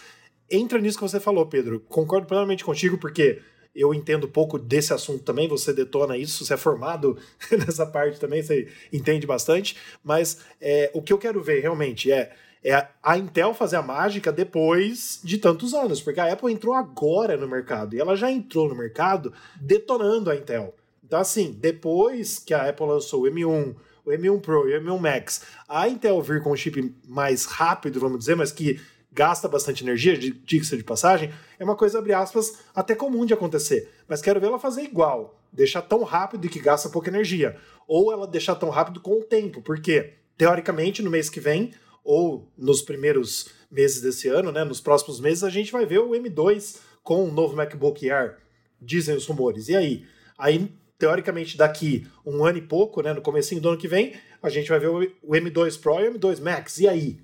entra 0.51 0.79
nisso 0.79 0.99
que 0.99 1.03
você 1.03 1.19
falou, 1.19 1.47
Pedro. 1.47 1.81
Concordo 1.89 2.27
plenamente 2.27 2.63
contigo, 2.63 2.99
porque 2.99 3.41
eu 3.75 3.95
entendo 3.95 4.29
pouco 4.29 4.59
desse 4.59 4.93
assunto 4.93 5.25
também, 5.25 5.49
você 5.49 5.73
detona 5.73 6.19
isso, 6.19 6.45
você 6.45 6.53
é 6.53 6.59
formado 6.59 7.17
nessa 7.51 7.87
parte 7.87 8.21
também, 8.21 8.43
você 8.43 8.69
entende 8.93 9.27
bastante, 9.27 9.77
mas 10.05 10.39
é, 10.61 10.91
o 10.93 11.01
que 11.01 11.15
eu 11.15 11.19
quero 11.19 11.43
ver 11.43 11.61
realmente 11.61 12.13
é 12.13 12.31
é 12.65 12.89
a 13.03 13.19
Intel 13.19 13.53
fazer 13.55 13.77
a 13.77 13.83
mágica 13.83 14.31
depois 14.31 15.21
de 15.23 15.39
tantos 15.39 15.75
anos, 15.75 16.01
porque 16.01 16.21
a 16.21 16.33
Apple 16.33 16.53
entrou 16.53 16.75
agora 16.75 17.37
no 17.37 17.49
mercado 17.49 17.95
e 17.95 18.01
ela 18.01 18.17
já 18.17 18.31
entrou 18.31 18.69
no 18.69 18.75
mercado 18.75 19.33
detonando 19.61 20.31
a 20.31 20.37
Intel. 20.37 20.75
Então, 21.05 21.21
assim, 21.21 21.53
depois 21.61 22.39
que 22.39 22.55
a 22.55 22.69
Apple 22.69 22.87
lançou 22.87 23.25
o 23.25 23.27
M1, 23.27 23.75
o 24.05 24.11
M1 24.11 24.41
Pro 24.41 24.69
e 24.69 24.77
o 24.77 24.81
M1 24.81 24.99
Max, 24.99 25.43
a 25.69 25.89
Intel 25.89 26.23
vir 26.23 26.43
com 26.43 26.53
um 26.53 26.57
chip 26.57 26.95
mais 27.07 27.45
rápido, 27.45 28.01
vamos 28.01 28.21
dizer, 28.21 28.37
mas 28.37 28.53
que 28.53 28.81
gasta 29.13 29.47
bastante 29.47 29.85
energia, 29.85 30.17
diga-se 30.17 30.77
de 30.77 30.85
passagem, 30.85 31.31
é 31.59 31.65
uma 31.65 31.77
coisa, 31.77 31.99
abre 31.99 32.15
aspas, 32.15 32.61
até 32.75 32.95
comum 32.95 33.27
de 33.27 33.35
acontecer. 33.35 33.91
Mas 34.09 34.23
quero 34.23 34.41
ver 34.41 34.47
ela 34.47 34.59
fazer 34.59 34.83
igual, 34.83 35.39
deixar 35.53 35.83
tão 35.83 36.03
rápido 36.03 36.47
e 36.47 36.49
que 36.49 36.59
gasta 36.59 36.89
pouca 36.89 37.11
energia. 37.11 37.57
Ou 37.87 38.11
ela 38.11 38.27
deixar 38.27 38.55
tão 38.55 38.71
rápido 38.71 39.01
com 39.01 39.21
o 39.21 39.25
tempo, 39.25 39.61
porque, 39.61 40.15
teoricamente, 40.39 41.03
no 41.03 41.11
mês 41.11 41.29
que 41.29 41.41
vem, 41.41 41.73
ou 42.05 42.51
nos 42.57 42.83
primeiros 42.83 43.51
meses 43.71 44.01
desse 44.01 44.29
ano, 44.29 44.53
né, 44.53 44.65
nos 44.65 44.81
próximos 44.81 45.21
meses, 45.21 45.45
a 45.45 45.51
gente 45.51 45.73
vai 45.73 45.87
ver 45.87 45.99
o 45.99 46.11
M2 46.11 46.79
com 47.03 47.25
o 47.25 47.33
novo 47.33 47.57
MacBook 47.57 48.11
Air, 48.11 48.37
dizem 48.81 49.17
os 49.17 49.27
rumores. 49.27 49.69
E 49.69 49.77
aí? 49.77 50.07
Aí, 50.39 50.71
teoricamente, 50.99 51.57
daqui 51.57 52.07
um 52.25 52.45
ano 52.45 52.59
e 52.59 52.63
pouco, 52.63 53.03
né, 53.03 53.13
no 53.13 53.23
comecinho 53.23 53.61
do 53.61 53.71
ano 53.71 53.79
que 53.79 53.89
vem, 53.89 54.15
a 54.43 54.49
gente 54.49 54.69
vai 54.69 54.79
ver 54.79 54.89
o 54.89 55.33
M2 55.33 55.81
Pro 55.81 56.01
e 56.01 56.09
o 56.09 56.15
M2 56.15 56.41
Max. 56.41 56.79
E 56.79 56.89
aí? 56.89 57.21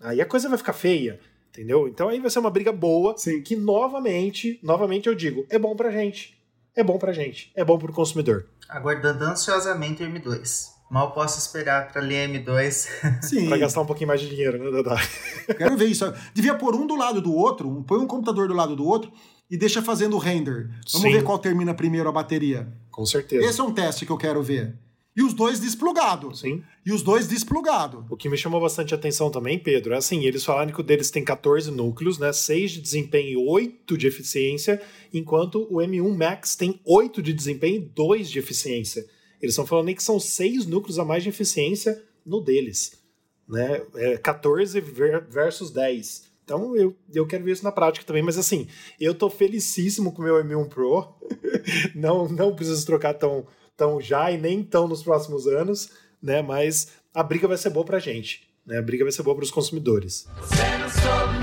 Aí 0.00 0.20
a 0.20 0.26
coisa 0.26 0.48
vai 0.48 0.58
ficar 0.58 0.72
feia, 0.72 1.18
entendeu? 1.48 1.88
Então 1.88 2.08
aí 2.08 2.20
vai 2.20 2.30
ser 2.30 2.38
uma 2.38 2.50
briga 2.50 2.72
boa, 2.72 3.16
Sim. 3.16 3.42
que 3.42 3.56
novamente, 3.56 4.58
novamente 4.62 5.08
eu 5.08 5.14
digo, 5.14 5.46
é 5.48 5.58
bom 5.58 5.74
pra 5.74 5.90
gente. 5.90 6.36
É 6.76 6.82
bom 6.82 6.98
pra 6.98 7.12
gente, 7.12 7.52
é 7.54 7.64
bom 7.64 7.78
pro 7.78 7.92
consumidor. 7.92 8.48
Aguardando 8.68 9.24
ansiosamente 9.24 10.02
o 10.02 10.06
M2. 10.06 10.73
Mal 10.94 11.10
posso 11.10 11.40
esperar 11.40 11.90
para 11.90 12.00
ler 12.00 12.28
M2. 12.28 12.86
Sim. 13.20 13.48
pra 13.48 13.56
gastar 13.56 13.80
um 13.80 13.84
pouquinho 13.84 14.06
mais 14.06 14.20
de 14.20 14.28
dinheiro, 14.28 14.62
né, 14.62 14.70
Dadá? 14.70 14.96
Quero 15.58 15.76
ver 15.76 15.86
isso. 15.86 16.04
Devia 16.32 16.54
pôr 16.54 16.76
um 16.76 16.86
do 16.86 16.94
lado 16.94 17.20
do 17.20 17.34
outro, 17.34 17.82
põe 17.84 17.98
um 17.98 18.06
computador 18.06 18.46
do 18.46 18.54
lado 18.54 18.76
do 18.76 18.86
outro 18.86 19.10
e 19.50 19.56
deixa 19.56 19.82
fazendo 19.82 20.14
o 20.14 20.20
render. 20.20 20.68
Vamos 20.92 21.02
Sim. 21.02 21.10
ver 21.10 21.24
qual 21.24 21.36
termina 21.36 21.74
primeiro 21.74 22.08
a 22.08 22.12
bateria. 22.12 22.72
Com 22.92 23.04
certeza. 23.04 23.44
Esse 23.44 23.60
é 23.60 23.64
um 23.64 23.72
teste 23.72 24.06
que 24.06 24.12
eu 24.12 24.16
quero 24.16 24.40
ver. 24.40 24.78
E 25.16 25.22
os 25.24 25.34
dois 25.34 25.58
desplugados. 25.58 26.38
Sim. 26.38 26.62
E 26.86 26.92
os 26.92 27.02
dois 27.02 27.26
desplugados. 27.26 28.04
O 28.08 28.16
que 28.16 28.28
me 28.28 28.36
chamou 28.36 28.60
bastante 28.60 28.94
atenção 28.94 29.32
também, 29.32 29.58
Pedro, 29.58 29.94
é 29.94 29.96
assim, 29.96 30.24
eles 30.24 30.44
falaram 30.44 30.72
que 30.72 30.80
o 30.80 30.84
deles 30.84 31.10
tem 31.10 31.24
14 31.24 31.72
núcleos, 31.72 32.20
né? 32.20 32.32
6 32.32 32.70
de 32.70 32.80
desempenho 32.80 33.30
e 33.30 33.36
8 33.36 33.98
de 33.98 34.06
eficiência, 34.06 34.80
enquanto 35.12 35.66
o 35.68 35.78
M1 35.78 36.16
Max 36.16 36.54
tem 36.54 36.80
8 36.86 37.20
de 37.20 37.32
desempenho 37.32 37.76
e 37.78 37.80
2 37.80 38.30
de 38.30 38.38
eficiência. 38.38 39.04
Eles 39.44 39.52
estão 39.52 39.66
falando 39.66 39.88
aí 39.88 39.94
que 39.94 40.02
são 40.02 40.18
seis 40.18 40.64
núcleos 40.64 40.98
a 40.98 41.04
mais 41.04 41.22
de 41.22 41.28
eficiência 41.28 42.02
no 42.24 42.40
deles. 42.40 42.98
Né? 43.46 43.82
É 43.94 44.16
14 44.16 44.80
versus 44.80 45.70
10. 45.70 46.24
Então 46.42 46.74
eu, 46.74 46.96
eu 47.12 47.26
quero 47.26 47.44
ver 47.44 47.52
isso 47.52 47.62
na 47.62 47.70
prática 47.70 48.06
também, 48.06 48.22
mas 48.22 48.38
assim, 48.38 48.66
eu 48.98 49.14
tô 49.14 49.28
felicíssimo 49.28 50.12
com 50.12 50.22
o 50.22 50.24
meu 50.24 50.36
M1 50.36 50.68
Pro. 50.68 51.14
não, 51.94 52.26
não 52.26 52.56
preciso 52.56 52.86
trocar 52.86 53.12
tão, 53.12 53.46
tão 53.76 54.00
já 54.00 54.30
e 54.30 54.38
nem 54.38 54.62
tão 54.62 54.88
nos 54.88 55.02
próximos 55.02 55.46
anos, 55.46 55.90
né? 56.22 56.40
Mas 56.40 56.88
a 57.12 57.22
briga 57.22 57.46
vai 57.46 57.58
ser 57.58 57.68
boa 57.68 57.84
pra 57.84 57.98
gente. 57.98 58.48
Né? 58.64 58.78
A 58.78 58.82
briga 58.82 59.04
vai 59.04 59.12
ser 59.12 59.22
boa 59.22 59.36
para 59.36 59.44
os 59.44 59.50
consumidores. 59.50 60.26
Você 60.40 60.78
não 60.78 60.88
soube 60.88 61.38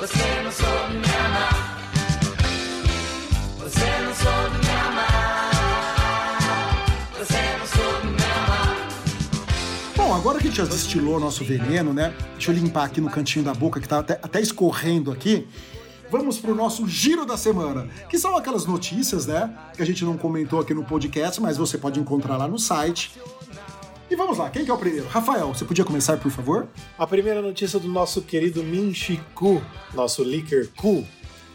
não 0.00 0.35
agora 10.26 10.40
que 10.40 10.48
a 10.48 10.50
gente 10.50 10.56
já 10.56 10.64
destilou 10.64 11.20
nosso 11.20 11.44
veneno, 11.44 11.92
né? 11.92 12.12
Deixa 12.32 12.50
eu 12.50 12.54
limpar 12.56 12.86
aqui 12.86 13.00
no 13.00 13.08
cantinho 13.08 13.44
da 13.44 13.54
boca 13.54 13.80
que 13.80 13.86
tá 13.86 14.00
até, 14.00 14.14
até 14.14 14.40
escorrendo 14.40 15.12
aqui. 15.12 15.46
Vamos 16.10 16.36
para 16.36 16.50
o 16.50 16.54
nosso 16.54 16.84
giro 16.88 17.24
da 17.24 17.36
semana, 17.36 17.88
que 18.10 18.18
são 18.18 18.36
aquelas 18.36 18.66
notícias, 18.66 19.24
né? 19.24 19.56
Que 19.76 19.82
a 19.82 19.86
gente 19.86 20.04
não 20.04 20.18
comentou 20.18 20.58
aqui 20.58 20.74
no 20.74 20.82
podcast, 20.82 21.40
mas 21.40 21.56
você 21.56 21.78
pode 21.78 22.00
encontrar 22.00 22.36
lá 22.36 22.48
no 22.48 22.58
site. 22.58 23.12
E 24.10 24.16
vamos 24.16 24.38
lá, 24.38 24.50
quem 24.50 24.64
que 24.64 24.70
é 24.70 24.74
o 24.74 24.76
primeiro? 24.76 25.06
Rafael, 25.06 25.54
você 25.54 25.64
podia 25.64 25.84
começar, 25.84 26.16
por 26.16 26.32
favor? 26.32 26.66
A 26.98 27.06
primeira 27.06 27.40
notícia 27.40 27.78
do 27.78 27.86
nosso 27.86 28.20
querido 28.20 28.64
Minchiku, 28.64 29.62
nosso 29.94 30.24
leaker 30.24 30.68
Ku. 30.76 31.06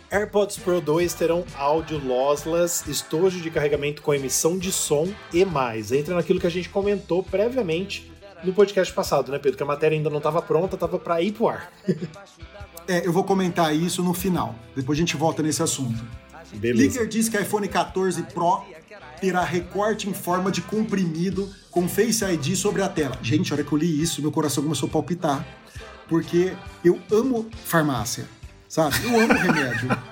AirPods 0.10 0.58
Pro 0.58 0.80
2 0.80 1.14
terão 1.14 1.44
áudio 1.56 2.02
lossless, 2.06 2.90
estojo 2.90 3.42
de 3.42 3.52
carregamento 3.52 4.02
com 4.02 4.14
emissão 4.14 4.58
de 4.58 4.72
som 4.72 5.10
e 5.34 5.44
mais. 5.44 5.92
Entra 5.92 6.16
naquilo 6.16 6.40
que 6.40 6.48
a 6.48 6.52
gente 6.52 6.70
comentou 6.70 7.22
previamente 7.22 8.10
no 8.44 8.54
podcast 8.54 8.94
passado, 8.94 9.32
né, 9.32 9.40
Pedro? 9.40 9.58
Que 9.58 9.64
a 9.64 9.66
matéria 9.66 9.98
ainda 9.98 10.10
não 10.10 10.18
estava 10.18 10.42
pronta, 10.42 10.76
estava 10.76 10.98
para 11.00 11.22
ir 11.22 11.32
pro 11.32 11.50
ar. 11.50 11.72
é, 12.88 13.06
eu 13.06 13.12
vou 13.12 13.24
comentar 13.24 13.76
isso 13.76 14.04
no 14.04 14.14
final. 14.14 14.56
Depois 14.76 14.98
a 14.98 15.02
gente 15.02 15.16
volta 15.16 15.44
nesse 15.44 15.62
assunto. 15.62 16.04
Beleza. 16.54 16.82
Licker 16.82 17.08
diz 17.08 17.30
que 17.30 17.38
iPhone 17.38 17.68
14 17.68 18.24
Pro 18.24 18.64
terá 19.20 19.44
recorte 19.44 20.10
em 20.10 20.14
forma 20.14 20.52
de 20.52 20.62
comprimido 20.62 21.50
com 21.70 21.88
Face 21.88 22.26
ID 22.26 22.56
sobre 22.56 22.82
a 22.82 22.90
tela. 22.90 23.18
Gente, 23.22 23.52
a 23.52 23.56
hora 23.56 23.64
que 23.64 23.72
eu 23.72 23.78
li 23.78 24.02
isso, 24.02 24.22
meu 24.22 24.32
coração 24.32 24.64
começou 24.64 24.90
a 24.90 24.92
palpitar. 24.92 25.46
Porque 26.10 26.54
eu 26.84 27.00
amo 27.10 27.50
farmácia, 27.64 28.28
sabe? 28.68 28.96
Eu 29.04 29.18
amo 29.18 29.34
remédio. 29.34 29.90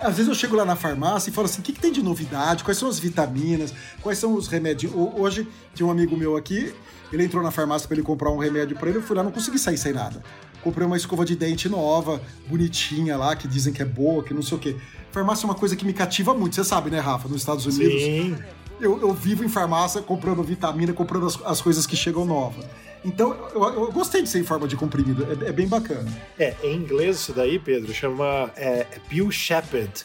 Às 0.00 0.16
vezes 0.16 0.28
eu 0.28 0.34
chego 0.34 0.56
lá 0.56 0.64
na 0.64 0.76
farmácia 0.76 1.30
e 1.30 1.32
falo 1.32 1.44
assim: 1.44 1.60
o 1.60 1.64
que, 1.64 1.72
que 1.72 1.80
tem 1.80 1.92
de 1.92 2.02
novidade? 2.02 2.64
Quais 2.64 2.78
são 2.78 2.88
as 2.88 2.98
vitaminas? 2.98 3.72
Quais 4.00 4.18
são 4.18 4.34
os 4.34 4.48
remédios? 4.48 4.92
Hoje 4.94 5.46
tinha 5.74 5.86
um 5.86 5.90
amigo 5.90 6.16
meu 6.16 6.36
aqui, 6.36 6.74
ele 7.12 7.24
entrou 7.24 7.42
na 7.42 7.50
farmácia 7.50 7.86
para 7.86 7.96
ele 7.96 8.04
comprar 8.04 8.30
um 8.30 8.38
remédio 8.38 8.76
para 8.76 8.88
ele, 8.88 8.98
eu 8.98 9.02
fui 9.02 9.14
lá, 9.14 9.22
não 9.22 9.30
consegui 9.30 9.58
sair 9.58 9.76
sem 9.76 9.92
nada. 9.92 10.22
Comprei 10.62 10.86
uma 10.86 10.96
escova 10.96 11.24
de 11.24 11.36
dente 11.36 11.68
nova, 11.68 12.20
bonitinha 12.46 13.16
lá, 13.16 13.36
que 13.36 13.46
dizem 13.46 13.72
que 13.72 13.82
é 13.82 13.84
boa, 13.84 14.22
que 14.22 14.34
não 14.34 14.42
sei 14.42 14.56
o 14.56 14.60
quê. 14.60 14.76
Farmácia 15.10 15.44
é 15.44 15.48
uma 15.48 15.54
coisa 15.54 15.74
que 15.76 15.84
me 15.84 15.92
cativa 15.92 16.34
muito, 16.34 16.54
você 16.54 16.64
sabe, 16.64 16.90
né, 16.90 17.00
Rafa? 17.00 17.28
Nos 17.28 17.38
Estados 17.38 17.66
Unidos. 17.66 18.02
Sim. 18.02 18.36
Eu, 18.80 19.00
eu 19.00 19.12
vivo 19.12 19.44
em 19.44 19.48
farmácia 19.48 20.00
comprando 20.00 20.42
vitamina, 20.42 20.92
comprando 20.92 21.26
as, 21.26 21.38
as 21.44 21.60
coisas 21.60 21.86
que 21.86 21.96
chegam 21.96 22.24
novas. 22.24 22.64
Então, 23.04 23.34
eu, 23.54 23.62
eu, 23.62 23.92
gostei 23.92 24.22
de 24.22 24.28
ser 24.28 24.40
em 24.40 24.44
forma 24.44 24.68
de 24.68 24.76
comprimido, 24.76 25.26
é, 25.44 25.48
é, 25.48 25.52
bem 25.52 25.66
bacana. 25.66 26.10
É, 26.38 26.54
em 26.62 26.76
inglês 26.76 27.16
isso 27.16 27.32
daí, 27.32 27.58
Pedro, 27.58 27.92
chama 27.94 28.50
é, 28.56 28.86
Bill 29.08 29.30
Shepherd. 29.30 30.04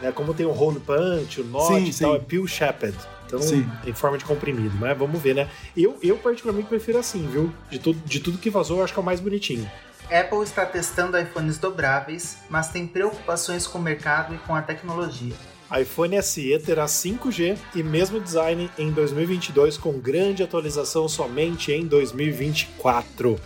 Né? 0.00 0.12
Como 0.12 0.34
tem 0.34 0.46
o 0.46 0.50
hole 0.50 0.80
punch, 0.80 1.40
o 1.40 1.44
notch 1.44 1.68
Sim, 1.68 1.88
e 1.88 1.94
tal, 1.94 2.16
é 2.16 2.18
pill 2.18 2.46
shepherd. 2.46 2.96
Então, 3.26 3.40
Sim. 3.42 3.68
em 3.84 3.92
forma 3.92 4.16
de 4.16 4.24
comprimido. 4.24 4.74
Mas 4.78 4.96
vamos 4.96 5.20
ver, 5.20 5.34
né? 5.34 5.48
Eu, 5.76 5.98
eu 6.02 6.16
particularmente 6.16 6.68
prefiro 6.68 6.98
assim, 6.98 7.26
viu? 7.28 7.52
De, 7.70 7.78
tudo 7.78 8.00
de 8.04 8.20
tudo 8.20 8.38
que 8.38 8.48
vazou, 8.48 8.78
eu 8.78 8.84
acho 8.84 8.92
que 8.92 8.98
é 8.98 9.02
o 9.02 9.04
mais 9.04 9.20
bonitinho. 9.20 9.70
Apple 10.10 10.42
está 10.42 10.64
testando 10.64 11.18
iPhones 11.18 11.58
dobráveis, 11.58 12.38
mas 12.48 12.70
tem 12.70 12.86
preocupações 12.86 13.66
com 13.66 13.78
o 13.78 13.82
mercado 13.82 14.34
e 14.34 14.38
com 14.38 14.54
a 14.54 14.62
tecnologia. 14.62 15.34
iPhone 15.76 16.22
SE 16.22 16.58
terá 16.60 16.86
5G 16.86 17.58
e 17.74 17.82
mesmo 17.82 18.18
design 18.18 18.70
em 18.78 18.90
2022 18.90 19.76
com 19.76 19.98
grande 19.98 20.42
atualização 20.42 21.06
somente 21.06 21.70
em 21.72 21.86
2024. 21.86 23.38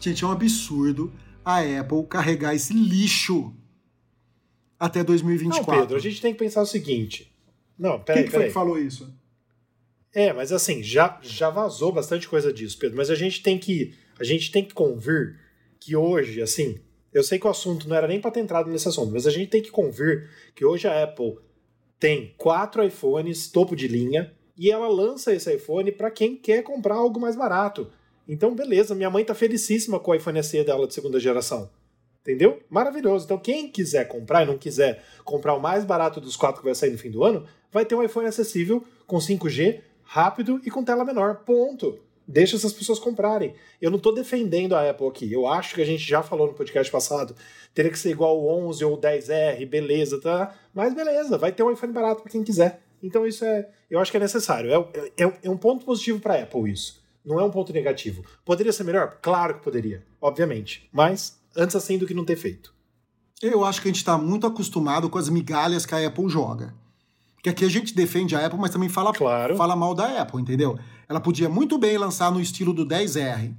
Gente, 0.00 0.24
é 0.24 0.26
um 0.26 0.32
absurdo 0.32 1.12
a 1.44 1.60
Apple 1.60 2.04
carregar 2.08 2.54
esse 2.54 2.74
lixo 2.74 3.54
até 4.78 5.04
2024. 5.04 5.72
Não, 5.72 5.80
Pedro, 5.80 5.96
a 5.96 6.00
gente 6.00 6.20
tem 6.20 6.32
que 6.32 6.38
pensar 6.38 6.62
o 6.62 6.66
seguinte. 6.66 7.32
Não, 7.78 8.00
peraí, 8.00 8.22
Quem 8.22 8.24
que 8.24 8.30
foi 8.30 8.38
peraí. 8.40 8.48
que 8.48 8.54
falou 8.54 8.78
isso? 8.78 9.12
É, 10.12 10.32
mas 10.32 10.50
assim, 10.50 10.82
já, 10.82 11.20
já 11.22 11.50
vazou 11.50 11.92
bastante 11.92 12.28
coisa 12.28 12.52
disso, 12.52 12.78
Pedro. 12.78 12.96
Mas 12.96 13.10
a 13.10 13.14
gente 13.14 13.42
tem 13.42 13.58
que 13.58 13.94
a 14.18 14.24
gente 14.24 14.50
tem 14.50 14.64
que 14.64 14.74
convir 14.74 15.38
que 15.78 15.94
hoje, 15.94 16.42
assim, 16.42 16.80
eu 17.12 17.22
sei 17.22 17.38
que 17.38 17.46
o 17.46 17.50
assunto 17.50 17.88
não 17.88 17.96
era 17.96 18.08
nem 18.08 18.20
para 18.20 18.30
ter 18.30 18.40
entrado 18.40 18.68
nesse 18.70 18.88
assunto, 18.88 19.12
mas 19.12 19.26
a 19.26 19.30
gente 19.30 19.48
tem 19.48 19.62
que 19.62 19.70
convir 19.70 20.28
que 20.54 20.64
hoje 20.64 20.86
a 20.86 21.04
Apple 21.04 21.38
tem 22.00 22.34
quatro 22.38 22.82
iPhones 22.82 23.48
topo 23.48 23.76
de 23.76 23.86
linha 23.86 24.32
e 24.56 24.70
ela 24.70 24.88
lança 24.88 25.34
esse 25.34 25.54
iPhone 25.54 25.92
para 25.92 26.10
quem 26.10 26.34
quer 26.34 26.62
comprar 26.62 26.94
algo 26.94 27.20
mais 27.20 27.36
barato. 27.36 27.92
Então, 28.26 28.54
beleza, 28.54 28.94
minha 28.94 29.10
mãe 29.10 29.24
tá 29.24 29.34
felicíssima 29.34 30.00
com 30.00 30.10
o 30.10 30.14
iPhone 30.14 30.42
SE 30.42 30.64
dela 30.64 30.86
de 30.86 30.94
segunda 30.94 31.20
geração. 31.20 31.70
Entendeu? 32.22 32.60
Maravilhoso. 32.70 33.24
Então, 33.24 33.38
quem 33.38 33.68
quiser 33.68 34.08
comprar 34.08 34.42
e 34.42 34.46
não 34.46 34.56
quiser 34.58 35.04
comprar 35.24 35.54
o 35.54 35.60
mais 35.60 35.84
barato 35.84 36.20
dos 36.20 36.36
quatro 36.36 36.60
que 36.60 36.66
vai 36.66 36.74
sair 36.74 36.90
no 36.90 36.98
fim 36.98 37.10
do 37.10 37.24
ano, 37.24 37.46
vai 37.70 37.84
ter 37.84 37.94
um 37.94 38.02
iPhone 38.02 38.26
acessível 38.26 38.84
com 39.06 39.16
5G, 39.18 39.80
rápido 40.02 40.60
e 40.64 40.70
com 40.70 40.84
tela 40.84 41.04
menor. 41.04 41.44
Ponto. 41.44 41.98
Deixa 42.30 42.54
essas 42.54 42.72
pessoas 42.72 43.00
comprarem. 43.00 43.54
Eu 43.82 43.90
não 43.90 43.98
tô 43.98 44.12
defendendo 44.12 44.76
a 44.76 44.88
Apple 44.88 45.08
aqui. 45.08 45.32
Eu 45.32 45.48
acho 45.48 45.74
que 45.74 45.82
a 45.82 45.84
gente 45.84 46.08
já 46.08 46.22
falou 46.22 46.46
no 46.46 46.54
podcast 46.54 46.90
passado. 46.90 47.34
Teria 47.74 47.90
que 47.90 47.98
ser 47.98 48.10
igual 48.10 48.40
o 48.40 48.68
11 48.68 48.84
ou 48.84 48.94
o 48.94 49.00
10R, 49.00 49.68
beleza, 49.68 50.20
tá? 50.20 50.54
Mas 50.72 50.94
beleza, 50.94 51.36
vai 51.36 51.50
ter 51.50 51.64
um 51.64 51.72
iPhone 51.72 51.92
barato 51.92 52.22
para 52.22 52.30
quem 52.30 52.44
quiser. 52.44 52.82
Então 53.02 53.26
isso 53.26 53.44
é, 53.44 53.68
eu 53.90 53.98
acho 53.98 54.12
que 54.12 54.16
é 54.16 54.20
necessário. 54.20 54.70
É, 54.72 55.24
é, 55.24 55.32
é 55.42 55.50
um 55.50 55.56
ponto 55.56 55.84
positivo 55.84 56.20
para 56.20 56.40
Apple 56.40 56.70
isso. 56.70 57.02
Não 57.24 57.40
é 57.40 57.42
um 57.42 57.50
ponto 57.50 57.72
negativo. 57.72 58.24
Poderia 58.44 58.72
ser 58.72 58.84
melhor? 58.84 59.18
Claro 59.20 59.54
que 59.54 59.64
poderia, 59.64 60.06
obviamente. 60.20 60.88
Mas 60.92 61.36
antes 61.56 61.74
assim 61.74 61.98
do 61.98 62.06
que 62.06 62.14
não 62.14 62.24
ter 62.24 62.36
feito. 62.36 62.72
Eu 63.42 63.64
acho 63.64 63.82
que 63.82 63.88
a 63.88 63.90
gente 63.90 63.96
está 63.96 64.16
muito 64.16 64.46
acostumado 64.46 65.10
com 65.10 65.18
as 65.18 65.28
migalhas 65.28 65.84
que 65.84 65.96
a 65.96 66.06
Apple 66.06 66.28
joga. 66.28 66.74
Porque 67.40 67.48
aqui 67.48 67.64
a 67.64 67.70
gente 67.70 67.94
defende 67.94 68.36
a 68.36 68.44
Apple, 68.44 68.58
mas 68.60 68.70
também 68.70 68.90
fala, 68.90 69.14
Claro. 69.14 69.56
fala 69.56 69.74
mal 69.74 69.94
da 69.94 70.20
Apple, 70.20 70.42
entendeu? 70.42 70.78
Ela 71.08 71.18
podia 71.20 71.48
muito 71.48 71.78
bem 71.78 71.96
lançar 71.96 72.30
no 72.30 72.38
estilo 72.40 72.74
do 72.74 72.84
10R 72.84 73.54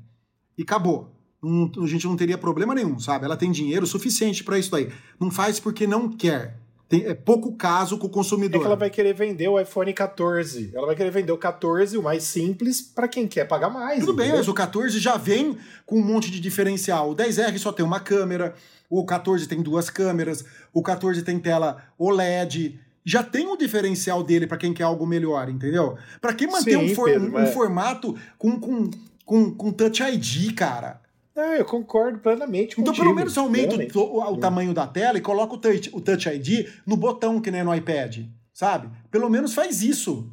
e 0.55 0.61
acabou. 0.61 1.09
Não- 1.41 1.71
a 1.83 1.87
gente 1.87 2.05
não 2.05 2.15
teria 2.15 2.37
problema 2.37 2.75
nenhum, 2.75 2.99
sabe? 2.99 3.25
Ela 3.25 3.35
tem 3.35 3.51
dinheiro 3.51 3.87
suficiente 3.87 4.43
para 4.43 4.59
isso 4.59 4.69
daí. 4.69 4.91
Não 5.19 5.31
faz 5.31 5.59
porque 5.59 5.87
não 5.87 6.07
quer. 6.09 6.59
Tem, 6.87 7.05
é 7.05 7.15
pouco 7.15 7.53
caso 7.55 7.97
com 7.97 8.05
o 8.05 8.09
É 8.09 8.13
consumidor. 8.13 8.59
que 8.61 8.67
ela 8.67 8.75
vai 8.75 8.89
querer 8.91 9.13
vender 9.15 9.47
o 9.47 9.59
iPhone 9.59 9.91
14. 9.93 10.69
Ela 10.75 10.85
vai 10.85 10.95
querer 10.95 11.09
vender 11.09 11.31
o 11.31 11.37
14, 11.37 11.97
o 11.97 12.03
mais 12.03 12.23
simples, 12.23 12.81
para 12.81 13.07
quem 13.07 13.27
quer 13.27 13.45
pagar 13.47 13.69
mais. 13.71 14.01
Tudo 14.01 14.13
bem, 14.13 14.25
entendeu? 14.25 14.37
mas 14.41 14.47
o 14.47 14.53
14 14.53 14.99
já 14.99 15.17
vem 15.17 15.57
com 15.87 15.97
um 15.97 16.05
monte 16.05 16.29
de 16.29 16.39
diferencial. 16.39 17.09
O 17.09 17.15
10R 17.15 17.57
só 17.57 17.71
tem 17.71 17.83
uma 17.83 17.99
câmera, 17.99 18.53
o 18.89 19.03
14 19.05 19.47
tem 19.47 19.61
duas 19.63 19.89
câmeras, 19.89 20.45
o 20.71 20.83
14 20.83 21.23
tem 21.23 21.39
tela 21.39 21.81
OLED. 21.97 22.77
Já 23.05 23.23
tem 23.23 23.47
um 23.47 23.57
diferencial 23.57 24.21
dele 24.23 24.45
para 24.45 24.57
quem 24.57 24.73
quer 24.73 24.83
algo 24.83 25.05
melhor, 25.07 25.49
entendeu? 25.49 25.97
Para 26.19 26.33
que 26.33 26.45
manter 26.47 26.77
Sim, 26.77 26.91
um, 26.91 26.95
for- 26.95 27.09
Pedro, 27.09 27.27
um 27.27 27.31
mas- 27.31 27.53
formato 27.53 28.15
com, 28.37 28.59
com, 28.59 28.91
com, 29.25 29.51
com 29.55 29.71
Touch 29.71 30.03
ID, 30.03 30.53
cara? 30.55 31.01
É, 31.35 31.59
eu 31.61 31.65
concordo 31.65 32.19
plenamente 32.19 32.73
Então, 32.73 32.85
contigo, 32.93 33.05
pelo 33.05 33.15
menos 33.15 33.37
aumenta 33.37 33.75
o, 33.97 34.01
o- 34.01 34.33
o 34.33 34.37
tamanho 34.37 34.73
da 34.73 34.85
tela 34.85 35.17
e 35.17 35.21
coloca 35.21 35.53
o 35.53 35.57
touch, 35.57 35.89
o 35.93 36.01
touch 36.01 36.27
ID 36.29 36.67
no 36.85 36.97
botão 36.97 37.39
que 37.41 37.49
nem 37.49 37.63
no 37.63 37.73
iPad, 37.73 38.25
sabe? 38.53 38.89
Pelo 39.09 39.29
menos 39.29 39.53
faz 39.53 39.81
isso. 39.81 40.29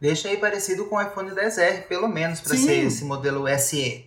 Deixa 0.00 0.28
aí 0.28 0.38
parecido 0.38 0.86
com 0.86 0.96
o 0.96 1.00
iPhone 1.02 1.30
10R, 1.30 1.82
pelo 1.86 2.08
menos, 2.08 2.40
para 2.40 2.56
ser 2.56 2.86
esse 2.86 3.04
modelo 3.04 3.46
SE. 3.58 4.06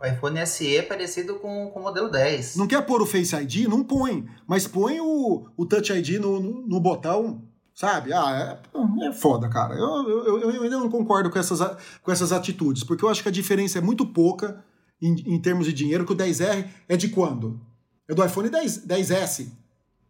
O 0.00 0.04
iPhone 0.06 0.46
SE 0.46 0.76
é 0.76 0.82
parecido 0.82 1.36
com, 1.36 1.70
com 1.70 1.80
o 1.80 1.82
modelo 1.82 2.10
10. 2.10 2.56
Não 2.56 2.66
quer 2.66 2.82
pôr 2.84 3.00
o 3.00 3.06
Face 3.06 3.34
ID? 3.34 3.66
Não 3.66 3.82
põe. 3.82 4.26
Mas 4.46 4.66
põe 4.66 5.00
o, 5.00 5.46
o 5.56 5.64
Touch 5.66 5.90
ID 5.92 6.20
no, 6.20 6.38
no, 6.38 6.66
no 6.66 6.80
botão, 6.80 7.42
sabe? 7.74 8.12
Ah, 8.12 8.60
é, 8.74 9.06
é 9.08 9.12
foda, 9.12 9.48
cara. 9.48 9.74
Eu, 9.74 10.08
eu, 10.08 10.38
eu, 10.40 10.50
eu 10.50 10.62
ainda 10.64 10.76
não 10.78 10.90
concordo 10.90 11.30
com 11.30 11.38
essas, 11.38 11.60
com 12.02 12.12
essas 12.12 12.30
atitudes, 12.30 12.84
porque 12.84 13.04
eu 13.04 13.08
acho 13.08 13.22
que 13.22 13.28
a 13.28 13.32
diferença 13.32 13.78
é 13.78 13.80
muito 13.80 14.04
pouca 14.04 14.62
em, 15.00 15.14
em 15.34 15.40
termos 15.40 15.64
de 15.66 15.72
dinheiro, 15.72 16.04
que 16.04 16.12
o 16.12 16.16
10R 16.16 16.66
é 16.88 16.96
de 16.96 17.08
quando? 17.08 17.58
É 18.06 18.14
do 18.14 18.22
iPhone 18.24 18.50
10, 18.50 18.86
10S. 18.86 19.48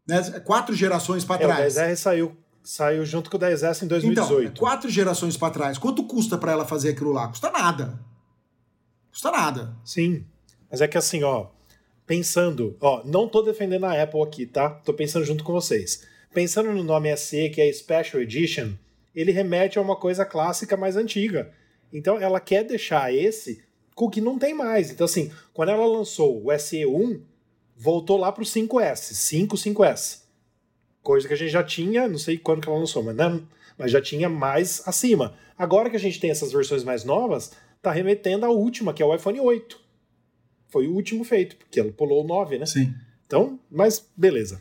Né? 0.06 0.20
Quatro 0.40 0.74
gerações 0.74 1.24
para 1.24 1.42
É, 1.42 1.46
o 1.46 1.48
trás. 1.48 1.74
10R 1.76 1.96
saiu, 1.96 2.36
saiu 2.62 3.04
junto 3.06 3.30
com 3.30 3.36
o 3.36 3.40
10S 3.40 3.82
em 3.82 3.84
Então, 3.86 3.88
2018. 3.88 4.56
é 4.56 4.58
quatro 4.58 4.90
gerações 4.90 5.36
para 5.36 5.52
trás. 5.52 5.78
Quanto 5.78 6.02
custa 6.04 6.36
para 6.36 6.50
ela 6.50 6.64
fazer 6.64 6.90
aquilo 6.90 7.12
lá? 7.12 7.28
Custa 7.28 7.50
nada. 7.52 7.98
Custa 9.16 9.30
nada. 9.30 9.74
Sim. 9.82 10.26
Mas 10.70 10.82
é 10.82 10.86
que 10.86 10.98
assim, 10.98 11.22
ó, 11.22 11.46
pensando, 12.06 12.76
ó, 12.82 13.02
não 13.02 13.26
tô 13.26 13.40
defendendo 13.40 13.84
a 13.84 14.02
Apple 14.02 14.20
aqui, 14.20 14.44
tá? 14.44 14.68
Tô 14.68 14.92
pensando 14.92 15.24
junto 15.24 15.42
com 15.42 15.54
vocês. 15.54 16.06
Pensando 16.34 16.70
no 16.70 16.84
nome 16.84 17.16
SE, 17.16 17.48
que 17.48 17.62
é 17.62 17.72
Special 17.72 18.20
Edition, 18.22 18.74
ele 19.14 19.32
remete 19.32 19.78
a 19.78 19.80
uma 19.80 19.96
coisa 19.96 20.26
clássica 20.26 20.76
mais 20.76 20.98
antiga. 20.98 21.50
Então 21.90 22.20
ela 22.20 22.38
quer 22.38 22.62
deixar 22.62 23.10
esse 23.10 23.64
com 23.94 24.04
o 24.04 24.10
que 24.10 24.20
não 24.20 24.38
tem 24.38 24.52
mais. 24.52 24.90
Então 24.90 25.06
assim, 25.06 25.32
quando 25.54 25.70
ela 25.70 25.86
lançou 25.86 26.44
o 26.44 26.48
SE1, 26.48 27.18
voltou 27.74 28.18
lá 28.18 28.30
pro 28.30 28.44
5S, 28.44 29.14
5, 29.14 29.56
5S. 29.56 30.24
Coisa 31.02 31.26
que 31.26 31.32
a 31.32 31.38
gente 31.38 31.52
já 31.52 31.64
tinha, 31.64 32.06
não 32.06 32.18
sei 32.18 32.36
quando 32.36 32.60
que 32.60 32.68
ela 32.68 32.78
lançou, 32.78 33.02
mas, 33.02 33.16
não, 33.16 33.48
mas 33.78 33.90
já 33.90 34.02
tinha 34.02 34.28
mais 34.28 34.86
acima. 34.86 35.34
Agora 35.56 35.88
que 35.88 35.96
a 35.96 36.00
gente 36.00 36.20
tem 36.20 36.30
essas 36.30 36.52
versões 36.52 36.84
mais 36.84 37.02
novas, 37.02 37.52
tá 37.82 37.90
remetendo 37.92 38.44
à 38.46 38.50
última, 38.50 38.92
que 38.92 39.02
é 39.02 39.06
o 39.06 39.14
iPhone 39.14 39.38
8. 39.40 39.78
Foi 40.68 40.86
o 40.88 40.92
último 40.94 41.24
feito, 41.24 41.56
porque 41.56 41.78
ela 41.80 41.92
pulou 41.92 42.24
o 42.24 42.26
9, 42.26 42.58
né? 42.58 42.66
Sim. 42.66 42.92
Então, 43.26 43.58
mas 43.70 44.06
beleza. 44.16 44.60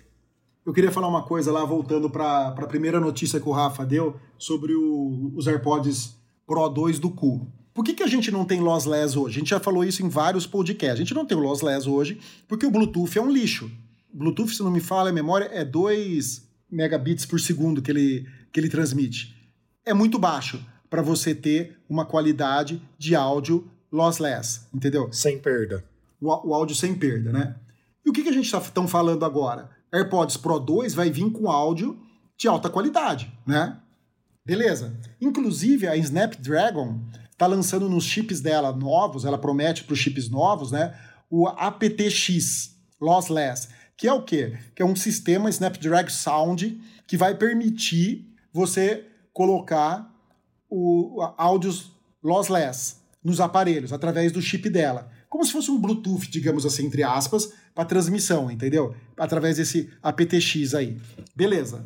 Eu 0.66 0.74
queria 0.74 0.91
falar 0.91 1.07
uma 1.07 1.24
coisa 1.24 1.51
lá, 1.51 1.63
voltando 1.63 2.09
para 2.09 2.47
a 2.47 2.68
primeira 2.68 2.99
notícia 2.99 3.39
que 3.39 3.47
o 3.47 3.51
Rafa 3.51 3.86
deu 3.86 4.20
sobre 4.38 4.74
o- 4.74 5.32
os 5.36 5.47
AirPods 5.47 6.16
Pro 6.47 6.68
2 6.70 6.99
do 6.99 7.09
cu. 7.09 7.47
Por 7.74 7.84
que, 7.84 7.93
que 7.93 8.03
a 8.03 8.07
gente 8.07 8.32
não 8.32 8.45
tem 8.45 8.61
lossless 8.61 9.18
hoje? 9.18 9.38
A 9.38 9.39
gente 9.39 9.49
já 9.49 9.59
falou 9.59 9.84
isso 9.84 10.03
em 10.03 10.09
vários 10.09 10.47
podcasts. 10.47 10.93
A 10.93 11.03
gente 11.03 11.13
não 11.13 11.26
tem 11.26 11.38
o 11.38 11.41
lossless 11.41 11.88
hoje 11.89 12.20
porque 12.47 12.66
o 12.66 12.72
Bluetooth 12.72 13.18
é 13.18 13.22
um 13.22 13.30
lixo. 13.32 13.70
Bluetooth, 14.13 14.55
se 14.55 14.63
não 14.63 14.72
me 14.72 14.80
fala 14.80 15.09
a 15.09 15.13
memória, 15.13 15.45
é 15.51 15.66
2 15.66 16.47
megabits 16.72 17.26
por 17.26 17.39
segundo 17.39 17.82
que 17.82 17.91
ele, 17.91 18.26
que 18.51 18.59
ele 18.59 18.70
transmite. 18.70 19.36
É 19.86 19.93
muito 19.93 20.18
baixo 20.18 20.63
para 20.95 21.01
você 21.01 21.35
ter 21.35 21.77
uma 21.89 22.05
qualidade 22.05 22.81
de 22.97 23.17
áudio 23.17 23.69
lossless, 23.91 24.61
entendeu? 24.73 25.11
Sem 25.11 25.37
perda. 25.37 25.83
o, 26.21 26.27
o 26.27 26.53
áudio 26.53 26.73
sem 26.73 26.95
perda, 26.95 27.33
né? 27.33 27.55
E 28.05 28.09
o 28.09 28.13
que, 28.13 28.23
que 28.23 28.29
a 28.29 28.31
gente 28.31 28.45
está 28.45 28.61
tão 28.61 28.87
falando 28.87 29.25
agora? 29.25 29.69
AirPods 29.91 30.37
Pro 30.37 30.57
2 30.57 30.93
vai 30.93 31.09
vir 31.09 31.29
com 31.33 31.51
áudio 31.51 31.99
de 32.37 32.47
alta 32.47 32.69
qualidade, 32.69 33.29
né? 33.45 33.77
Beleza. 34.45 34.97
Inclusive, 35.19 35.85
a 35.85 35.97
Snapdragon 35.97 37.01
está 37.29 37.45
lançando 37.45 37.89
nos 37.89 38.05
chips 38.05 38.39
dela 38.39 38.71
novos, 38.71 39.25
ela 39.25 39.37
promete 39.37 39.83
para 39.83 39.91
os 39.91 39.99
chips 39.99 40.29
novos, 40.29 40.71
né? 40.71 40.97
O 41.29 41.45
aptX 41.45 42.73
Lossless, 43.01 43.67
que 43.97 44.07
é 44.07 44.13
o 44.13 44.21
quê? 44.21 44.57
Que 44.73 44.81
é 44.81 44.85
um 44.85 44.95
sistema 44.95 45.49
Snapdragon 45.49 46.09
Sound 46.09 46.81
que 47.05 47.17
vai 47.17 47.35
permitir 47.35 48.33
você 48.53 49.05
colocar 49.33 50.14
o, 50.76 51.34
áudios 51.38 51.91
lossless 52.23 52.97
nos 53.23 53.39
aparelhos, 53.39 53.93
através 53.93 54.32
do 54.32 54.41
chip 54.41 54.69
dela. 54.69 55.09
Como 55.30 55.43
se 55.43 55.51
fosse 55.51 55.71
um 55.71 55.80
Bluetooth, 55.80 56.30
digamos 56.30 56.65
assim, 56.65 56.86
entre 56.86 57.03
aspas, 57.03 57.51
para 57.73 57.86
transmissão, 57.86 58.51
entendeu? 58.51 58.95
Através 59.17 59.57
desse 59.57 59.89
aptX 60.01 60.73
aí. 60.73 60.97
Beleza. 61.36 61.86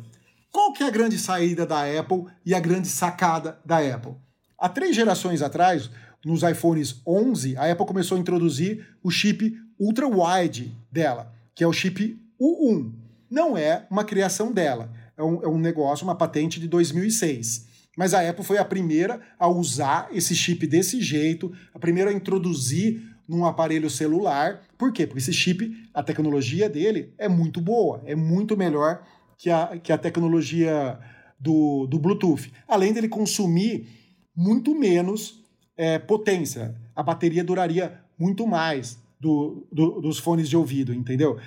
Qual 0.52 0.72
que 0.72 0.82
é 0.82 0.86
a 0.86 0.90
grande 0.90 1.18
saída 1.18 1.64
da 1.64 1.82
Apple 1.98 2.26
e 2.44 2.54
a 2.54 2.60
grande 2.60 2.88
sacada 2.88 3.58
da 3.64 3.78
Apple? 3.78 4.14
Há 4.58 4.68
três 4.68 4.94
gerações 4.94 5.40
atrás, 5.40 5.90
nos 6.24 6.42
iPhones 6.42 7.00
11, 7.06 7.56
a 7.56 7.70
Apple 7.70 7.86
começou 7.86 8.18
a 8.18 8.20
introduzir 8.20 8.86
o 9.02 9.10
chip 9.10 9.56
ultra 9.78 10.06
wide 10.06 10.76
dela, 10.92 11.32
que 11.54 11.64
é 11.64 11.66
o 11.66 11.72
chip 11.72 12.20
U1. 12.38 12.92
Não 13.30 13.56
é 13.56 13.86
uma 13.90 14.04
criação 14.04 14.52
dela, 14.52 14.92
é 15.16 15.22
um, 15.22 15.42
é 15.42 15.48
um 15.48 15.58
negócio, 15.58 16.04
uma 16.04 16.14
patente 16.14 16.60
de 16.60 16.68
2006. 16.68 17.69
Mas 17.96 18.14
a 18.14 18.28
Apple 18.28 18.44
foi 18.44 18.58
a 18.58 18.64
primeira 18.64 19.20
a 19.38 19.48
usar 19.48 20.08
esse 20.12 20.34
chip 20.34 20.66
desse 20.66 21.00
jeito, 21.00 21.52
a 21.74 21.78
primeira 21.78 22.10
a 22.10 22.12
introduzir 22.12 23.02
num 23.28 23.44
aparelho 23.44 23.90
celular. 23.90 24.62
Por 24.76 24.92
quê? 24.92 25.06
Porque 25.06 25.18
esse 25.18 25.32
chip, 25.32 25.72
a 25.94 26.02
tecnologia 26.02 26.68
dele 26.68 27.12
é 27.18 27.28
muito 27.28 27.60
boa, 27.60 28.02
é 28.04 28.14
muito 28.14 28.56
melhor 28.56 29.02
que 29.38 29.50
a, 29.50 29.78
que 29.78 29.92
a 29.92 29.98
tecnologia 29.98 30.98
do, 31.38 31.86
do 31.86 31.98
Bluetooth. 31.98 32.52
Além 32.66 32.92
dele 32.92 33.08
consumir 33.08 33.88
muito 34.36 34.74
menos 34.74 35.44
é, 35.76 35.98
potência. 35.98 36.74
A 36.94 37.02
bateria 37.02 37.42
duraria 37.42 38.00
muito 38.18 38.46
mais 38.46 38.98
do, 39.18 39.66
do, 39.72 40.00
dos 40.00 40.18
fones 40.18 40.48
de 40.48 40.56
ouvido, 40.56 40.92
entendeu? 40.92 41.38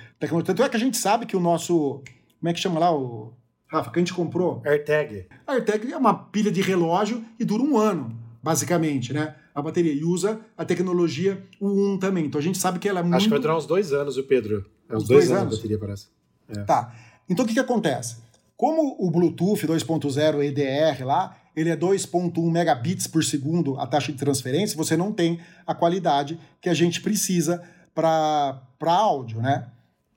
Tanto 0.44 0.62
é 0.62 0.68
que 0.68 0.76
a 0.76 0.80
gente 0.80 0.96
sabe 0.96 1.26
que 1.26 1.36
o 1.36 1.40
nosso. 1.40 2.02
Como 2.38 2.48
é 2.48 2.52
que 2.52 2.60
chama 2.60 2.80
lá? 2.80 2.94
O, 2.94 3.32
Rafa, 3.66 3.90
que 3.90 3.98
a 3.98 4.00
gente 4.00 4.14
comprou? 4.14 4.62
AirTag. 4.64 5.26
A 5.46 5.52
AirTag 5.52 5.92
é 5.92 5.96
uma 5.96 6.14
pilha 6.14 6.50
de 6.50 6.60
relógio 6.60 7.24
e 7.38 7.44
dura 7.44 7.62
um 7.62 7.76
ano, 7.76 8.16
basicamente, 8.42 9.12
né? 9.12 9.34
A 9.54 9.62
bateria. 9.62 9.92
E 9.92 10.04
usa 10.04 10.40
a 10.56 10.64
tecnologia 10.64 11.42
U1 11.60 11.98
também. 11.98 12.26
Então 12.26 12.38
a 12.38 12.42
gente 12.42 12.58
sabe 12.58 12.78
que 12.78 12.88
ela 12.88 13.00
é 13.00 13.02
muito. 13.02 13.16
Acho 13.16 13.26
que 13.26 13.30
vai 13.30 13.40
durar 13.40 13.56
uns 13.56 13.66
dois 13.66 13.92
anos, 13.92 14.16
o 14.16 14.24
Pedro. 14.24 14.64
É 14.88 14.96
uns, 14.96 15.02
Uns 15.04 15.08
dois, 15.08 15.28
dois 15.28 15.40
anos, 15.40 15.54
a 15.54 15.56
bateria, 15.56 15.78
parece. 15.78 16.08
É. 16.48 16.62
Tá. 16.62 16.94
Então 17.28 17.44
o 17.44 17.48
que, 17.48 17.54
que 17.54 17.60
acontece? 17.60 18.16
Como 18.56 18.96
o 18.98 19.10
Bluetooth 19.10 19.66
2.0 19.66 20.42
EDR 20.44 21.04
lá, 21.04 21.36
ele 21.56 21.70
é 21.70 21.76
2.1 21.76 22.50
megabits 22.50 23.06
por 23.06 23.24
segundo 23.24 23.78
a 23.78 23.86
taxa 23.86 24.12
de 24.12 24.18
transferência, 24.18 24.76
você 24.76 24.96
não 24.96 25.12
tem 25.12 25.40
a 25.66 25.74
qualidade 25.74 26.38
que 26.60 26.68
a 26.68 26.74
gente 26.74 27.00
precisa 27.00 27.62
para 27.94 28.60
áudio, 28.82 29.40
né? 29.40 29.68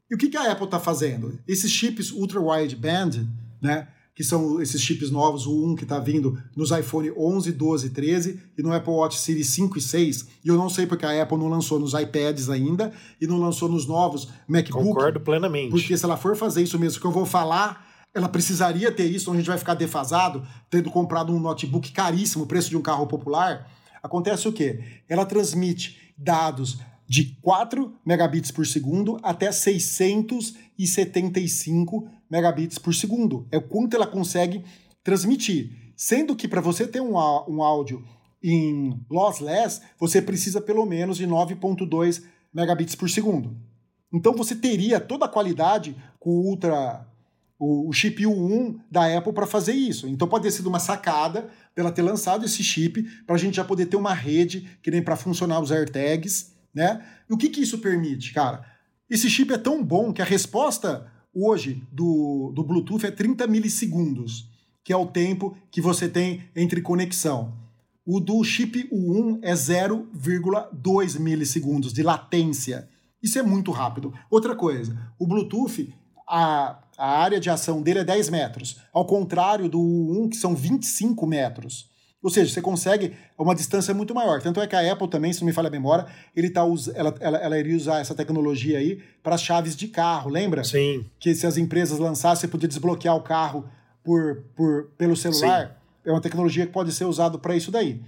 E 0.10 0.16
o 0.16 0.18
que, 0.18 0.30
que 0.30 0.38
a 0.38 0.52
Apple 0.52 0.66
está 0.66 0.80
fazendo? 0.80 1.38
Esses 1.48 1.72
chips 1.72 2.12
ultra 2.12 2.40
wideband, 2.40 3.28
né? 3.62 3.88
Que 4.16 4.24
são 4.24 4.60
esses 4.62 4.82
chips 4.82 5.12
novos, 5.12 5.46
o 5.46 5.66
1 5.66 5.76
que 5.76 5.84
está 5.84 6.00
vindo 6.00 6.42
nos 6.56 6.72
iPhone 6.72 7.12
11, 7.16 7.52
12, 7.52 7.90
13 7.92 8.40
e 8.58 8.64
no 8.64 8.74
Apple 8.74 8.92
Watch 8.92 9.20
Series 9.20 9.48
5 9.50 9.78
e 9.78 9.82
6. 9.82 10.28
E 10.44 10.48
eu 10.48 10.56
não 10.56 10.70
sei 10.70 10.88
porque 10.88 11.06
a 11.06 11.22
Apple 11.22 11.38
não 11.38 11.48
lançou 11.48 11.78
nos 11.78 11.94
iPads 11.94 12.50
ainda 12.50 12.92
e 13.22 13.28
não 13.28 13.38
lançou 13.38 13.70
nos 13.70 13.86
novos 13.86 14.30
MacBook. 14.48 14.86
Concordo 14.86 15.20
plenamente. 15.20 15.70
Porque 15.70 15.96
se 15.96 16.04
ela 16.04 16.18
for 16.18 16.36
fazer 16.36 16.64
isso 16.64 16.80
mesmo 16.80 17.00
que 17.00 17.06
eu 17.06 17.12
vou 17.12 17.28
falar, 17.28 17.86
ela 18.18 18.28
precisaria 18.28 18.92
ter 18.92 19.06
isso, 19.06 19.26
então 19.26 19.34
a 19.36 19.38
gente 19.38 19.48
vai 19.48 19.58
ficar 19.58 19.76
defasado, 19.76 20.46
tendo 20.70 20.90
comprado 20.90 21.32
um 21.32 21.40
notebook 21.40 21.92
caríssimo, 21.92 22.48
preço 22.48 22.70
de 22.70 22.78
um 22.78 22.82
carro 22.82 23.06
popular. 23.06 23.70
Acontece 24.02 24.48
o 24.48 24.54
quê? 24.54 24.80
Ela 25.08 25.26
transmite 25.26 26.14
dados 26.18 26.80
de 27.08 27.36
4 27.42 27.96
megabits 28.06 28.52
por 28.52 28.68
segundo 28.68 29.18
até 29.24 29.52
675 29.52 32.08
megabits 32.30 32.78
por 32.78 32.94
segundo. 32.94 33.48
É 33.52 33.58
o 33.58 33.62
quanto 33.62 33.96
ela 33.96 34.06
consegue 34.06 34.64
transmitir. 35.04 35.72
Sendo 35.96 36.36
que 36.36 36.48
para 36.48 36.62
você 36.62 36.86
ter 36.86 37.02
um, 37.02 37.14
um 37.14 37.64
áudio 37.64 38.06
em 38.44 39.04
lossless, 39.10 39.82
você 40.00 40.22
precisa 40.22 40.62
pelo 40.62 40.86
menos 40.86 41.18
de 41.18 41.26
9.2 41.26 42.22
megabits 42.54 42.94
por 42.94 43.10
segundo. 43.10 43.58
Então 44.14 44.34
você 44.34 44.56
teria 44.56 45.00
toda 45.00 45.26
a 45.26 45.30
qualidade 45.30 45.96
com 46.20 46.30
o 46.30 46.50
Ultra, 46.50 47.08
o 47.60 47.92
chip 47.92 48.24
U1 48.24 48.80
da 48.92 49.18
Apple 49.18 49.34
para 49.34 49.48
fazer 49.48 49.74
isso. 49.74 50.08
Então 50.08 50.28
pode 50.28 50.44
ter 50.44 50.52
sido 50.52 50.68
uma 50.68 50.80
sacada 50.80 51.50
dela 51.76 51.92
ter 51.92 52.02
lançado 52.02 52.46
esse 52.46 52.64
chip 52.64 53.04
para 53.26 53.36
a 53.36 53.40
gente 53.40 53.56
já 53.56 53.64
poder 53.64 53.88
ter 53.88 53.98
uma 53.98 54.14
rede 54.14 54.78
que 54.82 54.92
nem 54.92 55.02
para 55.02 55.16
funcionar 55.16 55.60
os 55.60 55.72
AirTags, 55.72 56.54
né? 56.78 57.04
E 57.28 57.34
o 57.34 57.38
que 57.38 57.50
que 57.50 57.60
isso 57.60 57.80
permite, 57.80 58.32
cara? 58.32 58.64
Esse 59.10 59.28
chip 59.32 59.52
é 59.52 59.58
tão 59.58 59.84
bom 59.84 60.14
que 60.14 60.22
a 60.22 60.26
resposta 60.26 61.12
hoje 61.34 61.84
do, 61.92 62.52
do 62.54 62.64
Bluetooth 62.64 63.04
é 63.04 63.10
30 63.10 63.48
milissegundos, 63.48 64.48
que 64.84 64.94
é 64.94 64.96
o 64.96 65.08
tempo 65.08 65.58
que 65.72 65.82
você 65.82 66.08
tem 66.08 66.44
entre 66.56 66.82
conexão. 66.82 67.58
O 68.06 68.20
do 68.20 68.44
chip 68.44 68.88
U1 68.94 69.40
é 69.42 69.54
0,2 69.54 71.20
milissegundos 71.20 71.92
de 71.92 72.04
latência. 72.04 72.88
Isso 73.22 73.40
é 73.40 73.42
muito 73.42 73.72
rápido. 73.72 74.14
Outra 74.30 74.56
coisa, 74.56 74.96
o 75.18 75.26
Bluetooth, 75.26 75.92
a, 76.30 76.80
a 76.96 77.20
área 77.20 77.40
de 77.40 77.50
ação 77.50 77.82
dele 77.82 78.00
é 78.00 78.04
10 78.04 78.30
metros, 78.30 78.78
ao 78.94 79.06
contrário 79.06 79.68
do 79.68 79.80
U1, 79.80 80.30
que 80.30 80.38
são 80.38 80.56
25 80.56 81.26
metros. 81.26 81.90
Ou 82.22 82.30
seja, 82.32 82.52
você 82.52 82.62
consegue 82.62 83.14
uma 83.38 83.54
distância 83.54 83.94
muito 83.94 84.14
maior. 84.14 84.42
Tanto 84.42 84.60
é 84.60 84.68
que 84.68 84.76
a 84.76 84.92
Apple 84.92 85.08
também, 85.08 85.32
se 85.32 85.42
não 85.42 85.46
me 85.48 85.54
falha 85.54 85.68
a 85.68 85.72
memória, 85.72 86.08
ele 86.36 86.50
tá, 86.50 86.62
ela, 86.96 87.16
ela, 87.20 87.38
ela 87.38 87.60
iria 87.60 87.78
usar 87.78 88.00
essa 88.00 88.16
tecnologia 88.16 88.80
aí 88.80 89.00
para 89.22 89.36
as 89.36 89.42
chaves 89.42 89.76
de 89.76 89.88
carro, 89.88 90.30
lembra? 90.30 90.64
Sim. 90.64 91.06
que 91.20 91.34
se 91.36 91.46
as 91.46 91.58
empresas 91.58 92.00
lançassem, 92.00 92.42
você 92.42 92.48
podia 92.48 92.68
desbloquear 92.68 93.16
o 93.16 93.22
carro 93.22 93.70
por, 94.04 94.44
por, 94.56 94.90
pelo 94.98 95.16
celular. 95.16 95.80
É 96.04 96.12
uma 96.12 96.22
tecnologia 96.22 96.66
que 96.66 96.72
pode 96.74 96.92
ser 96.92 97.06
usada 97.06 97.38
para 97.38 97.56
isso 97.56 97.70
daí. 97.72 98.02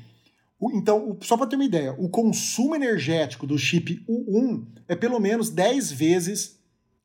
O- 0.59 0.71
Então, 0.71 1.11
o- 1.11 1.17
só 1.21 1.37
para 1.37 1.45
ter 1.47 1.55
uma 1.55 1.65
ideia, 1.65 1.93
o 1.97 2.09
consumo 2.09 2.75
energético 2.75 3.45
do 3.45 3.57
chip 3.59 4.03
U1 4.09 4.65
é 4.87 4.95
pelo 4.95 5.19
menos 5.19 5.49
10 5.49 5.91
vezes 5.91 6.57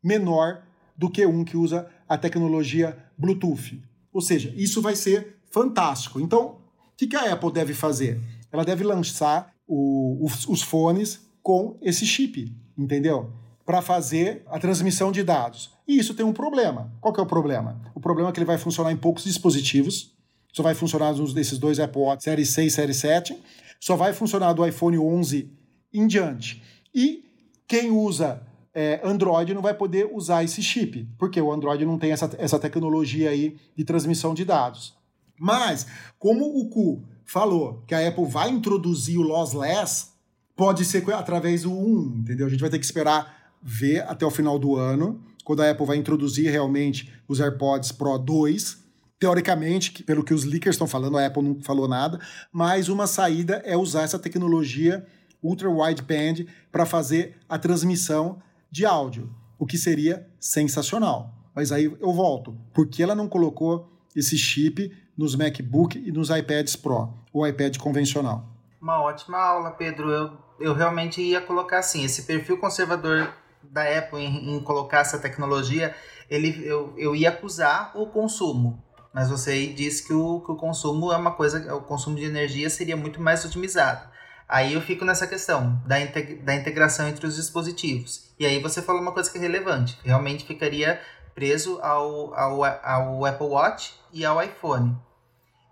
menor 0.03 0.63
do 0.97 1.11
que 1.11 1.27
um 1.27 1.45
que 1.45 1.57
usa 1.57 1.87
a 2.09 2.17
tecnologia 2.17 2.97
Bluetooth. 3.19 3.83
Ou 4.13 4.21
seja, 4.21 4.53
isso 4.57 4.81
vai 4.81 4.95
ser 4.97 5.37
fantástico. 5.51 6.21
Então, 6.21 6.59
que, 6.97 7.07
que 7.07 7.17
a 7.17 7.33
Apple 7.33 7.53
deve 7.53 7.75
fazer? 7.75 8.21
Ela 8.53 8.65
deve 8.65 8.85
lançar 8.85 9.53
o- 9.67 10.25
os, 10.25 10.47
os 10.49 10.63
fones 10.63 11.21
com 11.43 11.77
esse 11.83 12.07
chip, 12.07 12.55
entendeu? 12.79 13.33
Para 13.67 13.81
fazer 13.83 14.43
a 14.47 14.59
transmissão 14.59 15.11
de 15.11 15.23
dados. 15.23 15.73
E 15.89 15.99
isso 15.99 16.15
tem 16.15 16.25
um 16.25 16.33
problema. 16.33 16.93
Qual 17.01 17.13
que 17.13 17.21
é 17.21 17.23
o 17.23 17.27
problema? 17.27 17.81
O 17.95 18.01
problema 18.01 18.29
é 18.29 18.33
que 18.33 18.39
ele 18.39 18.47
vai 18.47 18.59
funcionar 18.59 18.93
em 18.93 18.97
poucos 18.97 19.25
dispositivos. 19.25 20.13
Só 20.53 20.63
vai 20.63 20.75
funcionar 20.75 21.13
nos 21.15 21.35
desses 21.35 21.59
dois 21.59 21.81
Apple 21.81 22.01
Watch 22.01 22.23
Série 22.25 22.47
6 22.47 22.73
e 22.73 22.77
Série 22.77 22.95
7. 22.95 23.39
Só 23.81 23.97
vai 23.97 24.13
funcionar 24.13 24.53
do 24.53 24.65
iPhone 24.67 24.99
11 24.99 25.51
em 25.93 26.07
diante. 26.07 26.63
E 26.95 27.25
quem 27.67 27.91
usa 27.91 28.41
é, 28.73 29.01
Android 29.05 29.53
não 29.53 29.63
vai 29.63 29.75
poder 29.75 30.09
usar 30.13 30.43
esse 30.45 30.63
chip, 30.63 31.09
porque 31.19 31.41
o 31.41 31.53
Android 31.53 31.85
não 31.85 31.99
tem 31.99 32.13
essa, 32.13 32.31
essa 32.39 32.59
tecnologia 32.59 33.31
aí 33.31 33.57
de 33.77 33.85
transmissão 33.85 34.33
de 34.35 34.45
dados. 34.45 34.95
Mas, 35.39 35.87
como 36.19 36.45
o 36.45 36.69
Ku 36.69 37.03
falou 37.25 37.83
que 37.87 37.95
a 37.95 38.07
Apple 38.09 38.27
vai 38.27 38.51
introduzir 38.51 39.19
o 39.19 39.23
lossless, 39.23 40.09
pode 40.57 40.85
ser 40.85 41.09
através 41.13 41.63
do 41.63 41.73
1, 41.73 42.19
entendeu? 42.19 42.47
A 42.47 42.51
gente 42.51 42.61
vai 42.61 42.71
ter 42.71 42.79
que 42.79 42.85
esperar 42.85 43.53
ver 43.63 44.03
até 44.09 44.25
o 44.25 44.31
final 44.31 44.59
do 44.59 44.77
ano, 44.77 45.21
quando 45.45 45.63
a 45.63 45.71
Apple 45.71 45.87
vai 45.87 45.97
introduzir 45.97 46.51
realmente 46.51 47.13
os 47.27 47.41
AirPods 47.41 47.93
Pro 47.93 48.19
2. 48.19 48.83
Teoricamente, 49.19 50.03
pelo 50.03 50.25
que 50.25 50.35
os 50.35 50.45
leakers 50.45 50.75
estão 50.75 50.87
falando, 50.87 51.17
a 51.17 51.27
Apple 51.27 51.43
não 51.43 51.61
falou 51.63 51.89
nada, 51.89 52.21
mas 52.53 52.89
uma 52.89 53.07
saída 53.07 53.63
é 53.65 53.77
usar 53.77 54.03
essa 54.03 54.19
tecnologia 54.19 55.07
ultra 55.43 55.71
wideband 55.71 56.47
para 56.71 56.87
fazer 56.87 57.37
a 57.49 57.59
transmissão 57.59 58.39
de 58.71 58.85
áudio, 58.85 59.35
o 59.59 59.67
que 59.67 59.79
seria 59.79 60.27
sensacional. 60.41 61.35
Mas 61.55 61.71
aí 61.71 61.85
eu 61.85 62.13
volto, 62.13 62.57
por 62.73 62.89
que 62.89 63.03
ela 63.03 63.15
não 63.15 63.29
colocou 63.29 63.89
esse 64.17 64.37
chip 64.37 64.91
nos 65.17 65.35
MacBook 65.35 65.99
e 65.99 66.11
nos 66.13 66.31
iPads 66.31 66.77
Pro, 66.77 67.13
o 67.33 67.47
iPad 67.47 67.77
convencional? 67.79 68.47
Uma 68.81 69.01
ótima 69.03 69.39
aula, 69.39 69.71
Pedro. 69.71 70.11
Eu, 70.11 70.33
eu 70.61 70.75
realmente 70.75 71.21
ia 71.21 71.41
colocar 71.41 71.79
assim, 71.79 72.05
esse 72.05 72.23
perfil 72.23 72.59
conservador 72.59 73.33
da 73.63 73.83
Apple 73.99 74.21
em, 74.21 74.57
em 74.57 74.61
colocar 74.61 74.99
essa 74.99 75.19
tecnologia, 75.19 75.95
ele, 76.31 76.63
eu, 76.67 76.93
eu 76.97 77.17
ia 77.17 77.31
acusar 77.31 77.93
o 77.95 78.07
consumo. 78.07 78.83
Mas 79.13 79.31
você 79.31 79.69
disse 79.69 80.07
que 80.07 80.13
o, 80.13 80.41
que 80.41 80.53
o 80.53 80.57
consumo 80.57 81.13
é 81.13 81.17
uma 81.17 81.33
coisa, 81.33 81.75
o 81.75 81.81
consumo 81.83 82.17
de 82.17 82.25
energia 82.25 82.69
seria 82.69 82.97
muito 82.97 83.21
mais 83.23 83.45
otimizado. 83.45 84.09
Aí 84.49 84.75
eu 84.75 84.81
fico 84.81 85.05
nessa 85.05 85.27
questão 85.27 85.81
da, 85.87 86.01
integ- 86.01 86.43
da 86.43 86.55
integração 86.55 87.09
entre 87.09 87.27
os 87.27 87.37
dispositivos. 87.37 88.35
E 88.39 88.45
aí 88.45 88.61
você 88.61 88.83
falou 88.83 89.01
uma 89.01 89.13
coisa 89.13 89.31
que 89.31 89.39
é 89.39 89.41
relevante. 89.41 89.99
Realmente 90.05 90.45
ficaria 90.45 91.01
preso 91.35 91.79
ao, 91.83 92.35
ao, 92.35 92.65
ao 92.65 93.25
Apple 93.25 93.47
Watch 93.47 93.95
e 94.13 94.25
ao 94.25 94.43
iPhone. 94.43 94.97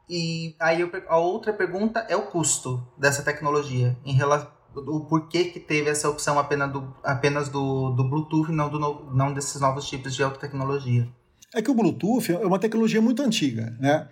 E 0.08 0.54
aí 0.60 0.78
a 1.08 1.16
outra 1.18 1.52
pergunta 1.52 2.00
é 2.08 2.16
o 2.16 2.26
custo 2.26 2.86
dessa 2.98 3.22
tecnologia, 3.22 3.96
em 4.04 4.12
relação 4.12 4.50
o 4.74 5.00
porquê 5.00 5.44
que 5.44 5.60
teve 5.60 5.90
essa 5.90 6.08
opção 6.08 6.38
apenas 6.38 6.72
do, 6.72 6.94
apenas 7.04 7.48
do, 7.48 7.90
do 7.90 8.04
Bluetooth 8.04 8.50
e 8.50 8.54
não, 8.54 8.70
do 8.70 8.78
não 9.14 9.32
desses 9.32 9.60
novos 9.60 9.88
tipos 9.88 10.14
de 10.14 10.22
alta 10.22 10.38
tecnologia. 10.38 11.08
É 11.54 11.60
que 11.60 11.70
o 11.70 11.74
Bluetooth 11.74 12.32
é 12.32 12.46
uma 12.46 12.58
tecnologia 12.58 13.00
muito 13.00 13.22
antiga, 13.22 13.76
né? 13.78 14.08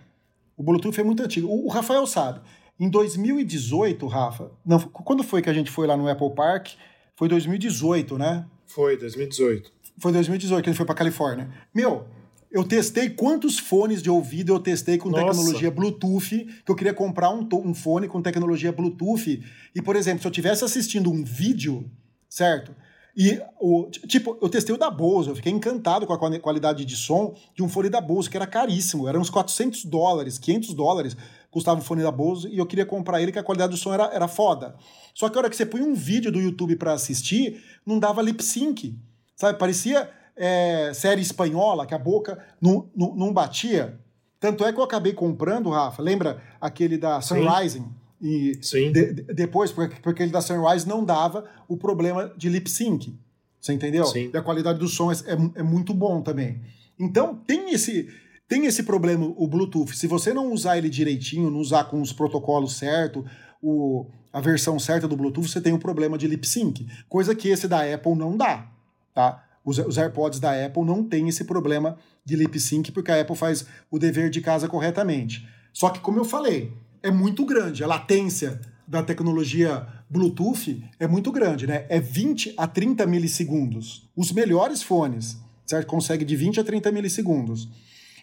O 0.55 0.63
Bluetooth 0.63 0.99
é 0.99 1.03
muito 1.03 1.23
antigo. 1.23 1.47
O, 1.47 1.65
o 1.65 1.69
Rafael 1.69 2.05
sabe. 2.05 2.41
Em 2.79 2.89
2018, 2.89 4.05
Rafa, 4.07 4.51
não, 4.65 4.79
quando 4.79 5.23
foi 5.23 5.41
que 5.41 5.49
a 5.49 5.53
gente 5.53 5.71
foi 5.71 5.87
lá 5.87 5.97
no 5.97 6.07
Apple 6.07 6.33
Park? 6.35 6.69
Foi 7.15 7.27
2018, 7.27 8.17
né? 8.17 8.45
Foi, 8.67 8.97
2018. 8.97 9.71
Foi 9.97 10.11
2018 10.11 10.63
que 10.63 10.69
ele 10.69 10.77
foi 10.77 10.85
pra 10.85 10.95
Califórnia. 10.95 11.49
Meu, 11.73 12.05
eu 12.51 12.63
testei 12.63 13.09
quantos 13.09 13.57
fones 13.59 14.01
de 14.01 14.09
ouvido 14.09 14.53
eu 14.53 14.59
testei 14.59 14.97
com 14.97 15.09
Nossa. 15.09 15.25
tecnologia 15.25 15.71
Bluetooth, 15.71 16.45
que 16.65 16.71
eu 16.71 16.75
queria 16.75 16.93
comprar 16.93 17.29
um, 17.29 17.47
um 17.53 17.73
fone 17.73 18.07
com 18.07 18.21
tecnologia 18.21 18.71
Bluetooth. 18.71 19.41
E, 19.75 19.81
por 19.81 19.95
exemplo, 19.95 20.21
se 20.21 20.27
eu 20.27 20.31
tivesse 20.31 20.63
assistindo 20.63 21.09
um 21.11 21.23
vídeo, 21.23 21.89
certo? 22.27 22.75
E, 23.15 23.41
o, 23.59 23.89
tipo, 24.07 24.37
eu 24.41 24.47
testei 24.49 24.73
o 24.73 24.77
da 24.77 24.89
Bose, 24.89 25.29
eu 25.29 25.35
fiquei 25.35 25.51
encantado 25.51 26.07
com 26.07 26.13
a 26.13 26.17
quali- 26.17 26.39
qualidade 26.39 26.85
de 26.85 26.95
som 26.95 27.35
de 27.53 27.61
um 27.61 27.67
fone 27.67 27.89
da 27.89 27.99
Bose, 27.99 28.29
que 28.29 28.37
era 28.37 28.47
caríssimo, 28.47 29.07
era 29.07 29.19
uns 29.19 29.29
400 29.29 29.83
dólares, 29.83 30.37
500 30.37 30.73
dólares 30.73 31.17
custava 31.49 31.81
o 31.81 31.83
fone 31.83 32.01
da 32.01 32.11
Bose, 32.11 32.47
e 32.47 32.57
eu 32.57 32.65
queria 32.65 32.85
comprar 32.85 33.21
ele, 33.21 33.31
que 33.33 33.37
a 33.39 33.43
qualidade 33.43 33.71
do 33.71 33.77
som 33.77 33.93
era, 33.93 34.05
era 34.13 34.29
foda. 34.29 34.75
Só 35.13 35.27
que 35.27 35.37
a 35.37 35.41
hora 35.41 35.49
que 35.49 35.55
você 35.57 35.65
põe 35.65 35.81
um 35.81 35.93
vídeo 35.93 36.31
do 36.31 36.39
YouTube 36.39 36.77
pra 36.77 36.93
assistir, 36.93 37.61
não 37.85 37.99
dava 37.99 38.21
lip 38.21 38.41
sync. 38.41 38.97
Sabe, 39.41 39.57
parecia 39.57 40.07
é, 40.35 40.91
série 40.93 41.19
espanhola, 41.19 41.87
que 41.87 41.95
a 41.95 41.97
boca 41.97 42.37
não, 42.61 42.87
não, 42.95 43.15
não 43.15 43.33
batia. 43.33 43.99
Tanto 44.39 44.63
é 44.63 44.71
que 44.71 44.77
eu 44.79 44.83
acabei 44.83 45.13
comprando, 45.13 45.71
Rafa, 45.71 45.99
lembra 45.99 46.39
aquele 46.61 46.95
da 46.95 47.19
Sunrising? 47.21 47.87
E 48.21 48.59
Sim. 48.61 48.91
de- 48.91 49.13
de- 49.13 49.33
depois, 49.33 49.71
porque, 49.71 49.95
porque 49.95 50.21
aquele 50.21 50.31
da 50.31 50.41
Sunrise 50.41 50.87
não 50.87 51.03
dava 51.03 51.45
o 51.67 51.75
problema 51.75 52.31
de 52.37 52.49
lip 52.49 52.69
sync. 52.69 53.17
Você 53.59 53.73
entendeu? 53.73 54.05
Sim. 54.05 54.29
E 54.31 54.37
a 54.37 54.43
qualidade 54.43 54.77
do 54.77 54.87
som 54.87 55.11
é, 55.11 55.15
é- 55.15 55.59
é 55.61 55.63
muito 55.63 55.91
bom 55.91 56.21
também. 56.21 56.61
Então, 56.99 57.33
tem 57.47 57.73
esse, 57.73 58.07
tem 58.47 58.67
esse 58.67 58.83
problema, 58.83 59.25
o 59.35 59.47
Bluetooth. 59.47 59.97
Se 59.97 60.05
você 60.05 60.35
não 60.35 60.53
usar 60.53 60.77
ele 60.77 60.87
direitinho, 60.87 61.49
não 61.49 61.59
usar 61.59 61.85
com 61.85 61.99
os 61.99 62.13
protocolos 62.13 62.75
certos, 62.77 63.23
o, 63.59 64.05
a 64.31 64.39
versão 64.39 64.77
certa 64.77 65.07
do 65.07 65.17
Bluetooth, 65.17 65.49
você 65.49 65.59
tem 65.59 65.73
um 65.73 65.79
problema 65.79 66.15
de 66.15 66.27
lip 66.27 66.47
sync. 66.47 66.85
Coisa 67.09 67.33
que 67.33 67.47
esse 67.49 67.67
da 67.67 67.81
Apple 67.91 68.13
não 68.13 68.37
dá. 68.37 68.67
Tá? 69.13 69.43
Os, 69.63 69.77
os 69.77 69.97
AirPods 69.97 70.39
da 70.39 70.65
Apple 70.65 70.83
não 70.83 71.03
tem 71.03 71.27
esse 71.27 71.43
problema 71.43 71.97
de 72.25 72.35
lip 72.35 72.59
sync, 72.59 72.91
porque 72.91 73.11
a 73.11 73.21
Apple 73.21 73.35
faz 73.35 73.65
o 73.89 73.99
dever 73.99 74.29
de 74.29 74.41
casa 74.41 74.67
corretamente. 74.67 75.47
Só 75.73 75.89
que, 75.89 75.99
como 75.99 76.19
eu 76.19 76.25
falei, 76.25 76.73
é 77.01 77.11
muito 77.11 77.45
grande. 77.45 77.83
A 77.83 77.87
latência 77.87 78.59
da 78.87 79.01
tecnologia 79.01 79.87
Bluetooth 80.09 80.83
é 80.99 81.07
muito 81.07 81.31
grande, 81.31 81.65
né? 81.65 81.85
É 81.87 81.99
20 81.99 82.53
a 82.57 82.67
30 82.67 83.05
milissegundos. 83.05 84.09
Os 84.15 84.31
melhores 84.31 84.83
fones, 84.83 85.37
certo? 85.65 85.87
Consegue 85.87 86.25
de 86.25 86.35
20 86.35 86.59
a 86.59 86.63
30 86.63 86.91
milissegundos. 86.91 87.69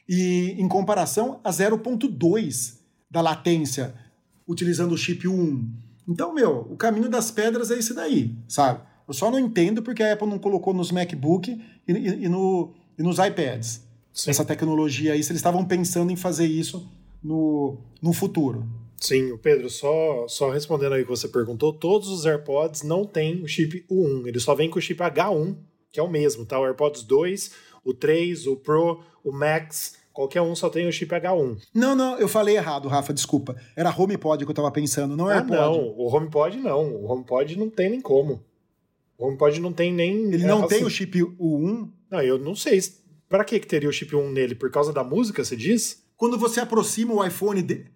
E 0.08 0.54
em 0.58 0.68
comparação 0.68 1.40
a 1.42 1.50
0.2 1.50 2.78
da 3.10 3.20
latência 3.20 3.94
utilizando 4.46 4.92
o 4.92 4.98
chip 4.98 5.26
1. 5.26 5.68
Então, 6.06 6.34
meu, 6.34 6.66
o 6.70 6.76
caminho 6.76 7.08
das 7.08 7.30
pedras 7.30 7.70
é 7.70 7.78
esse 7.78 7.94
daí, 7.94 8.34
sabe? 8.46 8.80
Eu 9.08 9.14
só 9.14 9.30
não 9.30 9.38
entendo 9.38 9.82
porque 9.82 10.02
a 10.02 10.12
Apple 10.12 10.28
não 10.28 10.38
colocou 10.38 10.74
nos 10.74 10.92
MacBook 10.92 11.50
e, 11.88 11.92
e- 11.92 12.24
e 12.24 12.28
no, 12.28 12.74
e 12.98 13.02
nos 13.02 13.18
iPads 13.18 13.82
Sim. 14.12 14.30
essa 14.30 14.44
tecnologia 14.44 15.14
aí, 15.14 15.22
se 15.22 15.30
eles 15.32 15.40
estavam 15.40 15.64
pensando 15.64 16.12
em 16.12 16.16
fazer 16.16 16.46
isso 16.46 16.86
no, 17.22 17.78
no 18.02 18.12
futuro. 18.12 18.66
Sim, 19.00 19.30
o 19.32 19.38
Pedro, 19.38 19.70
só, 19.70 20.26
só 20.28 20.50
respondendo 20.50 20.92
aí 20.94 21.02
o 21.02 21.04
que 21.04 21.10
você 21.10 21.28
perguntou, 21.28 21.72
todos 21.72 22.08
os 22.08 22.26
AirPods 22.26 22.82
não 22.82 23.04
têm 23.04 23.42
o 23.42 23.46
chip 23.48 23.84
U1, 23.90 24.26
eles 24.26 24.42
só 24.42 24.54
vêm 24.54 24.68
com 24.68 24.78
o 24.78 24.82
chip 24.82 25.00
H1, 25.00 25.54
que 25.92 26.00
é 26.00 26.02
o 26.02 26.10
mesmo, 26.10 26.44
tá? 26.44 26.58
O 26.58 26.64
AirPods 26.64 27.04
2, 27.04 27.52
o 27.84 27.94
3, 27.94 28.46
o 28.48 28.56
Pro, 28.56 29.00
o 29.24 29.30
Max, 29.32 29.94
qualquer 30.12 30.42
um 30.42 30.54
só 30.56 30.68
tem 30.68 30.88
o 30.88 30.92
chip 30.92 31.14
H1. 31.14 31.58
Não, 31.72 31.94
não, 31.94 32.18
eu 32.18 32.26
falei 32.26 32.56
errado, 32.56 32.88
Rafa, 32.88 33.14
desculpa. 33.14 33.54
Era 33.76 33.94
HomePod 33.96 34.44
que 34.44 34.50
eu 34.50 34.54
tava 34.54 34.70
pensando, 34.72 35.16
não 35.16 35.28
Ah, 35.28 35.34
AirPod. 35.36 35.56
não, 35.60 35.78
o 35.96 36.12
HomePod 36.12 36.56
não, 36.58 36.92
o 36.96 37.10
HomePod 37.10 37.56
não 37.56 37.70
tem 37.70 37.88
nem 37.90 38.00
como. 38.00 38.42
O 39.18 39.26
HomePod 39.26 39.60
não 39.60 39.72
tem 39.72 39.92
nem... 39.92 40.32
Ele 40.32 40.46
não 40.46 40.64
é, 40.64 40.68
tem 40.68 40.84
o 40.84 40.90
chip 40.90 41.18
U1. 41.20 41.90
Não, 42.10 42.22
eu 42.22 42.38
não 42.38 42.54
sei, 42.54 42.80
pra 43.28 43.44
que 43.44 43.58
que 43.58 43.66
teria 43.66 43.88
o 43.88 43.92
chip 43.92 44.14
1 44.14 44.30
nele? 44.30 44.54
Por 44.54 44.70
causa 44.70 44.92
da 44.92 45.02
música, 45.02 45.44
você 45.44 45.56
diz? 45.56 46.04
Quando 46.16 46.38
você 46.38 46.60
aproxima 46.60 47.12
o 47.12 47.24
iPhone 47.24 47.60
de... 47.60 47.86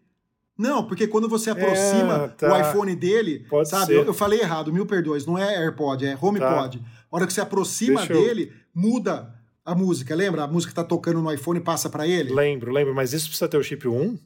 Não, 0.58 0.86
porque 0.86 1.06
quando 1.06 1.28
você 1.28 1.50
aproxima 1.50 2.28
tá. 2.36 2.52
o 2.52 2.60
iPhone 2.60 2.94
dele, 2.94 3.46
Pode 3.48 3.68
sabe? 3.68 3.86
ser. 3.86 3.96
Eu, 3.96 4.04
eu 4.04 4.14
falei 4.14 4.40
errado, 4.40 4.72
mil 4.72 4.84
perdões, 4.84 5.24
não 5.24 5.38
é 5.38 5.56
AirPod, 5.56 6.04
é 6.04 6.18
HomePod. 6.20 6.82
A 7.10 7.16
hora 7.16 7.26
que 7.26 7.32
você 7.32 7.40
aproxima 7.40 8.04
eu- 8.04 8.08
dele, 8.08 8.52
muda 8.74 9.34
a 9.64 9.74
música, 9.74 10.14
lembra? 10.14 10.42
A 10.42 10.46
música 10.46 10.74
tá 10.74 10.84
tocando 10.84 11.22
no 11.22 11.32
iPhone 11.32 11.58
e 11.58 11.62
passa 11.62 11.88
para 11.88 12.06
ele? 12.06 12.34
Lembro, 12.34 12.70
lembro, 12.72 12.94
mas 12.94 13.12
isso 13.12 13.28
precisa 13.28 13.48
ter 13.48 13.56
o 13.56 13.62
chip 13.62 13.88
1? 13.88 14.18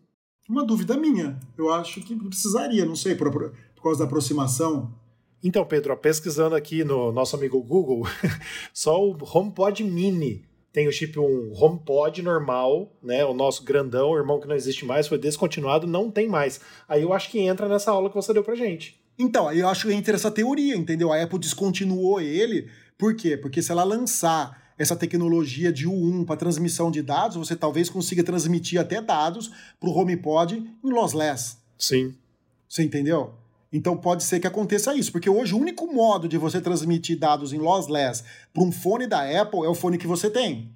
Uma 0.48 0.64
dúvida 0.64 0.96
minha. 0.96 1.38
Eu 1.56 1.72
acho 1.72 2.00
que 2.00 2.16
precisaria, 2.16 2.84
não 2.84 2.96
sei, 2.96 3.14
por, 3.14 3.30
por 3.30 3.82
causa 3.82 4.00
da 4.00 4.04
aproximação. 4.04 4.92
Então, 5.46 5.64
Pedro, 5.64 5.96
pesquisando 5.96 6.56
aqui 6.56 6.82
no 6.82 7.12
nosso 7.12 7.36
amigo 7.36 7.62
Google, 7.62 8.02
só 8.74 9.00
o 9.00 9.16
HomePod 9.22 9.84
Mini 9.84 10.44
tem 10.72 10.88
o 10.88 10.92
chip 10.92 11.16
1 11.16 11.52
HomePod 11.54 12.20
normal, 12.20 12.92
né? 13.00 13.24
O 13.24 13.32
nosso 13.32 13.62
grandão, 13.62 14.10
o 14.10 14.16
irmão 14.16 14.40
que 14.40 14.48
não 14.48 14.56
existe 14.56 14.84
mais, 14.84 15.06
foi 15.06 15.18
descontinuado, 15.18 15.86
não 15.86 16.10
tem 16.10 16.26
mais. 16.26 16.60
Aí 16.88 17.00
eu 17.00 17.12
acho 17.12 17.30
que 17.30 17.38
entra 17.38 17.68
nessa 17.68 17.92
aula 17.92 18.08
que 18.08 18.16
você 18.16 18.32
deu 18.32 18.42
pra 18.42 18.56
gente. 18.56 19.00
Então, 19.16 19.46
aí 19.46 19.60
eu 19.60 19.68
acho 19.68 19.86
que 19.86 19.94
entra 19.94 20.16
essa 20.16 20.32
teoria, 20.32 20.74
entendeu? 20.74 21.12
A 21.12 21.22
Apple 21.22 21.38
descontinuou 21.38 22.20
ele, 22.20 22.68
por 22.98 23.14
quê? 23.14 23.36
Porque 23.36 23.62
se 23.62 23.70
ela 23.70 23.84
lançar 23.84 24.74
essa 24.76 24.96
tecnologia 24.96 25.72
de 25.72 25.86
U1 25.86 26.26
para 26.26 26.36
transmissão 26.36 26.90
de 26.90 27.02
dados, 27.02 27.36
você 27.36 27.54
talvez 27.54 27.88
consiga 27.88 28.24
transmitir 28.24 28.80
até 28.80 29.00
dados 29.00 29.52
para 29.78 29.88
o 29.88 29.96
HomePod 29.96 30.56
em 30.56 30.90
lossless. 30.90 31.58
Sim. 31.78 32.16
Você 32.68 32.82
entendeu? 32.82 33.45
Então 33.72 33.96
pode 33.96 34.22
ser 34.22 34.38
que 34.40 34.46
aconteça 34.46 34.94
isso, 34.94 35.10
porque 35.12 35.28
hoje 35.28 35.54
o 35.54 35.58
único 35.58 35.92
modo 35.92 36.28
de 36.28 36.38
você 36.38 36.60
transmitir 36.60 37.18
dados 37.18 37.52
em 37.52 37.58
lossless 37.58 38.22
para 38.52 38.62
um 38.62 38.70
fone 38.72 39.06
da 39.06 39.20
Apple 39.40 39.64
é 39.64 39.68
o 39.68 39.74
fone 39.74 39.98
que 39.98 40.06
você 40.06 40.30
tem. 40.30 40.70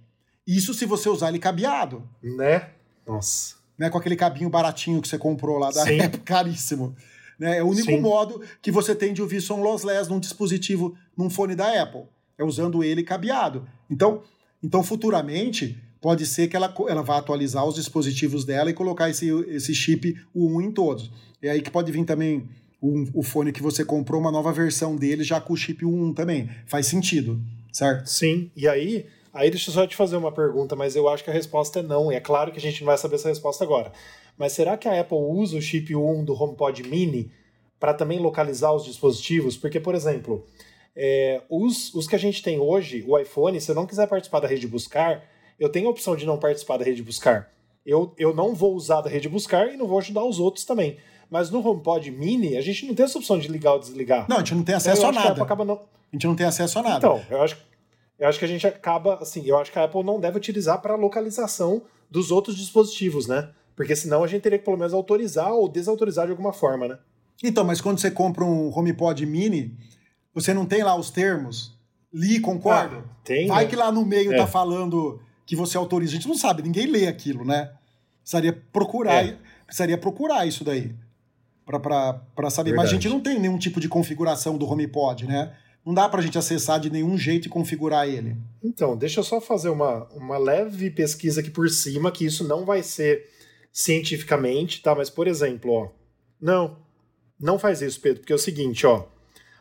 Isso 0.47 0.75
se 0.75 0.85
você 0.85 1.09
usar 1.09 1.29
ele 1.29 1.39
cabeado, 1.39 2.03
Né? 2.23 2.69
Nossa. 3.07 3.55
né? 3.79 3.89
Com 3.89 3.99
aquele 3.99 4.17
cabinho 4.17 4.51
baratinho 4.51 5.01
que 5.01 5.09
você 5.09 5.19
comprou 5.19 5.59
lá 5.59 5.71
da 5.71 5.85
Sim. 5.85 6.01
Apple, 6.01 6.21
caríssimo. 6.25 6.95
Né? 7.39 7.59
É 7.59 7.63
o 7.63 7.69
único 7.69 7.91
Sim. 7.91 8.01
modo 8.01 8.43
que 8.61 8.71
você 8.71 8.95
tem 8.95 9.13
de 9.13 9.23
ouvir 9.23 9.41
som 9.41 9.61
lossless 9.63 10.11
num 10.11 10.19
dispositivo, 10.21 10.97
num 11.17 11.31
fone 11.31 11.55
da 11.55 11.81
Apple. 11.83 12.03
É 12.37 12.45
usando 12.45 12.83
ele 12.83 13.03
cabeado. 13.03 13.67
Então, 13.89 14.23
então 14.63 14.83
futuramente, 14.83 15.81
pode 16.01 16.27
ser 16.27 16.49
que 16.49 16.57
ela, 16.57 16.75
ela 16.89 17.03
vá 17.03 17.19
atualizar 17.19 17.65
os 17.65 17.75
dispositivos 17.77 18.45
dela 18.45 18.71
e 18.71 18.75
colocar 18.75 19.09
esse, 19.09 19.29
esse 19.49 19.75
chip 19.75 20.17
U1 20.35 20.65
em 20.65 20.73
todos. 20.73 21.11
É 21.43 21.51
aí 21.51 21.63
que 21.63 21.71
pode 21.71 21.91
vir 21.93 22.05
também 22.05 22.49
um- 22.83 23.07
o 23.15 23.23
fone 23.23 23.53
que 23.53 23.63
você 23.63 23.85
comprou, 23.85 24.21
uma 24.21 24.33
nova 24.33 24.53
versão 24.53 24.97
dele, 24.97 25.23
já 25.23 25.41
com 25.41 25.53
o 25.53 25.57
chip 25.57 25.85
U1 25.85 26.15
também. 26.15 26.49
Faz 26.67 26.87
sentido, 26.87 27.41
certo? 27.73 28.07
Sim. 28.09 28.51
E 28.57 28.67
aí, 28.69 29.07
aí 29.33 29.51
deixa 29.51 29.71
eu 29.71 29.75
só 29.75 29.87
te 29.87 29.97
fazer 29.97 30.17
uma 30.17 30.33
pergunta, 30.33 30.75
mas 30.75 30.97
eu 30.97 31.09
acho 31.09 31.23
que 31.25 31.31
a 31.31 31.33
resposta 31.33 31.81
é 31.81 31.83
não. 31.83 32.11
E 32.11 32.15
é 32.15 32.21
claro 32.21 32.53
que 32.53 32.59
a 32.59 32.63
gente 32.63 32.81
não 32.81 32.87
vai 32.87 32.99
saber 32.99 33.17
essa 33.17 33.29
resposta 33.29 33.65
agora. 33.65 33.93
Mas 34.39 34.53
será 34.53 34.77
que 34.77 34.89
a 34.89 35.01
Apple 35.01 35.19
usa 35.19 35.57
o 35.59 35.63
chip 35.63 35.95
1 35.95 36.25
do 36.25 36.33
HomePod 36.33 36.83
Mini 36.85 37.31
para 37.79 37.93
também 37.93 38.19
localizar 38.19 38.73
os 38.73 38.85
dispositivos? 38.85 39.57
Porque, 39.57 39.79
por 39.79 39.95
exemplo, 39.95 40.47
é, 40.97 41.43
os, 41.51 41.95
os 41.95 42.07
que 42.09 42.17
a 42.17 42.19
gente 42.19 42.43
tem 42.43 42.59
hoje, 42.59 43.05
o 43.07 43.19
iPhone, 43.19 43.61
se 43.61 43.71
eu 43.71 43.75
não 43.75 43.87
quiser 43.87 44.07
participar 44.09 44.41
da 44.41 44.49
rede 44.49 44.67
buscar, 44.67 45.23
eu 45.59 45.69
tenho 45.69 45.89
a 45.89 45.91
opção 45.91 46.17
de 46.17 46.25
não 46.25 46.39
participar 46.39 46.79
da 46.79 46.85
rede 46.85 47.03
buscar. 47.03 47.53
Eu, 47.85 48.15
eu 48.19 48.35
não 48.35 48.55
vou 48.55 48.75
usar 48.75 49.01
da 49.03 49.11
rede 49.11 49.29
buscar 49.29 49.73
e 49.73 49.77
não 49.77 49.87
vou 49.87 49.99
ajudar 49.99 50.25
os 50.25 50.39
outros 50.39 50.65
também. 50.65 50.97
Mas 51.31 51.49
no 51.51 51.67
HomePod 51.67 52.11
Mini, 52.11 52.57
a 52.57 52.61
gente 52.61 52.85
não 52.87 52.95
tem 52.95 53.05
essa 53.05 53.17
opção 53.19 53.39
de 53.39 53.47
ligar 53.49 53.75
ou 53.75 53.79
desligar. 53.79 54.27
Não, 54.29 54.37
a 54.37 54.39
gente 54.41 54.55
não 54.55 54.65
tem 54.65 54.75
acesso 54.75 55.03
eu 55.03 55.07
a 55.07 55.09
a 55.11 55.13
nada. 55.13 55.43
acaba 55.43 55.65
não, 55.65 55.75
A 55.77 56.17
gente 56.17 56.27
não 56.27 56.35
tem 56.35 56.47
acesso 56.47 56.79
a 56.79 56.83
nada. 56.83 56.97
então, 56.99 57.23
eu 57.31 57.41
acho, 57.43 57.57
eu 58.19 58.29
acho 58.29 58.39
que 58.39 58.45
a 58.45 58.49
gente 58.49 58.67
acaba, 58.67 59.15
assim, 59.21 59.43
eu 59.47 59.57
acho 59.59 59.71
que 59.71 59.79
a 59.79 59.85
Apple 59.85 60.03
não 60.03 60.19
deve 60.19 60.37
utilizar 60.37 60.81
para 60.83 60.97
localização 60.97 61.83
dos 62.11 62.31
outros 62.33 62.57
dispositivos, 62.57 63.29
né? 63.29 63.51
Porque 63.77 63.95
senão 63.95 64.25
a 64.25 64.27
gente 64.27 64.43
teria 64.43 64.59
que 64.59 64.65
pelo 64.65 64.77
menos 64.77 64.93
autorizar 64.93 65.53
ou 65.53 65.69
desautorizar 65.69 66.27
de 66.27 66.33
alguma 66.33 66.53
forma, 66.53 66.89
né? 66.89 66.99
Então, 67.43 67.65
mas 67.65 67.81
quando 67.81 67.99
você 67.99 68.11
compra 68.11 68.45
um 68.45 68.69
HomePod 68.77 69.25
Mini, 69.25 69.75
você 70.35 70.53
não 70.53 70.67
tem 70.67 70.83
lá 70.83 70.95
os 70.97 71.11
termos? 71.11 71.79
Li, 72.13 72.41
concordo? 72.41 72.97
Ah, 73.09 73.15
tem, 73.25 73.47
Vai 73.47 73.65
né? 73.65 73.71
que 73.71 73.77
lá 73.77 73.91
no 73.93 74.05
meio 74.05 74.33
É. 74.33 74.37
tá 74.37 74.47
falando 74.47 75.21
que 75.47 75.55
você 75.55 75.77
autoriza. 75.77 76.13
A 76.13 76.15
gente 76.17 76.29
não 76.29 76.37
sabe, 76.37 76.63
ninguém 76.63 76.87
lê 76.87 77.07
aquilo, 77.07 77.45
né? 77.45 77.73
Precisaria 78.21 78.53
procurar, 78.73 79.25
É. 79.25 79.39
precisaria 79.65 79.97
procurar 79.97 80.45
isso 80.47 80.65
daí. 80.65 80.93
Pra 81.65 82.51
saber. 82.51 82.71
Mas 82.73 82.89
a 82.89 82.91
Verdade. 82.91 82.91
gente 82.91 83.09
não 83.09 83.21
tem 83.21 83.39
nenhum 83.39 83.59
tipo 83.59 83.79
de 83.81 83.89
configuração 83.89 84.59
do 84.59 84.67
HomePod, 84.67 85.27
né? 85.27 85.57
Não 85.85 85.95
dá 85.95 86.09
pra 86.09 86.21
gente 86.21 86.37
acessar 86.37 86.79
de 86.79 86.91
nenhum 86.91 87.17
jeito 87.17 87.47
e 87.47 87.49
configurar 87.49 88.07
ele. 88.09 88.37
Então, 88.63 88.97
deixa 88.97 89.21
eu 89.21 89.25
só 89.25 89.41
fazer 89.41 89.71
uma, 89.71 90.05
uma 90.13 90.37
leve 90.37 90.91
pesquisa 90.91 91.41
aqui 91.41 91.51
por 91.51 91.69
cima, 91.71 92.11
que 92.13 92.25
isso 92.25 92.47
não 92.47 92.65
vai 92.67 92.83
ser 92.83 93.29
cientificamente, 93.73 94.83
tá? 94.83 94.95
Mas, 94.95 95.09
por 95.11 95.27
exemplo, 95.27 95.73
ó. 95.73 95.89
Não, 96.41 96.77
não 97.39 97.59
faz 97.59 97.81
isso, 97.83 98.01
Pedro, 98.01 98.21
porque 98.21 98.33
é 98.33 98.37
o 98.37 98.39
seguinte, 98.39 98.87
ó. 98.87 99.07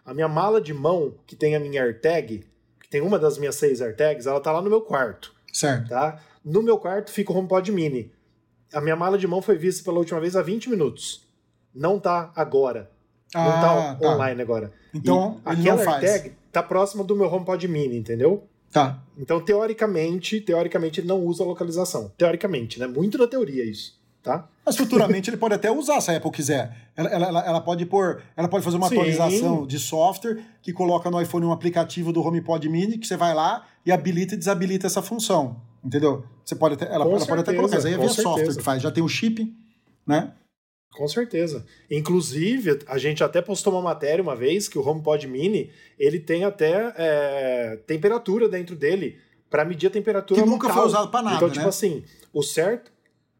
A 0.05 0.13
minha 0.13 0.27
mala 0.27 0.59
de 0.59 0.73
mão, 0.73 1.13
que 1.27 1.35
tem 1.35 1.55
a 1.55 1.59
minha 1.59 1.83
AirTag, 1.83 2.43
que 2.81 2.89
tem 2.89 3.01
uma 3.01 3.19
das 3.19 3.37
minhas 3.37 3.55
seis 3.55 3.81
AirTags, 3.81 4.25
ela 4.25 4.39
tá 4.41 4.51
lá 4.51 4.61
no 4.61 4.69
meu 4.69 4.81
quarto. 4.81 5.33
Certo. 5.53 5.89
tá? 5.89 6.21
No 6.43 6.61
meu 6.61 6.77
quarto 6.77 7.11
fica 7.11 7.31
o 7.31 7.37
HomePod 7.37 7.71
Mini. 7.71 8.11
A 8.73 8.81
minha 8.81 8.95
mala 8.95 9.17
de 9.17 9.27
mão 9.27 9.41
foi 9.41 9.57
vista 9.57 9.83
pela 9.83 9.97
última 9.97 10.19
vez 10.19 10.35
há 10.35 10.41
20 10.41 10.69
minutos. 10.69 11.27
Não 11.73 11.99
tá 11.99 12.31
agora. 12.35 12.89
Não 13.33 13.43
tá, 13.43 13.91
Ah, 13.91 13.95
tá. 13.95 14.09
online 14.15 14.41
agora. 14.41 14.71
Então, 14.93 15.39
E 15.45 15.49
aquela. 15.49 15.95
AirTag 15.97 16.33
tá 16.51 16.63
próxima 16.63 17.03
do 17.03 17.15
meu 17.15 17.31
HomePod 17.31 17.67
Mini, 17.67 17.97
entendeu? 17.97 18.43
Tá. 18.71 18.99
Então, 19.17 19.39
teoricamente, 19.39 20.41
teoricamente 20.41 20.99
ele 20.99 21.07
não 21.07 21.19
usa 21.23 21.43
localização. 21.43 22.11
Teoricamente, 22.17 22.79
né? 22.79 22.87
Muito 22.87 23.17
na 23.17 23.27
teoria 23.27 23.63
isso, 23.63 23.99
tá? 24.23 24.47
Mas 24.65 24.75
futuramente 24.77 25.29
ele 25.29 25.37
pode 25.37 25.53
até 25.55 25.71
usar, 25.71 26.01
se 26.01 26.11
a 26.11 26.17
Apple 26.17 26.31
quiser. 26.31 26.75
Ela, 26.95 27.09
ela, 27.09 27.45
ela- 27.45 27.61
pode 27.61 27.85
pôr, 27.85 28.21
ela 28.37 28.47
pode 28.47 28.63
fazer 28.63 28.77
uma 28.77 28.87
Sim. 28.87 28.95
atualização 28.95 29.65
de 29.65 29.79
software 29.79 30.37
que 30.61 30.71
coloca 30.73 31.09
no 31.09 31.19
iPhone 31.21 31.45
um 31.45 31.51
aplicativo 31.51 32.11
do 32.13 32.21
HomePod 32.21 32.67
Mini 32.69 32.97
que 32.99 33.07
você 33.07 33.17
vai 33.17 33.33
lá 33.33 33.65
e 33.85 33.91
habilita 33.91 34.35
e 34.35 34.37
desabilita 34.37 34.85
essa 34.87 35.01
função. 35.01 35.61
Entendeu? 35.83 36.23
Você 36.45 36.55
pode 36.55 36.73
até, 36.75 36.85
ela, 36.85 37.05
ela 37.05 37.05
pode 37.05 37.23
até 37.23 37.27
certeza, 37.35 37.55
colocar. 37.57 37.77
Isso 37.77 37.87
aí 37.87 37.93
é 37.93 37.97
via 37.97 38.09
software 38.09 38.35
certeza. 38.37 38.57
que 38.59 38.63
faz. 38.63 38.81
Já 38.81 38.91
tem 38.91 39.03
o 39.03 39.07
chip, 39.07 39.55
né? 40.05 40.33
Com 40.99 41.07
certeza. 41.07 41.65
Inclusive, 41.89 42.79
a 42.85 42.97
gente 42.97 43.23
até 43.23 43.41
postou 43.41 43.71
uma 43.71 43.81
matéria 43.81 44.21
uma 44.21 44.35
vez 44.35 44.67
que 44.67 44.77
o 44.77 44.85
HomePod 44.85 45.25
Mini 45.27 45.71
ele 45.97 46.19
tem 46.19 46.43
até 46.43 46.93
é, 46.97 47.79
temperatura 47.87 48.49
dentro 48.49 48.75
dele 48.75 49.17
para 49.49 49.63
medir 49.63 49.87
a 49.87 49.89
temperatura 49.89 50.41
Que 50.43 50.45
nunca 50.45 50.67
local. 50.67 50.81
foi 50.83 50.91
usado 50.91 51.09
pra 51.09 51.21
nada, 51.21 51.37
Então, 51.37 51.49
tipo 51.49 51.63
né? 51.63 51.69
assim, 51.69 52.03
o 52.33 52.43
certo 52.43 52.91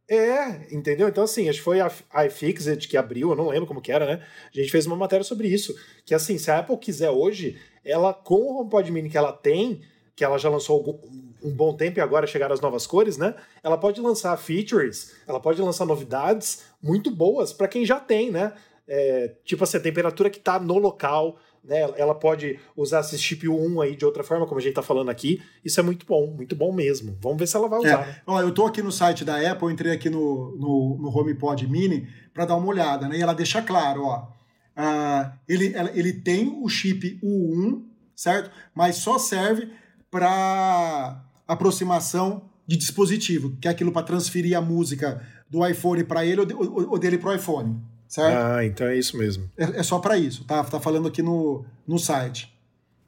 é, 0.10 0.74
entendeu? 0.74 1.10
Então, 1.10 1.26
assim, 1.26 1.49
acho 1.49 1.57
que 1.60 1.66
foi 1.66 1.82
a 1.82 2.26
iFixit 2.28 2.88
que 2.88 2.95
abriu, 2.95 3.32
eu 3.32 3.36
não 3.36 3.49
lembro 3.49 3.68
como 3.68 3.82
que 3.82 3.91
era, 3.91 4.05
né? 4.05 4.26
A 4.55 4.57
gente 4.57 4.72
fez 4.72 4.86
uma 4.86 4.95
matéria 4.95 5.26
sobre 5.26 5.49
isso. 5.49 5.76
Que, 6.05 6.16
assim, 6.16 6.38
se 6.38 6.49
a 6.49 6.60
Apple 6.60 6.78
quiser 6.78 7.10
hoje, 7.12 7.60
ela, 7.84 8.14
com 8.14 8.36
o 8.36 8.62
HomePod 8.62 8.89
Mini 8.89 9.10
que 9.10 9.18
ela 9.18 9.34
tem, 9.34 9.82
que 10.16 10.24
ela 10.24 10.38
já 10.38 10.49
lançou 10.49 10.99
um 11.44 11.52
bom 11.52 11.74
tempo 11.74 12.00
e 12.00 12.02
agora 12.02 12.28
chegaram 12.28 12.54
as 12.54 12.62
novas 12.62 12.86
cores, 12.88 13.18
né? 13.18 13.36
Ela 13.64 13.78
pode 13.78 14.02
lançar 14.02 14.36
features, 14.38 15.14
ela 15.28 15.40
pode 15.40 15.62
lançar 15.62 15.86
novidades 15.86 16.64
muito 16.82 17.10
boas 17.12 17.54
para 17.54 17.68
quem 17.68 17.86
já 17.86 18.00
tem, 18.00 18.32
né? 18.32 18.54
É, 18.88 19.36
tipo 19.46 19.64
assim, 19.64 19.78
a 19.78 19.80
temperatura 19.80 20.30
que 20.30 20.40
tá 20.40 20.60
no 20.60 20.78
local, 20.80 21.38
né? 21.64 21.82
Ela 21.96 22.16
pode 22.16 22.60
usar 22.76 23.02
esse 23.02 23.18
chip 23.20 23.48
1 23.48 23.82
aí 23.82 23.96
de 23.96 24.04
outra 24.04 24.24
forma, 24.24 24.48
como 24.48 24.60
a 24.60 24.64
gente 24.64 24.74
tá 24.74 24.82
falando 24.82 25.10
aqui. 25.10 25.42
Isso 25.64 25.80
é 25.80 25.84
muito 25.84 26.06
bom, 26.06 26.28
muito 26.28 26.56
bom 26.56 26.72
mesmo. 26.74 27.16
Vamos 27.22 27.38
ver 27.38 27.48
se 27.48 27.56
ela 27.56 27.68
vai 27.68 27.80
usar, 27.80 28.06
né? 28.08 28.16
É, 28.18 28.22
ó, 28.26 28.42
eu 28.42 28.52
tô 28.52 28.66
aqui 28.66 28.82
no 28.82 28.92
site 28.92 29.24
da 29.24 29.36
Apple, 29.52 29.72
entrei 29.72 29.92
aqui 29.94 30.10
no, 30.10 30.56
no, 30.58 30.98
no 31.00 31.10
HomePod 31.16 31.68
Mini 31.68 32.08
para 32.34 32.46
dar 32.46 32.56
uma 32.56 32.68
olhada, 32.68 33.08
né? 33.08 33.18
E 33.18 33.22
ela 33.22 33.34
deixa 33.34 33.62
claro, 33.62 34.04
ó. 34.06 34.28
ah, 34.76 35.34
ele, 35.48 35.72
ela- 35.76 35.92
ele 35.94 36.12
tem 36.14 36.48
o 36.62 36.68
chip 36.68 37.20
U1, 37.24 37.84
certo? 38.16 38.50
Mas 38.74 38.96
só 38.96 39.20
serve 39.20 39.70
para 40.10 41.24
aproximação 41.54 42.43
de 42.68 42.78
dispositivo, 42.78 43.56
que 43.60 43.68
é 43.68 43.72
aquilo 43.72 43.91
para 43.91 44.04
transferir 44.04 44.58
a 44.58 44.62
música 44.62 45.22
do 45.50 45.66
iPhone 45.66 46.04
para 46.04 46.24
ele 46.26 46.41
ou, 46.41 46.45
de- 46.45 46.54
ou- 46.54 46.91
ou 46.91 47.00
dele 47.00 47.18
para 47.18 47.32
o 47.32 47.36
iPhone, 47.36 47.78
certo? 48.08 48.38
Ah, 48.38 48.64
então 48.66 48.86
é 48.88 48.95
isso 48.97 49.18
mesmo. 49.18 49.50
É, 49.58 49.80
é 49.80 49.84
só 49.84 49.97
para 50.00 50.18
isso, 50.18 50.43
tá? 50.45 50.64
Tá 50.64 50.80
falando 50.80 51.08
aqui 51.08 51.22
no, 51.22 51.66
no 51.88 51.97
site. 51.97 52.54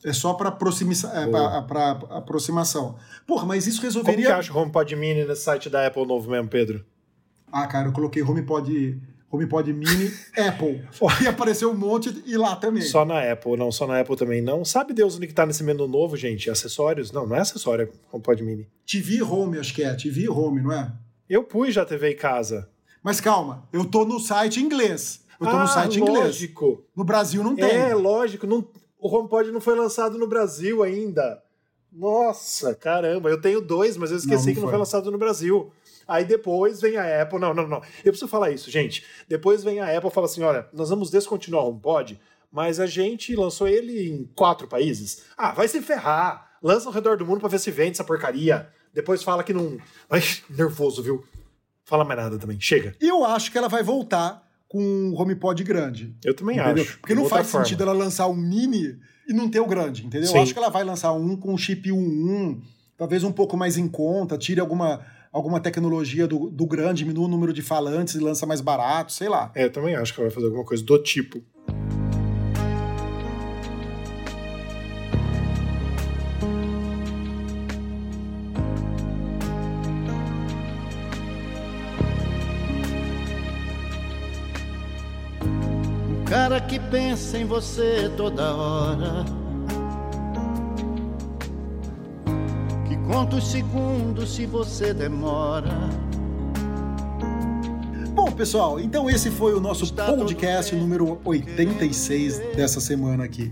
É 0.03 0.11
só 0.11 0.33
para 0.33 0.49
aproxima, 0.49 0.91
é, 0.93 2.17
aproximação. 2.17 2.95
Porra, 3.27 3.45
mas 3.45 3.67
isso 3.67 3.77
Como 3.77 3.87
resolveria. 3.87 4.25
que 4.25 4.31
acha 4.31 4.51
o 4.51 4.57
HomePod 4.57 4.95
Mini 4.95 5.23
nesse 5.25 5.43
site 5.43 5.69
da 5.69 5.85
Apple 5.85 6.05
novo 6.07 6.29
mesmo, 6.31 6.49
Pedro? 6.49 6.83
Ah, 7.51 7.67
cara, 7.67 7.87
eu 7.87 7.91
coloquei 7.91 8.23
HomePod, 8.23 8.99
HomePod 9.31 9.71
Mini 9.71 10.11
Apple. 10.37 10.83
E 11.23 11.27
apareceu 11.27 11.71
um 11.71 11.75
monte 11.75 12.21
e 12.25 12.35
lá 12.35 12.55
também. 12.55 12.83
Só 12.83 13.05
na 13.05 13.31
Apple, 13.31 13.55
não, 13.55 13.71
só 13.71 13.87
na 13.87 13.99
Apple 13.99 14.15
também 14.15 14.41
não. 14.41 14.65
Sabe 14.65 14.93
Deus 14.93 15.15
onde 15.15 15.27
que 15.27 15.33
tá 15.33 15.45
nesse 15.45 15.63
menu 15.63 15.87
novo, 15.87 16.17
gente? 16.17 16.49
Acessórios? 16.49 17.11
Não, 17.11 17.25
não 17.25 17.35
é 17.35 17.39
acessório, 17.39 17.85
é 17.85 18.15
HomePod 18.15 18.43
Mini. 18.43 18.67
TV 18.85 19.23
Home, 19.23 19.57
acho 19.57 19.73
que 19.73 19.83
é. 19.83 19.93
TV 19.93 20.27
Home, 20.29 20.61
não 20.61 20.71
é? 20.71 20.91
Eu 21.29 21.43
pus 21.43 21.73
já 21.73 21.85
TV 21.85 22.11
em 22.11 22.15
casa. 22.15 22.69
Mas 23.01 23.21
calma, 23.21 23.67
eu 23.71 23.85
tô 23.85 24.05
no 24.05 24.19
site 24.19 24.59
inglês. 24.61 25.21
Eu 25.39 25.47
tô 25.47 25.55
ah, 25.55 25.61
no 25.61 25.67
site 25.67 25.97
em 25.97 26.01
inglês. 26.01 26.25
lógico. 26.25 26.83
No 26.95 27.03
Brasil 27.03 27.43
não 27.43 27.55
tem. 27.55 27.65
É, 27.65 27.95
lógico. 27.95 28.45
Não, 28.45 28.67
o 28.99 29.07
HomePod 29.07 29.51
não 29.51 29.61
foi 29.61 29.75
lançado 29.75 30.17
no 30.17 30.27
Brasil 30.27 30.83
ainda. 30.83 31.41
Nossa, 31.91 32.75
caramba. 32.75 33.29
Eu 33.29 33.41
tenho 33.41 33.59
dois, 33.59 33.97
mas 33.97 34.11
eu 34.11 34.17
esqueci 34.17 34.35
Não, 34.35 34.45
não 34.45 34.53
que 34.53 34.59
não 34.59 34.63
foi. 34.63 34.71
foi 34.71 34.79
lançado 34.79 35.11
no 35.11 35.17
Brasil. 35.17 35.71
Aí 36.11 36.25
depois 36.25 36.81
vem 36.81 36.97
a 36.97 37.21
Apple. 37.21 37.39
Não, 37.39 37.53
não, 37.53 37.67
não. 37.67 37.77
Eu 38.03 38.11
preciso 38.11 38.27
falar 38.27 38.51
isso, 38.51 38.69
gente. 38.69 39.05
Depois 39.27 39.63
vem 39.63 39.79
a 39.79 39.95
Apple 39.95 40.09
e 40.09 40.13
fala 40.13 40.25
assim: 40.25 40.43
olha, 40.43 40.67
nós 40.73 40.89
vamos 40.89 41.09
descontinuar 41.09 41.63
o 41.63 41.69
HomePod, 41.69 42.19
mas 42.51 42.79
a 42.79 42.85
gente 42.85 43.35
lançou 43.35 43.67
ele 43.67 44.09
em 44.09 44.29
quatro 44.35 44.67
países. 44.67 45.23
Ah, 45.37 45.51
vai 45.51 45.67
se 45.67 45.81
ferrar. 45.81 46.49
Lança 46.61 46.87
ao 46.89 46.93
redor 46.93 47.17
do 47.17 47.25
mundo 47.25 47.39
pra 47.39 47.49
ver 47.49 47.59
se 47.59 47.71
vende 47.71 47.91
essa 47.91 48.03
porcaria. 48.03 48.69
Depois 48.93 49.23
fala 49.23 49.43
que 49.43 49.53
não. 49.53 49.77
Ai, 50.09 50.21
nervoso, 50.49 51.01
viu? 51.01 51.23
Fala 51.85 52.03
mais 52.05 52.19
nada 52.19 52.37
também. 52.37 52.59
Chega. 52.59 52.95
E 53.01 53.07
eu 53.07 53.25
acho 53.25 53.51
que 53.51 53.57
ela 53.57 53.67
vai 53.67 53.81
voltar 53.81 54.47
com 54.67 54.81
um 54.81 55.19
HomePod 55.19 55.63
grande. 55.63 56.15
Eu 56.23 56.33
também 56.33 56.57
Entendeu? 56.59 56.83
acho. 56.83 56.99
Porque 56.99 57.15
não 57.15 57.25
faz 57.27 57.49
forma. 57.49 57.65
sentido 57.65 57.83
ela 57.83 57.93
lançar 57.93 58.27
um 58.27 58.35
mini 58.35 58.97
e 59.27 59.33
não 59.33 59.49
ter 59.49 59.59
o 59.59 59.65
grande, 59.65 60.05
entendeu? 60.05 60.27
Sim. 60.27 60.37
Eu 60.37 60.43
acho 60.43 60.53
que 60.53 60.59
ela 60.59 60.69
vai 60.69 60.83
lançar 60.83 61.11
um 61.13 61.35
com 61.35 61.57
chip 61.57 61.89
1.1, 61.89 62.61
talvez 62.97 63.23
um 63.23 63.31
pouco 63.31 63.57
mais 63.57 63.77
em 63.77 63.87
conta, 63.87 64.37
tire 64.37 64.59
alguma, 64.61 65.05
alguma 65.31 65.59
tecnologia 65.59 66.27
do, 66.27 66.49
do 66.49 66.65
grande, 66.65 67.03
diminua 67.03 67.25
o 67.25 67.27
número 67.27 67.53
de 67.53 67.61
falantes 67.61 68.15
e 68.15 68.19
lança 68.19 68.45
mais 68.45 68.59
barato, 68.59 69.11
sei 69.13 69.29
lá. 69.29 69.51
É, 69.55 69.65
eu 69.65 69.71
também 69.71 69.95
acho 69.95 70.13
que 70.13 70.19
ela 70.19 70.29
vai 70.29 70.35
fazer 70.35 70.47
alguma 70.47 70.65
coisa 70.65 70.83
do 70.83 71.01
tipo. 71.01 71.41
Um 86.09 86.25
cara 86.25 86.59
que 86.61 86.79
pensa 86.79 87.37
em 87.37 87.45
você 87.45 88.11
toda 88.17 88.53
hora. 88.55 89.40
Conta 93.11 93.35
os 93.35 93.51
segundos 93.51 94.33
se 94.33 94.45
você 94.45 94.93
demora. 94.93 95.69
Bom, 98.13 98.31
pessoal, 98.31 98.79
então 98.79 99.09
esse 99.09 99.29
foi 99.29 99.53
o 99.53 99.59
nosso 99.59 99.93
podcast 99.93 100.71
bem. 100.71 100.81
número 100.81 101.19
86 101.25 102.39
dessa 102.55 102.79
semana 102.79 103.25
aqui. 103.25 103.51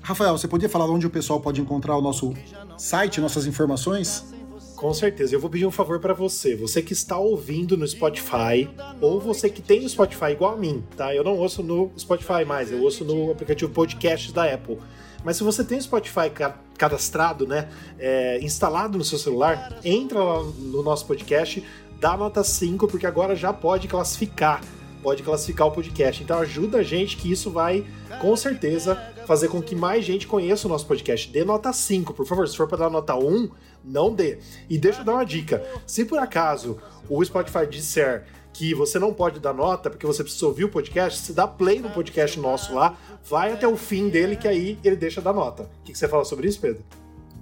Rafael, 0.00 0.38
você 0.38 0.46
podia 0.46 0.68
falar 0.68 0.88
onde 0.88 1.04
o 1.04 1.10
pessoal 1.10 1.40
pode 1.40 1.60
encontrar 1.60 1.96
o 1.96 2.00
nosso 2.00 2.34
site, 2.78 3.20
nossas 3.20 3.46
informações? 3.46 4.32
Com 4.76 4.94
certeza. 4.94 5.34
Eu 5.34 5.40
vou 5.40 5.50
pedir 5.50 5.66
um 5.66 5.70
favor 5.70 5.98
pra 5.98 6.14
você. 6.14 6.54
Você 6.54 6.82
que 6.82 6.92
está 6.92 7.18
ouvindo 7.18 7.76
no 7.76 7.86
Spotify, 7.86 8.68
ou 9.00 9.20
você 9.20 9.50
que 9.50 9.60
tem 9.60 9.84
o 9.84 9.88
Spotify 9.88 10.32
igual 10.32 10.54
a 10.54 10.56
mim, 10.56 10.84
tá? 10.96 11.12
Eu 11.12 11.24
não 11.24 11.36
ouço 11.36 11.64
no 11.64 11.90
Spotify 11.98 12.44
mais, 12.46 12.70
eu 12.70 12.80
ouço 12.80 13.04
no 13.04 13.32
aplicativo 13.32 13.72
Podcasts 13.72 14.32
da 14.32 14.44
Apple. 14.44 14.78
Mas 15.24 15.36
se 15.36 15.42
você 15.44 15.62
tem 15.64 15.78
o 15.78 15.82
Spotify 15.82 16.30
ca- 16.30 16.56
cadastrado, 16.76 17.46
né, 17.46 17.68
é, 17.98 18.38
instalado 18.42 18.98
no 18.98 19.04
seu 19.04 19.18
celular, 19.18 19.78
entra 19.84 20.22
lá 20.22 20.42
no 20.42 20.82
nosso 20.82 21.06
podcast, 21.06 21.64
dá 22.00 22.16
nota 22.16 22.42
5, 22.42 22.88
porque 22.88 23.06
agora 23.06 23.36
já 23.36 23.52
pode 23.52 23.86
classificar, 23.88 24.60
pode 25.02 25.22
classificar 25.22 25.66
o 25.66 25.72
podcast. 25.72 26.22
Então 26.22 26.38
ajuda 26.38 26.78
a 26.78 26.82
gente 26.82 27.16
que 27.16 27.30
isso 27.30 27.50
vai, 27.50 27.84
com 28.20 28.34
certeza, 28.36 28.94
fazer 29.26 29.48
com 29.48 29.60
que 29.60 29.74
mais 29.74 30.04
gente 30.04 30.26
conheça 30.26 30.66
o 30.66 30.70
nosso 30.70 30.86
podcast. 30.86 31.30
Dê 31.30 31.44
nota 31.44 31.72
5, 31.72 32.14
por 32.14 32.26
favor. 32.26 32.48
Se 32.48 32.56
for 32.56 32.68
para 32.68 32.78
dar 32.78 32.90
nota 32.90 33.14
1, 33.14 33.50
não 33.84 34.14
dê. 34.14 34.38
E 34.70 34.78
deixa 34.78 35.00
eu 35.00 35.04
dar 35.04 35.14
uma 35.14 35.24
dica. 35.24 35.64
Se 35.86 36.04
por 36.04 36.18
acaso 36.18 36.78
o 37.08 37.22
Spotify 37.24 37.66
disser 37.66 38.24
que 38.52 38.74
você 38.74 38.98
não 38.98 39.12
pode 39.12 39.40
dar 39.40 39.54
nota 39.54 39.88
porque 39.90 40.06
você 40.06 40.22
precisa 40.22 40.46
ouvir 40.46 40.64
o 40.64 40.68
podcast, 40.68 41.18
se 41.20 41.32
dá 41.32 41.48
play 41.48 41.80
no 41.80 41.90
podcast 41.90 42.38
nosso 42.38 42.74
lá, 42.74 42.96
vai 43.28 43.52
até 43.52 43.66
o 43.66 43.76
fim 43.76 44.08
dele 44.08 44.36
que 44.36 44.46
aí 44.46 44.78
ele 44.84 44.96
deixa 44.96 45.20
dar 45.20 45.32
nota. 45.32 45.64
O 45.64 45.84
que 45.84 45.92
que 45.92 45.98
você 45.98 46.06
fala 46.06 46.24
sobre 46.24 46.48
isso, 46.48 46.60
Pedro? 46.60 46.84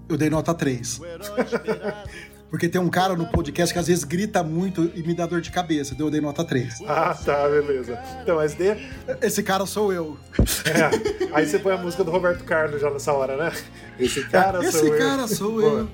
Eu 0.08 0.16
dei 0.16 0.30
nota 0.30 0.54
3. 0.54 1.00
Porque 2.50 2.68
tem 2.68 2.80
um 2.80 2.88
cara 2.88 3.14
no 3.14 3.26
podcast 3.30 3.72
que 3.72 3.78
às 3.78 3.86
vezes 3.86 4.02
grita 4.02 4.42
muito 4.42 4.90
e 4.94 5.02
me 5.04 5.14
dá 5.14 5.24
dor 5.24 5.40
de 5.40 5.50
cabeça, 5.52 5.94
então 5.94 6.08
eu 6.08 6.10
dei 6.10 6.20
nota 6.20 6.44
3. 6.44 6.80
Ah, 6.86 7.14
tá, 7.14 7.48
beleza. 7.48 7.96
Então, 8.22 8.36
mas 8.36 8.54
dê. 8.54 8.76
Esse 9.22 9.42
cara 9.42 9.64
sou 9.66 9.92
eu. 9.92 10.16
É, 10.64 11.30
aí 11.32 11.46
você 11.46 11.60
põe 11.60 11.72
a 11.72 11.76
música 11.76 12.02
do 12.02 12.10
Roberto 12.10 12.42
Carlos 12.44 12.80
já 12.80 12.90
nessa 12.90 13.12
hora, 13.12 13.36
né? 13.36 13.52
Esse 13.98 14.24
cara 14.24 14.64
Esse 14.64 14.78
sou 14.78 14.88
eu. 14.88 14.98
cara 14.98 15.28
sou 15.28 15.60
Boa. 15.60 15.80
eu. 15.80 15.88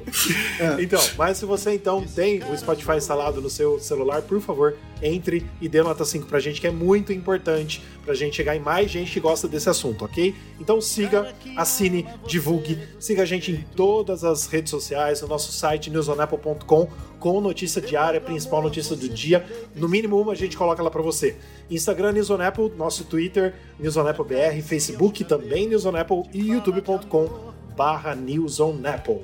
É. 0.78 0.82
Então, 0.82 1.02
mas 1.18 1.36
se 1.36 1.44
você 1.44 1.74
então 1.74 2.02
tem 2.02 2.42
o 2.44 2.56
Spotify 2.56 2.96
instalado 2.96 3.40
no 3.42 3.50
seu 3.50 3.78
celular, 3.78 4.22
por 4.22 4.40
favor, 4.40 4.76
entre 5.02 5.44
e 5.60 5.68
dê 5.68 5.82
nota 5.82 6.04
5 6.04 6.26
pra 6.26 6.40
gente, 6.40 6.60
que 6.60 6.66
é 6.66 6.70
muito 6.70 7.12
importante 7.12 7.84
pra 8.04 8.14
gente 8.14 8.36
chegar 8.36 8.56
em 8.56 8.60
mais 8.60 8.90
gente 8.90 9.12
que 9.12 9.20
gosta 9.20 9.46
desse 9.46 9.68
assunto, 9.68 10.04
ok? 10.04 10.34
Então 10.58 10.80
siga, 10.80 11.34
assine, 11.56 12.06
divulgue, 12.26 12.78
siga 12.98 13.22
a 13.22 13.26
gente 13.26 13.52
em 13.52 13.64
todas 13.74 14.24
as 14.24 14.46
redes 14.46 14.70
sociais, 14.70 15.20
no 15.20 15.28
nosso 15.28 15.52
site 15.52 15.90
newsonapple.com 15.90 16.45
com 16.54 17.40
notícia 17.40 17.80
diária, 17.80 18.20
principal 18.20 18.62
notícia 18.62 18.94
do 18.94 19.08
dia. 19.08 19.44
No 19.74 19.88
mínimo 19.88 20.20
uma 20.20 20.32
a 20.32 20.36
gente 20.36 20.56
coloca 20.56 20.82
lá 20.82 20.90
pra 20.90 21.02
você. 21.02 21.36
Instagram 21.70 22.12
News 22.12 22.30
on 22.30 22.40
Apple, 22.40 22.72
nosso 22.76 23.04
Twitter 23.04 23.54
News 23.78 23.96
on 23.96 24.06
Apple 24.06 24.24
BR, 24.24 24.62
Facebook 24.62 25.24
também 25.24 25.68
News 25.68 25.84
on 25.84 25.96
Apple 25.96 26.22
e 26.32 26.50
youtube.com 26.50 27.52
barra 27.76 28.14
News 28.14 28.60
on 28.60 28.80
Apple. 28.84 29.22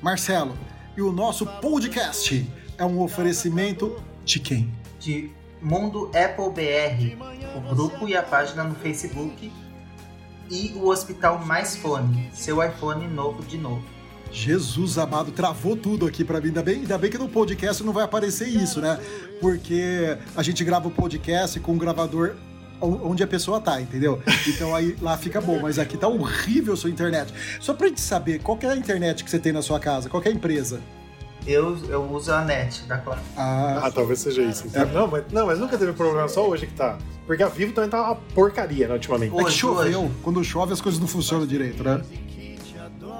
Marcelo, 0.00 0.56
e 0.96 1.02
o 1.02 1.12
nosso 1.12 1.46
podcast 1.46 2.48
é 2.78 2.84
um 2.84 3.00
oferecimento 3.00 3.96
de 4.24 4.40
quem? 4.40 4.82
de 5.02 5.30
Mundo 5.60 6.10
Apple 6.14 6.50
BR, 6.50 7.16
o 7.56 7.74
grupo 7.74 8.08
e 8.08 8.16
a 8.16 8.22
página 8.22 8.62
no 8.62 8.74
Facebook, 8.76 9.52
e 10.48 10.72
o 10.76 10.88
Hospital 10.88 11.44
Mais 11.44 11.76
Fone, 11.76 12.30
seu 12.32 12.62
iPhone 12.64 13.06
novo 13.08 13.42
de 13.42 13.58
novo. 13.58 13.84
Jesus 14.32 14.96
amado, 14.98 15.30
travou 15.30 15.76
tudo 15.76 16.06
aqui 16.06 16.24
pra 16.24 16.40
mim. 16.40 16.48
Ainda 16.48 16.62
bem, 16.62 16.76
ainda 16.80 16.96
bem 16.98 17.10
que 17.10 17.18
no 17.18 17.28
podcast 17.28 17.82
não 17.84 17.92
vai 17.92 18.04
aparecer 18.04 18.48
isso, 18.48 18.80
né? 18.80 18.98
Porque 19.40 20.16
a 20.34 20.42
gente 20.42 20.64
grava 20.64 20.88
o 20.88 20.90
podcast 20.90 21.60
com 21.60 21.72
um 21.72 21.78
gravador 21.78 22.34
o- 22.80 23.10
onde 23.10 23.22
a 23.22 23.26
pessoa 23.26 23.60
tá, 23.60 23.80
entendeu? 23.80 24.20
Então 24.48 24.74
aí 24.74 24.96
lá 25.00 25.16
fica 25.18 25.40
bom, 25.40 25.60
mas 25.60 25.78
aqui 25.78 25.96
tá 25.96 26.08
horrível 26.08 26.72
a 26.72 26.76
sua 26.76 26.90
internet. 26.90 27.32
Só 27.60 27.74
pra 27.74 27.86
gente 27.88 28.00
saber, 28.00 28.40
qual 28.40 28.56
que 28.56 28.66
é 28.66 28.70
a 28.70 28.76
internet 28.76 29.22
que 29.22 29.30
você 29.30 29.38
tem 29.38 29.52
na 29.52 29.62
sua 29.62 29.78
casa? 29.78 30.08
Qual 30.08 30.20
que 30.22 30.28
é 30.28 30.32
a 30.32 30.34
empresa? 30.34 30.80
Eu, 31.46 31.76
eu 31.88 32.02
uso 32.10 32.32
a 32.32 32.44
NET 32.44 32.82
da 32.84 32.98
Claro. 32.98 33.20
Ah, 33.36 33.82
Ah, 33.84 33.90
talvez 33.90 34.20
seja 34.20 34.42
isso. 34.42 34.64
então. 34.66 34.86
Não, 34.92 35.06
mas, 35.08 35.24
não, 35.32 35.46
mas 35.46 35.58
nunca 35.58 35.76
teve 35.76 35.92
problema, 35.92 36.26
só 36.28 36.48
hoje 36.48 36.66
que 36.66 36.74
tá. 36.74 36.96
Porque 37.26 37.42
a 37.42 37.48
Vivo 37.48 37.72
também 37.72 37.90
tá 37.90 38.00
uma 38.02 38.14
porcaria, 38.16 38.86
né, 38.88 38.94
ultimamente. 38.94 39.32
é 39.32 39.36
que 39.38 39.44
hoje, 39.44 39.56
choveu. 39.58 40.00
hoje. 40.04 40.12
Quando 40.22 40.42
chove 40.44 40.72
as 40.72 40.80
coisas 40.80 41.00
não 41.00 41.06
funcionam 41.08 41.46
direito, 41.46 41.82
né? 41.84 42.00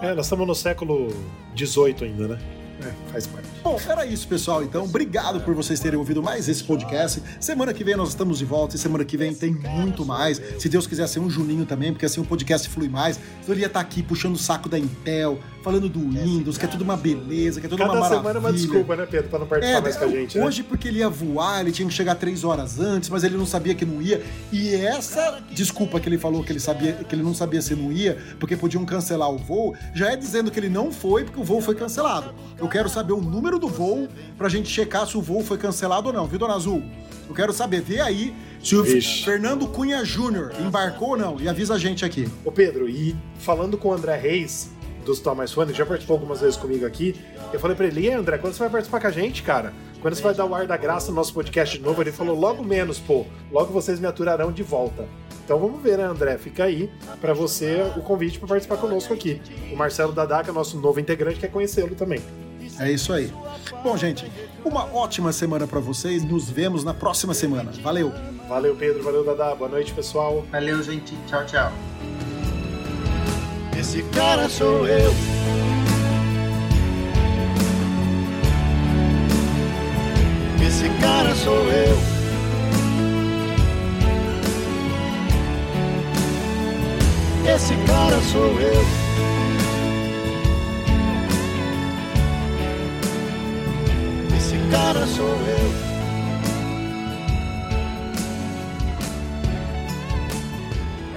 É, 0.03 0.16
nós 0.16 0.26
estamos 0.26 0.44
no 0.48 0.55
século 0.55 1.11
XVIII 1.57 1.94
ainda, 2.03 2.26
né? 2.26 2.62
É, 2.83 3.12
faz 3.12 3.26
parte. 3.26 3.49
Bom, 3.62 3.78
era 3.89 4.05
isso, 4.07 4.26
pessoal. 4.26 4.62
Então, 4.62 4.85
obrigado 4.85 5.41
por 5.41 5.55
vocês 5.55 5.78
terem 5.78 5.99
ouvido 5.99 6.22
mais 6.22 6.49
esse 6.49 6.64
podcast. 6.64 7.22
Semana 7.41 7.72
que 7.72 7.85
vem 7.85 7.97
nós 7.97 8.09
estamos 8.11 8.39
de 8.39 8.45
volta 8.45 8.76
e 8.76 8.78
semana 8.78 9.05
que 9.05 9.16
vem 9.16 9.35
tem 9.35 9.53
muito 9.53 10.05
mais. 10.05 10.41
Se 10.59 10.68
Deus 10.68 10.87
quiser 10.87 11.07
ser 11.07 11.20
um 11.20 11.30
Juninho 11.30 11.64
também, 11.64 11.93
porque 11.93 12.07
assim 12.07 12.20
o 12.20 12.24
podcast 12.24 12.68
flui 12.68 12.89
mais. 12.89 13.18
Então 13.43 13.55
ele 13.55 13.61
ia 13.62 13.66
estar 13.66 13.80
aqui 13.80 14.03
puxando 14.03 14.35
o 14.35 14.39
saco 14.39 14.68
da 14.68 14.78
Intel, 14.78 15.39
falando 15.62 15.89
do 15.89 16.01
Windows, 16.01 16.59
que 16.59 16.64
é 16.64 16.68
tudo 16.68 16.83
uma 16.83 16.97
beleza, 16.97 17.61
que 17.61 17.66
é 17.66 17.68
tudo 17.68 17.78
Cada 17.78 17.93
uma 17.93 18.01
maravilha. 18.01 18.20
semana 18.20 18.39
é 18.39 18.41
uma 18.41 18.53
desculpa, 18.53 18.97
né, 18.97 19.07
Pedro, 19.07 19.28
pra 19.30 19.39
não 19.39 19.47
participar 19.47 19.80
mais 19.80 19.97
com 19.97 20.05
a 20.05 20.09
gente, 20.09 20.39
né? 20.39 20.45
Hoje, 20.45 20.62
porque 20.62 20.89
ele 20.89 20.99
ia 20.99 21.09
voar, 21.09 21.61
ele 21.61 21.70
tinha 21.72 21.87
que 21.87 21.95
chegar 21.95 22.14
três 22.16 22.43
horas 22.43 22.80
antes, 22.80 23.09
mas 23.09 23.22
ele 23.22 23.37
não 23.37 23.47
sabia 23.47 23.74
que 23.74 23.85
não 23.85 24.03
ia. 24.03 24.22
E 24.51 24.74
essa 24.74 25.41
desculpa 25.53 26.01
que 26.01 26.09
ele 26.09 26.18
falou 26.18 26.43
que 26.43 26.51
ele 26.51 26.61
sabia 26.61 26.93
que 26.93 27.14
ele 27.14 27.22
não 27.22 27.35
sabia 27.35 27.62
se 27.62 27.74
não 27.74 27.93
ia, 27.93 28.18
porque 28.41 28.57
podiam 28.57 28.85
cancelar 28.85 29.30
o 29.30 29.39
voo, 29.39 29.74
já 29.95 30.11
é 30.12 30.16
dizendo 30.16 30.51
que 30.51 30.59
ele 30.59 30.68
não 30.68 30.91
foi 30.91 31.24
porque 31.24 31.41
o 31.41 31.45
voo 31.45 31.61
foi 31.61 31.74
cancelado. 31.74 32.35
Eu 32.59 32.68
quero 32.73 32.89
saber 32.89 33.12
o 33.12 33.20
número 33.20 33.59
do 33.59 33.68
voo 33.68 34.09
pra 34.39 34.49
gente 34.49 34.66
checar 34.66 35.07
se 35.07 35.14
o 35.14 35.20
voo 35.20 35.45
foi 35.45 35.59
cancelado 35.59 36.09
ou 36.09 36.12
não, 36.12 36.27
viu, 36.27 36.39
Dona 36.39 36.55
Azul? 36.55 36.83
Eu 37.29 37.35
quero 37.35 37.53
saber, 37.53 37.83
vê 37.83 38.01
aí 38.01 38.35
se 38.62 38.75
o 38.75 38.83
Vixe. 38.83 39.25
Fernando 39.25 39.66
Cunha 39.68 40.03
Júnior 40.07 40.53
embarcou 40.59 41.11
ou 41.11 41.16
não 41.18 41.39
e 41.39 41.51
avisa 41.51 41.75
a 41.75 41.79
gente 41.79 42.03
aqui. 42.03 42.27
Ô 42.43 42.51
Pedro, 42.51 42.89
e 42.89 43.14
falando 43.39 43.77
com 43.77 43.89
o 43.89 43.93
André 43.93 44.16
Reis, 44.16 44.70
dos 45.05 45.20
Thomas 45.20 45.53
Fone, 45.53 45.73
que 45.73 45.79
já 45.79 45.85
participou 45.85 46.14
algumas 46.14 46.41
vezes 46.41 46.57
comigo 46.57 46.87
aqui, 46.87 47.14
eu 47.53 47.61
falei 47.61 47.77
pra 47.77 47.87
ele, 47.87 48.01
e 48.01 48.09
aí, 48.09 48.14
André, 48.14 48.39
quando 48.39 48.55
você 48.55 48.61
vai 48.61 48.70
participar 48.70 49.01
com 49.01 49.07
a 49.07 49.11
gente, 49.11 49.43
cara? 49.43 49.75
Quando 50.01 50.14
você 50.14 50.23
vai 50.23 50.35
dar 50.35 50.47
o 50.47 50.55
ar 50.55 50.66
da 50.66 50.77
graça 50.79 51.11
no 51.11 51.16
nosso 51.16 51.35
podcast 51.35 51.77
de 51.77 51.85
novo? 51.85 52.01
Ele 52.01 52.11
falou, 52.11 52.35
logo 52.39 52.64
menos, 52.64 52.99
pô, 52.99 53.27
logo 53.51 53.70
vocês 53.70 54.01
me 54.01 54.07
aturarão 54.07 54.51
de 54.51 54.62
volta. 54.62 55.07
Então 55.45 55.59
vamos 55.59 55.83
ver, 55.83 55.99
né, 55.99 56.05
André? 56.05 56.39
Fica 56.39 56.64
aí 56.64 56.91
pra 57.20 57.35
você 57.35 57.83
o 57.97 58.01
convite 58.01 58.39
pra 58.39 58.49
participar 58.49 58.79
conosco 58.79 59.12
aqui. 59.12 59.43
O 59.70 59.77
Marcelo 59.77 60.12
Dadaca, 60.12 60.53
nosso 60.53 60.79
novo 60.81 60.99
integrante, 60.99 61.39
quer 61.39 61.51
conhecê-lo 61.51 61.95
também. 61.95 62.20
É 62.79 62.91
isso 62.91 63.12
aí. 63.12 63.33
Bom, 63.83 63.97
gente, 63.97 64.31
uma 64.64 64.85
ótima 64.95 65.33
semana 65.33 65.66
pra 65.66 65.81
vocês. 65.81 66.25
Nos 66.25 66.49
vemos 66.49 66.85
na 66.85 66.95
próxima 66.95 67.35
semana. 67.35 67.70
Valeu! 67.83 68.12
Valeu, 68.49 68.77
Pedro, 68.77 69.03
valeu, 69.03 69.25
Dadá. 69.25 69.55
Boa 69.55 69.70
noite, 69.70 69.93
pessoal. 69.93 70.45
Valeu, 70.51 70.83
gente. 70.83 71.16
Tchau, 71.27 71.45
tchau. 71.47 71.73
Esse 73.79 74.03
cara 74.05 74.49
sou 74.49 74.87
eu. 74.87 75.11
Esse 80.66 80.89
cara 81.01 81.35
sou 81.35 81.55
eu. 81.70 81.99
Esse 87.55 87.75
cara 87.87 88.20
sou 88.20 88.61
eu. 88.61 89.01
Esse 94.53 94.70
cara 94.70 95.07
sou 95.07 95.26
eu. 95.26 95.72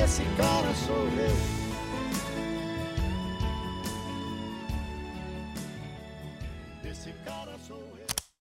Esse 0.01 0.23
cara 0.37 0.73
sou 0.73 0.95
eu. 1.17 1.54